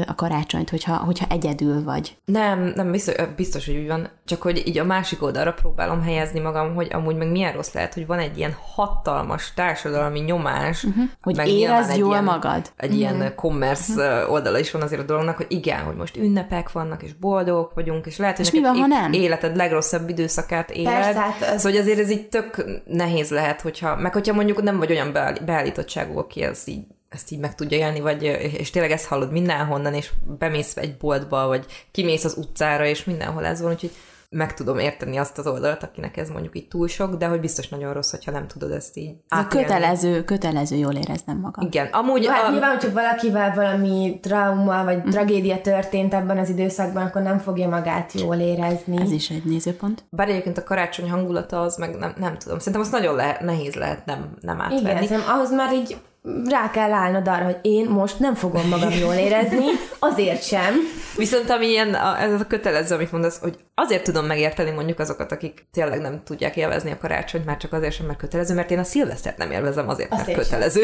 a 0.06 0.14
karácsonyt, 0.14 0.70
hogyha, 0.70 0.96
hogyha 0.96 1.26
egyedül 1.30 1.84
vagy. 1.84 2.16
Nem, 2.24 2.72
nem 2.74 2.90
biztos, 2.90 3.14
biztos, 3.36 3.66
hogy 3.66 3.76
úgy 3.76 3.86
van, 3.86 4.08
csak 4.24 4.42
hogy 4.42 4.62
így 4.66 4.78
a 4.78 4.84
másik 4.84 5.22
oldalra 5.22 5.52
próbálom 5.52 6.02
helyezni 6.02 6.40
magam, 6.40 6.74
hogy 6.74 6.88
amúgy 6.92 7.16
meg 7.16 7.30
milyen 7.30 7.52
rossz 7.52 7.72
lehet, 7.72 7.94
hogy 7.94 8.06
van 8.06 8.18
egy 8.18 8.38
ilyen 8.38 8.56
hatalmas 8.74 9.52
társadalmi 9.54 10.20
nyomás, 10.20 10.84
uh-huh. 10.84 11.04
hogy 11.22 11.36
meg 11.36 11.48
érezd 11.48 11.96
jól 11.96 12.10
ilyen, 12.10 12.24
magad. 12.24 12.72
Egy 12.76 12.88
uh-huh. 12.90 13.18
ilyen 13.18 13.34
commerce 13.34 13.92
uh-huh. 13.92 14.32
oldala 14.32 14.58
is 14.58 14.70
van 14.70 14.82
azért 14.82 15.00
a 15.00 15.04
dolognak, 15.04 15.36
hogy 15.36 15.46
igen, 15.48 15.80
hogy 15.80 15.96
most 15.96 16.16
ünnepek 16.16 16.72
vannak, 16.72 17.02
és 17.02 17.14
boldogok 17.14 17.74
vagyunk, 17.74 18.06
és 18.06 18.16
lehet, 18.16 18.36
hogy 18.36 18.46
és 18.46 18.52
mi 18.52 18.60
van, 18.60 18.76
ha 18.76 18.86
nem? 18.86 19.12
életed 19.12 19.56
legrosszabb 19.56 20.08
időszakát 20.08 20.70
éled. 20.70 20.92
Persze, 20.92 21.20
hát 21.20 21.42
ez... 21.42 21.60
Szóval 21.60 21.72
hogy 21.72 21.80
azért 21.80 21.98
ez 21.98 22.10
így 22.10 22.28
tök 22.28 22.64
nehéz 22.86 23.30
lehet, 23.30 23.60
hogyha, 23.60 23.96
meg 23.96 24.12
hogyha 24.12 24.34
mondjuk 24.34 24.62
nem 24.62 24.78
vagy 24.78 24.90
olyan 24.90 25.12
beállítottságú, 25.44 26.18
aki 26.18 26.42
ez 26.42 26.62
így 26.66 26.84
ezt 27.08 27.30
így 27.30 27.38
meg 27.38 27.54
tudja 27.54 27.76
élni, 27.76 28.00
vagy, 28.00 28.22
és 28.58 28.70
tényleg 28.70 28.90
ezt 28.90 29.06
hallod 29.06 29.32
mindenhonnan, 29.32 29.94
és 29.94 30.12
bemész 30.38 30.76
egy 30.76 30.96
boltba, 30.96 31.46
vagy 31.46 31.66
kimész 31.90 32.24
az 32.24 32.36
utcára, 32.36 32.86
és 32.86 33.04
mindenhol 33.04 33.44
ez 33.44 33.60
van, 33.60 33.72
úgyhogy 33.72 33.92
meg 34.30 34.54
tudom 34.54 34.78
érteni 34.78 35.16
azt 35.16 35.38
az 35.38 35.46
oldalt, 35.46 35.82
akinek 35.82 36.16
ez 36.16 36.28
mondjuk 36.28 36.56
így 36.56 36.68
túl 36.68 36.88
sok, 36.88 37.14
de 37.14 37.26
hogy 37.26 37.40
biztos 37.40 37.68
nagyon 37.68 37.92
rossz, 37.92 38.10
hogyha 38.10 38.30
nem 38.30 38.46
tudod 38.46 38.70
ezt 38.70 38.96
így 38.96 39.14
átélni. 39.28 39.66
kötelező, 39.66 40.24
kötelező 40.24 40.76
jól 40.76 40.92
éreznem 40.92 41.38
magam. 41.38 41.66
Igen, 41.66 41.86
amúgy... 41.86 42.22
Jó, 42.22 42.30
hát 42.30 42.44
a... 42.44 42.50
nyilván, 42.50 42.70
hogyha 42.70 42.92
valakivel 42.92 43.54
valami 43.54 44.18
trauma 44.22 44.84
vagy 44.84 44.96
mm. 44.96 45.10
tragédia 45.10 45.60
történt 45.60 46.14
ebben 46.14 46.38
az 46.38 46.48
időszakban, 46.48 47.06
akkor 47.06 47.22
nem 47.22 47.38
fogja 47.38 47.68
magát 47.68 48.12
jól 48.12 48.36
érezni. 48.36 49.00
Ez 49.00 49.10
is 49.10 49.30
egy 49.30 49.44
nézőpont. 49.44 50.04
Bár 50.10 50.28
egyébként 50.28 50.58
a 50.58 50.64
karácsony 50.64 51.10
hangulata 51.10 51.60
az 51.60 51.76
meg 51.76 51.96
nem, 51.96 52.14
nem 52.18 52.38
tudom. 52.38 52.58
Szerintem 52.58 52.82
az 52.82 52.90
nagyon 52.90 53.14
le, 53.14 53.38
nehéz 53.40 53.74
lehet 53.74 54.06
nem, 54.06 54.36
nem 54.40 54.60
átvenni. 54.60 55.04
Igen, 55.04 55.20
ahhoz 55.20 55.52
már 55.52 55.72
így 55.74 55.96
rá 56.44 56.70
kell 56.70 56.92
állnod 56.92 57.28
arra, 57.28 57.44
hogy 57.44 57.58
én 57.62 57.88
most 57.88 58.18
nem 58.18 58.34
fogom 58.34 58.68
magam 58.68 58.90
jól 58.90 59.14
érezni, 59.14 59.64
azért 59.98 60.42
sem. 60.42 60.74
Viszont 61.16 61.50
ami 61.50 61.66
ilyen, 61.66 61.94
a, 61.94 62.20
ez 62.20 62.40
a 62.40 62.46
kötelező, 62.46 62.94
amit 62.94 63.12
mondasz, 63.12 63.40
hogy 63.40 63.56
azért 63.74 64.04
tudom 64.04 64.26
megérteni 64.26 64.70
mondjuk 64.70 64.98
azokat, 64.98 65.32
akik 65.32 65.66
tényleg 65.72 66.00
nem 66.00 66.22
tudják 66.24 66.56
élvezni 66.56 66.90
a 66.90 66.98
karácsonyt, 66.98 67.44
már 67.44 67.56
csak 67.56 67.72
azért 67.72 67.94
sem, 67.94 68.06
mert 68.06 68.18
kötelező, 68.18 68.54
mert 68.54 68.70
én 68.70 68.78
a 68.78 68.84
szilvesztert 68.84 69.36
nem 69.36 69.50
élvezem 69.50 69.88
azért, 69.88 70.10
mert 70.10 70.22
azért 70.22 70.38
kötelező. 70.38 70.82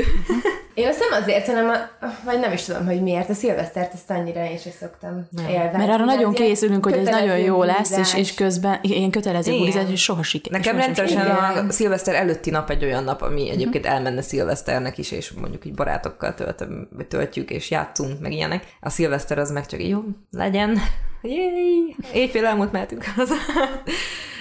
Én 0.75 0.89
azt 0.89 0.99
nem 0.99 1.23
azért, 1.23 1.47
hanem 1.47 1.69
a, 1.69 2.07
vagy 2.25 2.39
nem 2.39 2.53
is 2.53 2.63
tudom, 2.63 2.87
hogy 2.87 3.03
miért. 3.03 3.31
A 3.31 3.35
szilvesztert 3.35 3.95
ezt 3.95 4.11
annyira 4.11 4.45
én 4.45 4.59
sem 4.59 4.73
szoktam 4.81 5.27
nem. 5.31 5.49
élvezni. 5.49 5.79
Mert 5.79 5.91
arra 5.91 6.05
nagyon 6.05 6.33
készülünk, 6.33 6.85
hogy 6.85 6.93
ez 6.93 7.09
nagyon 7.09 7.39
jó 7.39 7.63
lesz, 7.63 7.97
és, 7.97 8.15
és 8.15 8.35
közben 8.35 8.79
ilyen 8.83 9.11
kötelező 9.11 9.59
bulizás, 9.59 9.91
és 9.91 10.03
soha 10.03 10.23
siker. 10.23 10.53
Nekem 10.53 10.77
rendszeresen 10.77 11.27
a 11.27 11.71
szilveszter 11.71 12.15
előtti 12.15 12.51
nap 12.51 12.71
egy 12.71 12.85
olyan 12.85 13.05
nap, 13.05 13.23
ami 13.23 13.51
egyébként 13.51 13.87
elmenne 13.87 14.23
szilveszternek 14.23 14.99
is, 14.99 15.11
és 15.11 15.33
mondjuk 15.33 15.65
így 15.65 15.75
barátokkal 15.75 16.35
töltöm, 16.35 16.89
töltjük, 17.09 17.51
és 17.51 17.71
játszunk, 17.71 18.21
meg 18.21 18.33
ilyenek. 18.33 18.77
A 18.81 18.91
szilveszter 18.91 19.39
az 19.39 19.51
meg 19.51 19.67
csak 19.67 19.87
jó, 19.87 20.01
legyen, 20.31 20.79
jéj, 21.23 21.97
éjfél 22.13 22.47
elmúlt 22.47 22.73
mehetünk 22.73 23.05
haza. 23.17 23.35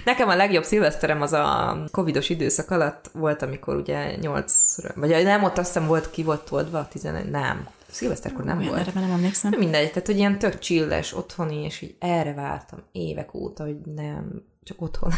Nekem 0.06 0.30
a 0.30 0.36
legjobb 0.36 0.64
szilveszterem 0.64 1.22
az 1.22 1.34
a 1.34 1.78
covidos 1.92 2.30
időszak 2.30 2.72
alatt 2.72 3.10
volt, 3.14 3.42
amikor 3.42 3.76
ugye 3.76 4.16
nyolc, 4.16 4.78
vagy 4.96 5.24
nem, 5.24 5.44
ott 5.44 5.58
azt 5.58 5.74
hiszem 5.74 5.88
volt, 5.88 6.10
ki 6.12 6.24
volt 6.24 6.46
toldva, 6.46 6.88
11, 6.88 7.30
nem, 7.30 7.68
szilveszterkor 7.90 8.44
nem 8.44 8.58
Olyan, 8.58 8.70
volt. 8.70 8.88
Erre 8.88 9.00
nem 9.00 9.12
emlékszem. 9.12 9.54
Mindegy, 9.58 9.90
tehát 9.90 10.06
hogy 10.06 10.18
ilyen 10.18 10.40
tök 10.40 10.60
csilles, 10.60 11.16
otthoni, 11.16 11.64
és 11.64 11.82
így 11.82 11.96
erre 12.00 12.34
vártam 12.34 12.80
évek 12.92 13.34
óta, 13.34 13.64
hogy 13.64 13.78
nem, 13.96 14.44
csak 14.64 14.82
otthon. 14.82 15.12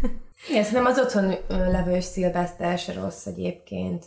Igen, 0.50 0.64
szerintem 0.64 0.92
az 0.92 0.98
otthon 0.98 1.34
levős 1.48 2.04
szilveszter 2.04 2.78
se 2.78 2.92
rossz 2.92 3.26
egyébként. 3.26 4.04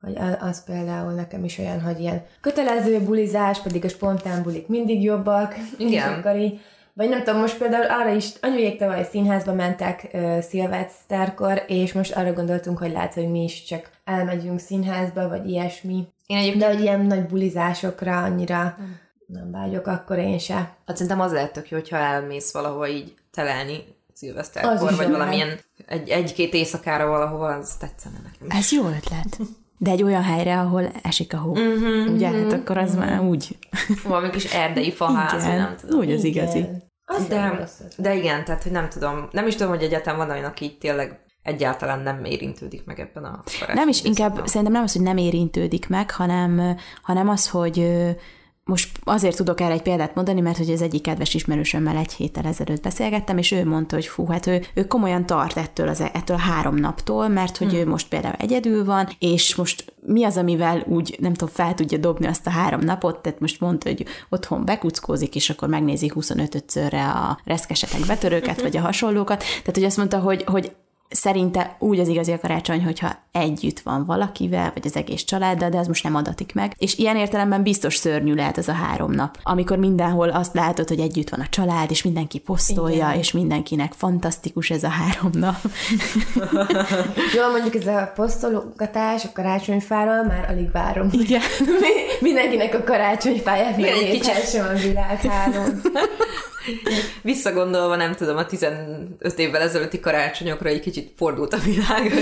Hogy 0.00 0.16
az 0.40 0.64
például 0.64 1.12
nekem 1.12 1.44
is 1.44 1.58
olyan, 1.58 1.80
hogy 1.80 2.00
ilyen 2.00 2.24
kötelező 2.40 3.00
bulizás, 3.00 3.60
pedig 3.60 3.84
a 3.84 3.88
spontán 3.88 4.42
bulik 4.42 4.66
mindig 4.66 5.02
jobbak. 5.02 5.54
Igen. 5.78 6.12
akkor 6.12 6.36
így, 6.36 6.60
vagy 6.98 7.08
nem 7.08 7.24
tudom, 7.24 7.40
most 7.40 7.58
például 7.58 7.90
arra 7.90 8.10
is, 8.10 8.28
anyujék 8.40 8.78
tavaly 8.78 9.08
színházba 9.10 9.54
mentek 9.54 10.08
uh, 10.12 10.40
szilveszterkor, 10.40 11.62
és 11.66 11.92
most 11.92 12.12
arra 12.12 12.32
gondoltunk, 12.32 12.78
hogy 12.78 12.92
lehet, 12.92 13.14
hogy 13.14 13.30
mi 13.30 13.42
is 13.42 13.64
csak 13.64 13.90
elmegyünk 14.04 14.58
színházba, 14.58 15.28
vagy 15.28 15.48
ilyesmi. 15.48 16.08
Én 16.26 16.36
egyébként... 16.36 16.62
De 16.62 16.68
hogy 16.68 16.80
ilyen 16.80 17.00
nagy 17.00 17.26
bulizásokra 17.26 18.22
annyira 18.22 18.74
hmm. 18.76 19.00
nem 19.26 19.50
vágyok, 19.50 19.86
akkor 19.86 20.18
én 20.18 20.38
se. 20.38 20.54
Hát 20.54 20.96
szerintem 20.96 21.20
az 21.20 21.32
lehet 21.32 21.52
tök 21.52 21.70
jó, 21.70 21.76
hogyha 21.78 21.96
elmész 21.96 22.52
valahova 22.52 22.88
így 22.88 23.14
telelni 23.30 23.84
szilveszterkor, 24.12 24.94
vagy 24.96 25.10
valamilyen 25.10 25.58
egy, 25.86 26.08
egy-két 26.08 26.54
éjszakára 26.54 27.06
valahova, 27.06 27.46
az 27.46 27.76
tetszene 27.76 28.18
nekem. 28.24 28.58
Ez 28.58 28.72
jó 28.72 28.86
ötlet. 28.86 29.38
De 29.76 29.90
egy 29.90 30.02
olyan 30.02 30.22
helyre, 30.22 30.58
ahol 30.58 30.90
esik 31.02 31.34
a 31.34 31.36
hó. 31.36 31.50
Uh-huh, 31.50 32.12
Ugye? 32.12 32.28
Uh-huh, 32.28 32.42
hát 32.42 32.52
akkor 32.52 32.78
az 32.78 32.94
már 32.94 33.20
úgy... 33.20 33.58
Valami 34.04 34.30
kis 34.30 34.54
erdei 34.54 34.92
faház, 34.92 35.44
igen, 35.44 35.56
nem 35.56 35.76
tudom. 35.80 35.98
Úgy 35.98 36.12
az 36.12 36.24
igazi. 36.24 36.66
Az 37.10 37.26
De, 37.26 37.68
de 37.96 38.14
igen, 38.14 38.44
tehát 38.44 38.62
hogy 38.62 38.72
nem 38.72 38.88
tudom, 38.88 39.28
nem 39.32 39.46
is 39.46 39.54
tudom, 39.54 39.72
hogy 39.72 39.82
egyáltalán 39.82 40.18
van 40.18 40.30
olyan, 40.30 40.44
aki 40.44 40.64
így 40.64 40.78
tényleg 40.78 41.20
egyáltalán 41.42 42.00
nem 42.00 42.24
érintődik 42.24 42.84
meg 42.84 43.00
ebben 43.00 43.24
a 43.24 43.42
Nem 43.74 43.88
is, 43.88 44.04
inkább 44.04 44.46
szerintem 44.46 44.72
nem 44.72 44.82
az, 44.82 44.92
hogy 44.92 45.02
nem 45.02 45.16
érintődik 45.16 45.88
meg, 45.88 46.10
hanem, 46.10 46.76
hanem 47.02 47.28
az, 47.28 47.48
hogy 47.48 47.78
ö, 47.78 48.10
most 48.68 48.98
azért 49.04 49.36
tudok 49.36 49.60
erre 49.60 49.72
egy 49.72 49.82
példát 49.82 50.14
mondani, 50.14 50.40
mert 50.40 50.56
hogy 50.56 50.70
az 50.70 50.82
egyik 50.82 51.02
kedves 51.02 51.34
ismerősömmel 51.34 51.96
egy 51.96 52.12
héttel 52.12 52.44
ezelőtt 52.44 52.82
beszélgettem, 52.82 53.38
és 53.38 53.50
ő 53.50 53.64
mondta, 53.64 53.94
hogy 53.94 54.06
fú, 54.06 54.26
hát 54.26 54.46
ő, 54.46 54.64
ő 54.74 54.86
komolyan 54.86 55.26
tart 55.26 55.56
ettől, 55.56 55.88
az, 55.88 56.00
ettől 56.00 56.36
a 56.36 56.40
három 56.40 56.74
naptól, 56.74 57.28
mert 57.28 57.56
hogy 57.56 57.70
Hmm. 57.70 57.78
ő 57.78 57.86
most 57.86 58.08
például 58.08 58.34
egyedül 58.38 58.84
van, 58.84 59.08
és 59.18 59.54
most 59.54 59.92
mi 60.06 60.24
az, 60.24 60.36
amivel 60.36 60.84
úgy, 60.86 61.16
nem 61.20 61.32
tudom, 61.32 61.54
fel 61.54 61.74
tudja 61.74 61.98
dobni 61.98 62.26
azt 62.26 62.46
a 62.46 62.50
három 62.50 62.80
napot, 62.80 63.18
tehát 63.18 63.40
most 63.40 63.60
mondta, 63.60 63.88
hogy 63.88 64.04
otthon 64.28 64.64
bekuckózik, 64.64 65.34
és 65.34 65.50
akkor 65.50 65.68
megnézi 65.68 66.12
25-szörre 66.14 67.12
a 67.14 67.38
reszkesetek 67.44 68.06
betörőket, 68.06 68.62
vagy 68.62 68.76
a 68.76 68.80
hasonlókat. 68.80 69.38
Tehát, 69.38 69.74
hogy 69.74 69.84
azt 69.84 69.96
mondta, 69.96 70.18
hogy, 70.18 70.44
hogy 70.44 70.72
szerinte 71.08 71.76
úgy 71.78 71.98
az 71.98 72.08
igazi 72.08 72.32
a 72.32 72.38
karácsony, 72.38 72.84
hogyha 72.84 73.16
együtt 73.32 73.80
van 73.80 74.04
valakivel, 74.04 74.70
vagy 74.74 74.86
az 74.86 74.96
egész 74.96 75.22
családdal, 75.24 75.68
de 75.68 75.78
az 75.78 75.86
most 75.86 76.02
nem 76.04 76.14
adatik 76.14 76.54
meg. 76.54 76.74
És 76.78 76.98
ilyen 76.98 77.16
értelemben 77.16 77.62
biztos 77.62 77.96
szörnyű 77.96 78.34
lehet 78.34 78.56
az 78.56 78.68
a 78.68 78.72
három 78.72 79.10
nap, 79.12 79.38
amikor 79.42 79.76
mindenhol 79.78 80.28
azt 80.28 80.54
látod, 80.54 80.88
hogy 80.88 80.98
együtt 81.00 81.28
van 81.28 81.40
a 81.40 81.46
család, 81.50 81.90
és 81.90 82.02
mindenki 82.02 82.38
posztolja, 82.38 83.06
Igen. 83.06 83.18
és 83.18 83.32
mindenkinek 83.32 83.92
fantasztikus 83.92 84.70
ez 84.70 84.82
a 84.82 84.88
három 84.88 85.30
nap. 85.32 85.56
Jó, 87.36 87.50
mondjuk 87.50 87.74
ez 87.74 87.86
a 87.86 88.12
posztologatás 88.14 89.24
a 89.24 89.28
karácsonyfáról 89.34 90.24
már 90.24 90.46
alig 90.50 90.70
várom. 90.72 91.08
Igen. 91.12 91.40
Mi- 91.60 92.06
Mindenkinek 92.20 92.74
a 92.74 92.84
karácsonyfáját 92.84 93.78
Igen, 93.78 93.92
egy 93.94 94.02
megnézhessem 94.02 94.66
a 94.74 94.78
világhálón. 94.78 95.80
Visszagondolva, 97.22 97.96
nem 97.96 98.14
tudom, 98.14 98.36
a 98.36 98.46
15 98.46 99.08
évvel 99.36 99.60
ezelőtti 99.60 100.00
karácsonyokra 100.00 100.68
egy 100.68 100.80
kicsit 100.80 101.12
fordult 101.16 101.52
a 101.52 101.58
világ. 101.58 102.12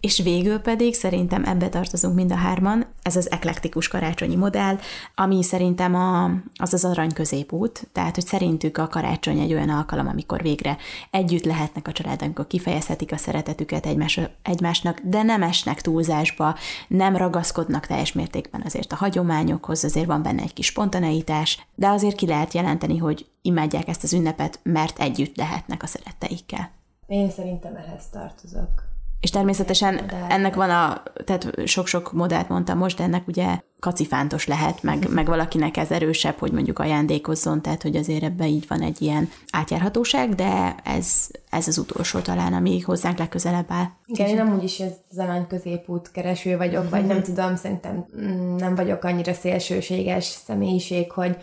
És 0.00 0.22
végül 0.22 0.58
pedig 0.58 0.94
szerintem 0.94 1.44
ebbe 1.44 1.68
tartozunk 1.68 2.14
mind 2.14 2.32
a 2.32 2.36
hárman, 2.36 2.86
ez 3.10 3.16
az 3.16 3.30
eklektikus 3.30 3.88
karácsonyi 3.88 4.36
modell, 4.36 4.78
ami 5.14 5.42
szerintem 5.42 5.94
a, 5.94 6.24
az 6.54 6.74
az 6.74 6.84
arany 6.84 7.12
középút, 7.12 7.88
tehát 7.92 8.14
hogy 8.14 8.26
szerintük 8.26 8.78
a 8.78 8.88
karácsony 8.88 9.38
egy 9.38 9.52
olyan 9.52 9.68
alkalom, 9.68 10.06
amikor 10.06 10.42
végre 10.42 10.76
együtt 11.10 11.44
lehetnek 11.44 11.88
a 11.88 11.92
család, 11.92 12.22
amikor 12.22 12.46
kifejezhetik 12.46 13.12
a 13.12 13.16
szeretetüket 13.16 13.86
egymás, 13.86 14.20
egymásnak, 14.42 15.00
de 15.04 15.22
nem 15.22 15.42
esnek 15.42 15.80
túlzásba, 15.80 16.56
nem 16.88 17.16
ragaszkodnak 17.16 17.86
teljes 17.86 18.12
mértékben 18.12 18.62
azért 18.64 18.92
a 18.92 18.96
hagyományokhoz, 18.96 19.84
azért 19.84 20.06
van 20.06 20.22
benne 20.22 20.42
egy 20.42 20.52
kis 20.52 20.66
spontaneitás, 20.66 21.66
de 21.74 21.88
azért 21.88 22.16
ki 22.16 22.26
lehet 22.26 22.54
jelenteni, 22.54 22.98
hogy 22.98 23.26
imádják 23.42 23.88
ezt 23.88 24.02
az 24.02 24.12
ünnepet, 24.12 24.60
mert 24.62 24.98
együtt 24.98 25.36
lehetnek 25.36 25.82
a 25.82 25.86
szeretteikkel. 25.86 26.70
Én 27.06 27.30
szerintem 27.30 27.74
ehhez 27.76 28.08
tartozok. 28.12 28.89
És 29.20 29.30
természetesen 29.30 29.94
Modell. 29.94 30.26
ennek 30.28 30.54
van 30.54 30.70
a, 30.70 31.02
tehát 31.24 31.52
sok-sok 31.64 32.12
modellt 32.12 32.48
mondtam 32.48 32.78
most, 32.78 32.96
de 32.96 33.02
ennek 33.02 33.28
ugye 33.28 33.60
kacifántos 33.78 34.46
lehet, 34.46 34.82
meg, 34.82 35.06
meg 35.10 35.26
valakinek 35.26 35.76
ez 35.76 35.90
erősebb, 35.90 36.38
hogy 36.38 36.52
mondjuk 36.52 36.78
ajándékozzon, 36.78 37.62
tehát 37.62 37.82
hogy 37.82 37.96
azért 37.96 38.22
ebben 38.22 38.46
így 38.46 38.64
van 38.68 38.82
egy 38.82 39.02
ilyen 39.02 39.30
átjárhatóság, 39.50 40.34
de 40.34 40.74
ez, 40.84 41.28
ez 41.50 41.68
az 41.68 41.78
utolsó 41.78 42.18
talán, 42.18 42.52
ami 42.52 42.80
hozzánk 42.80 43.18
legközelebb 43.18 43.66
áll. 43.68 43.86
Igen, 44.06 44.28
én 44.28 44.40
amúgy 44.40 44.62
is 44.62 44.78
ez 44.78 44.92
az 45.10 45.18
arany 45.18 45.46
középút 45.46 46.10
kereső 46.10 46.56
vagyok, 46.56 46.90
vagy 46.90 47.06
nem 47.06 47.22
tudom, 47.22 47.56
szerintem 47.56 48.06
mm, 48.20 48.56
nem 48.56 48.74
vagyok 48.74 49.04
annyira 49.04 49.32
szélsőséges 49.32 50.24
személyiség, 50.24 51.10
hogy 51.10 51.36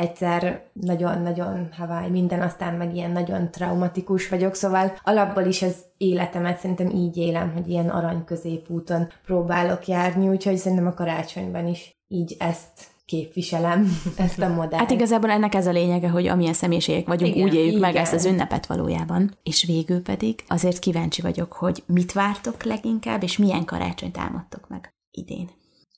egyszer 0.00 0.62
nagyon-nagyon 0.72 1.68
havály 1.76 2.10
minden, 2.10 2.40
aztán 2.40 2.74
meg 2.74 2.94
ilyen 2.94 3.10
nagyon 3.10 3.50
traumatikus 3.50 4.28
vagyok, 4.28 4.54
szóval 4.54 4.92
alapból 5.02 5.44
is 5.44 5.62
az 5.62 5.76
életemet 5.96 6.58
szerintem 6.58 6.90
így 6.90 7.16
élem, 7.16 7.52
hogy 7.52 7.68
ilyen 7.68 7.88
arany 7.88 8.24
középúton 8.24 9.08
próbálok 9.24 9.86
járni, 9.86 10.28
úgyhogy 10.28 10.56
szerintem 10.56 10.86
a 10.86 10.94
karácsonyban 10.94 11.66
is 11.66 11.96
így 12.08 12.36
ezt 12.38 12.88
képviselem, 13.04 14.00
ezt 14.16 14.40
a 14.40 14.48
modellt. 14.48 14.74
Hát 14.74 14.90
igazából 14.90 15.30
ennek 15.30 15.54
ez 15.54 15.66
a 15.66 15.72
lényege, 15.72 16.08
hogy 16.08 16.26
amilyen 16.26 16.52
személyiségek 16.52 17.06
vagyunk, 17.06 17.34
Igen, 17.34 17.48
úgy 17.48 17.54
éljük 17.54 17.80
meg 17.80 17.90
igen. 17.90 18.02
ezt 18.02 18.12
az 18.12 18.24
ünnepet 18.24 18.66
valójában. 18.66 19.30
És 19.42 19.64
végül 19.64 20.02
pedig 20.02 20.44
azért 20.48 20.78
kíváncsi 20.78 21.22
vagyok, 21.22 21.52
hogy 21.52 21.82
mit 21.86 22.12
vártok 22.12 22.62
leginkább, 22.62 23.22
és 23.22 23.38
milyen 23.38 23.64
karácsonyt 23.64 24.18
álmodtok 24.18 24.68
meg 24.68 24.94
idén. 25.10 25.48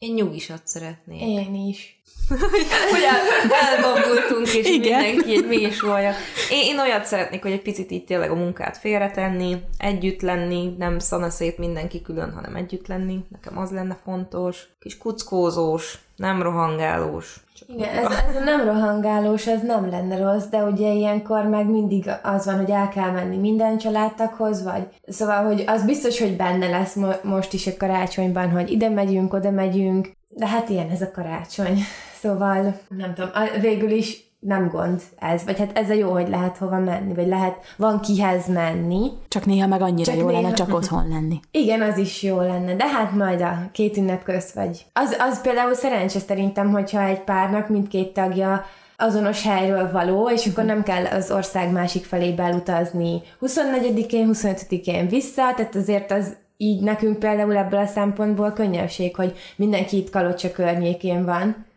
Én 0.02 0.14
nyugisat 0.14 0.60
szeretnék. 0.64 1.20
Én 1.20 1.54
is. 1.54 2.00
Hogy 2.90 3.02
el- 3.02 3.52
elbambultunk, 3.52 4.54
és 4.54 4.68
Igen. 4.68 5.04
Mindenki 5.04 5.34
egy 5.36 5.46
mélysolja. 5.46 6.12
Én, 6.50 6.62
én 6.62 6.78
olyat 6.78 7.04
szeretnék, 7.04 7.42
hogy 7.42 7.52
egy 7.52 7.62
picit 7.62 7.90
így 7.90 8.04
tényleg 8.04 8.30
a 8.30 8.34
munkát 8.34 8.76
félretenni, 8.76 9.56
együtt 9.78 10.20
lenni, 10.20 10.74
nem 10.78 10.98
szana 10.98 11.30
szét 11.30 11.58
mindenki 11.58 12.02
külön, 12.02 12.32
hanem 12.32 12.54
együtt 12.56 12.86
lenni. 12.86 13.18
Nekem 13.28 13.58
az 13.58 13.70
lenne 13.70 13.98
fontos. 14.04 14.62
Kis 14.80 14.98
kuckózós, 14.98 15.98
nem 16.22 16.42
rohangálós. 16.42 17.40
Csak 17.58 17.68
Igen, 17.68 17.88
ez, 17.96 18.10
ez 18.10 18.44
nem 18.44 18.64
rohangálós, 18.64 19.46
ez 19.46 19.62
nem 19.62 19.90
lenne 19.90 20.18
rossz, 20.18 20.44
de 20.44 20.62
ugye 20.62 20.92
ilyenkor 20.92 21.44
meg 21.44 21.66
mindig 21.66 22.10
az 22.22 22.44
van, 22.46 22.56
hogy 22.56 22.70
el 22.70 22.88
kell 22.88 23.10
menni 23.10 23.36
minden 23.36 23.78
családtaghoz, 23.78 24.62
vagy 24.62 24.86
szóval, 25.08 25.44
hogy 25.44 25.64
az 25.66 25.84
biztos, 25.84 26.20
hogy 26.20 26.36
benne 26.36 26.68
lesz 26.68 26.94
mo- 26.94 27.24
most 27.24 27.52
is 27.52 27.66
a 27.66 27.70
karácsonyban, 27.78 28.50
hogy 28.50 28.70
ide 28.70 28.88
megyünk, 28.88 29.32
oda 29.32 29.50
megyünk, 29.50 30.10
de 30.28 30.46
hát 30.46 30.68
ilyen 30.68 30.90
ez 30.90 31.02
a 31.02 31.10
karácsony. 31.10 31.78
Szóval, 32.20 32.74
nem 32.88 33.14
tudom, 33.14 33.30
végül 33.60 33.90
is 33.90 34.31
nem 34.46 34.68
gond 34.68 35.02
ez, 35.18 35.44
vagy 35.44 35.58
hát 35.58 35.78
ez 35.78 35.90
a 35.90 35.92
jó, 35.92 36.10
hogy 36.10 36.28
lehet 36.28 36.56
hova 36.56 36.78
menni, 36.78 37.14
vagy 37.14 37.26
lehet, 37.26 37.56
van 37.76 38.00
kihez 38.00 38.46
menni. 38.48 39.10
Csak 39.28 39.46
néha 39.46 39.66
meg 39.66 39.82
annyira 39.82 40.12
Csak 40.12 40.20
jó 40.20 40.26
lenne 40.26 40.40
néha. 40.40 40.54
csak 40.54 40.74
otthon 40.74 41.08
lenni. 41.08 41.40
Igen, 41.50 41.82
az 41.82 41.98
is 41.98 42.22
jó 42.22 42.40
lenne, 42.40 42.74
de 42.74 42.88
hát 42.88 43.12
majd 43.12 43.40
a 43.40 43.68
két 43.72 43.96
ünnep 43.96 44.22
közt 44.22 44.54
vagy. 44.54 44.86
Az, 44.92 45.16
az 45.18 45.40
például 45.40 45.74
szerencse 45.74 46.18
szerintem, 46.18 46.70
hogyha 46.70 47.02
egy 47.02 47.20
párnak 47.20 47.68
mindkét 47.68 48.12
tagja 48.12 48.64
azonos 48.96 49.42
helyről 49.42 49.92
való, 49.92 50.30
és 50.30 50.46
akkor 50.46 50.64
nem 50.64 50.82
kell 50.82 51.04
az 51.04 51.30
ország 51.30 51.72
másik 51.72 52.04
felébe 52.04 52.42
elutazni 52.42 53.22
24-én, 53.40 54.30
25-én 54.32 55.08
vissza, 55.08 55.54
tehát 55.56 55.74
azért 55.74 56.12
az 56.12 56.36
így 56.56 56.82
nekünk 56.82 57.18
például 57.18 57.56
ebből 57.56 57.80
a 57.80 57.86
szempontból 57.86 58.52
könnyebbség, 58.52 59.16
hogy 59.16 59.36
mindenki 59.56 59.96
itt 59.96 60.10
Kalocsa 60.10 60.52
környékén 60.52 61.24
van. 61.24 61.70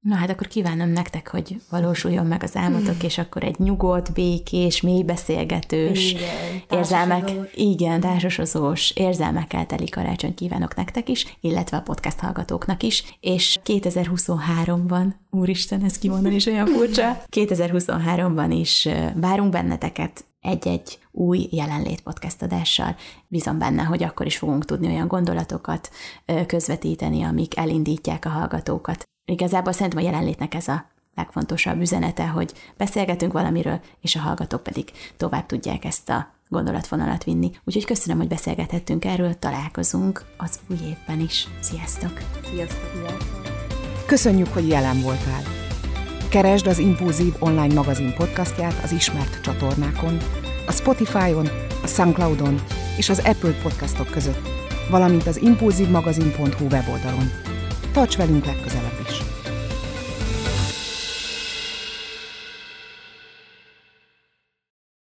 Na 0.00 0.14
hát 0.14 0.30
akkor 0.30 0.46
kívánom 0.46 0.88
nektek, 0.88 1.28
hogy 1.28 1.60
valósuljon 1.70 2.26
meg 2.26 2.42
az 2.42 2.56
álmotok, 2.56 3.02
és 3.02 3.18
akkor 3.18 3.44
egy 3.44 3.58
nyugodt, 3.58 4.12
békés, 4.12 4.80
mély 4.80 5.02
beszélgetős, 5.02 6.10
Igen, 6.10 6.62
érzelmek, 6.70 7.30
igen, 7.54 8.00
társasozós, 8.00 8.90
érzelmekkel 8.90 9.66
teli 9.66 9.88
karácsony 9.88 10.34
kívánok 10.34 10.74
nektek 10.74 11.08
is, 11.08 11.36
illetve 11.40 11.76
a 11.76 11.80
podcast 11.80 12.18
hallgatóknak 12.18 12.82
is, 12.82 13.16
és 13.20 13.58
2023-ban, 13.64 15.06
úristen, 15.30 15.84
ez 15.84 15.98
kimondani 15.98 16.34
is 16.34 16.46
olyan 16.46 16.66
furcsa, 16.66 17.22
2023-ban 17.36 18.56
is 18.60 18.88
várunk 19.14 19.50
benneteket 19.50 20.24
egy-egy 20.40 20.98
új 21.10 21.48
jelenlét 21.50 22.00
podcast 22.00 22.42
adással. 22.42 22.96
Bízom 23.28 23.58
benne, 23.58 23.82
hogy 23.82 24.02
akkor 24.02 24.26
is 24.26 24.36
fogunk 24.36 24.64
tudni 24.64 24.86
olyan 24.86 25.08
gondolatokat 25.08 25.90
közvetíteni, 26.46 27.22
amik 27.22 27.56
elindítják 27.56 28.24
a 28.24 28.28
hallgatókat. 28.28 29.10
Igazából 29.24 29.72
szerintem 29.72 30.00
a 30.00 30.06
jelenlétnek 30.06 30.54
ez 30.54 30.68
a 30.68 30.90
legfontosabb 31.14 31.80
üzenete, 31.80 32.26
hogy 32.26 32.52
beszélgetünk 32.76 33.32
valamiről, 33.32 33.80
és 34.00 34.16
a 34.16 34.20
hallgatók 34.20 34.62
pedig 34.62 34.90
tovább 35.16 35.46
tudják 35.46 35.84
ezt 35.84 36.08
a 36.08 36.34
gondolatvonalat 36.48 37.24
vinni. 37.24 37.50
Úgyhogy 37.64 37.84
köszönöm, 37.84 38.18
hogy 38.18 38.28
beszélgethettünk 38.28 39.04
erről, 39.04 39.38
találkozunk 39.38 40.24
az 40.36 40.60
új 40.70 40.76
évben 40.86 41.20
is. 41.20 41.48
Sziasztok! 41.60 42.20
Sziasztok! 42.44 43.16
Köszönjük, 44.06 44.52
hogy 44.52 44.68
jelen 44.68 45.00
voltál. 45.00 45.42
Keresd 46.30 46.66
az 46.66 46.78
Impulzív 46.78 47.34
online 47.38 47.74
magazin 47.74 48.14
podcastját 48.14 48.82
az 48.82 48.92
ismert 48.92 49.40
csatornákon, 49.40 50.18
a 50.66 50.72
Spotify-on, 50.72 51.48
a 51.82 51.86
Soundcloud-on 51.86 52.62
és 52.96 53.08
az 53.08 53.18
Apple 53.18 53.60
podcastok 53.62 54.10
között, 54.10 54.48
valamint 54.90 55.26
az 55.26 55.42
impulzívmagazin.hu 55.42 56.64
weboldalon. 56.64 57.51
Tarts 57.92 58.16
velünk 58.16 58.44
legközelebb 58.44 59.06
is! 59.08 59.31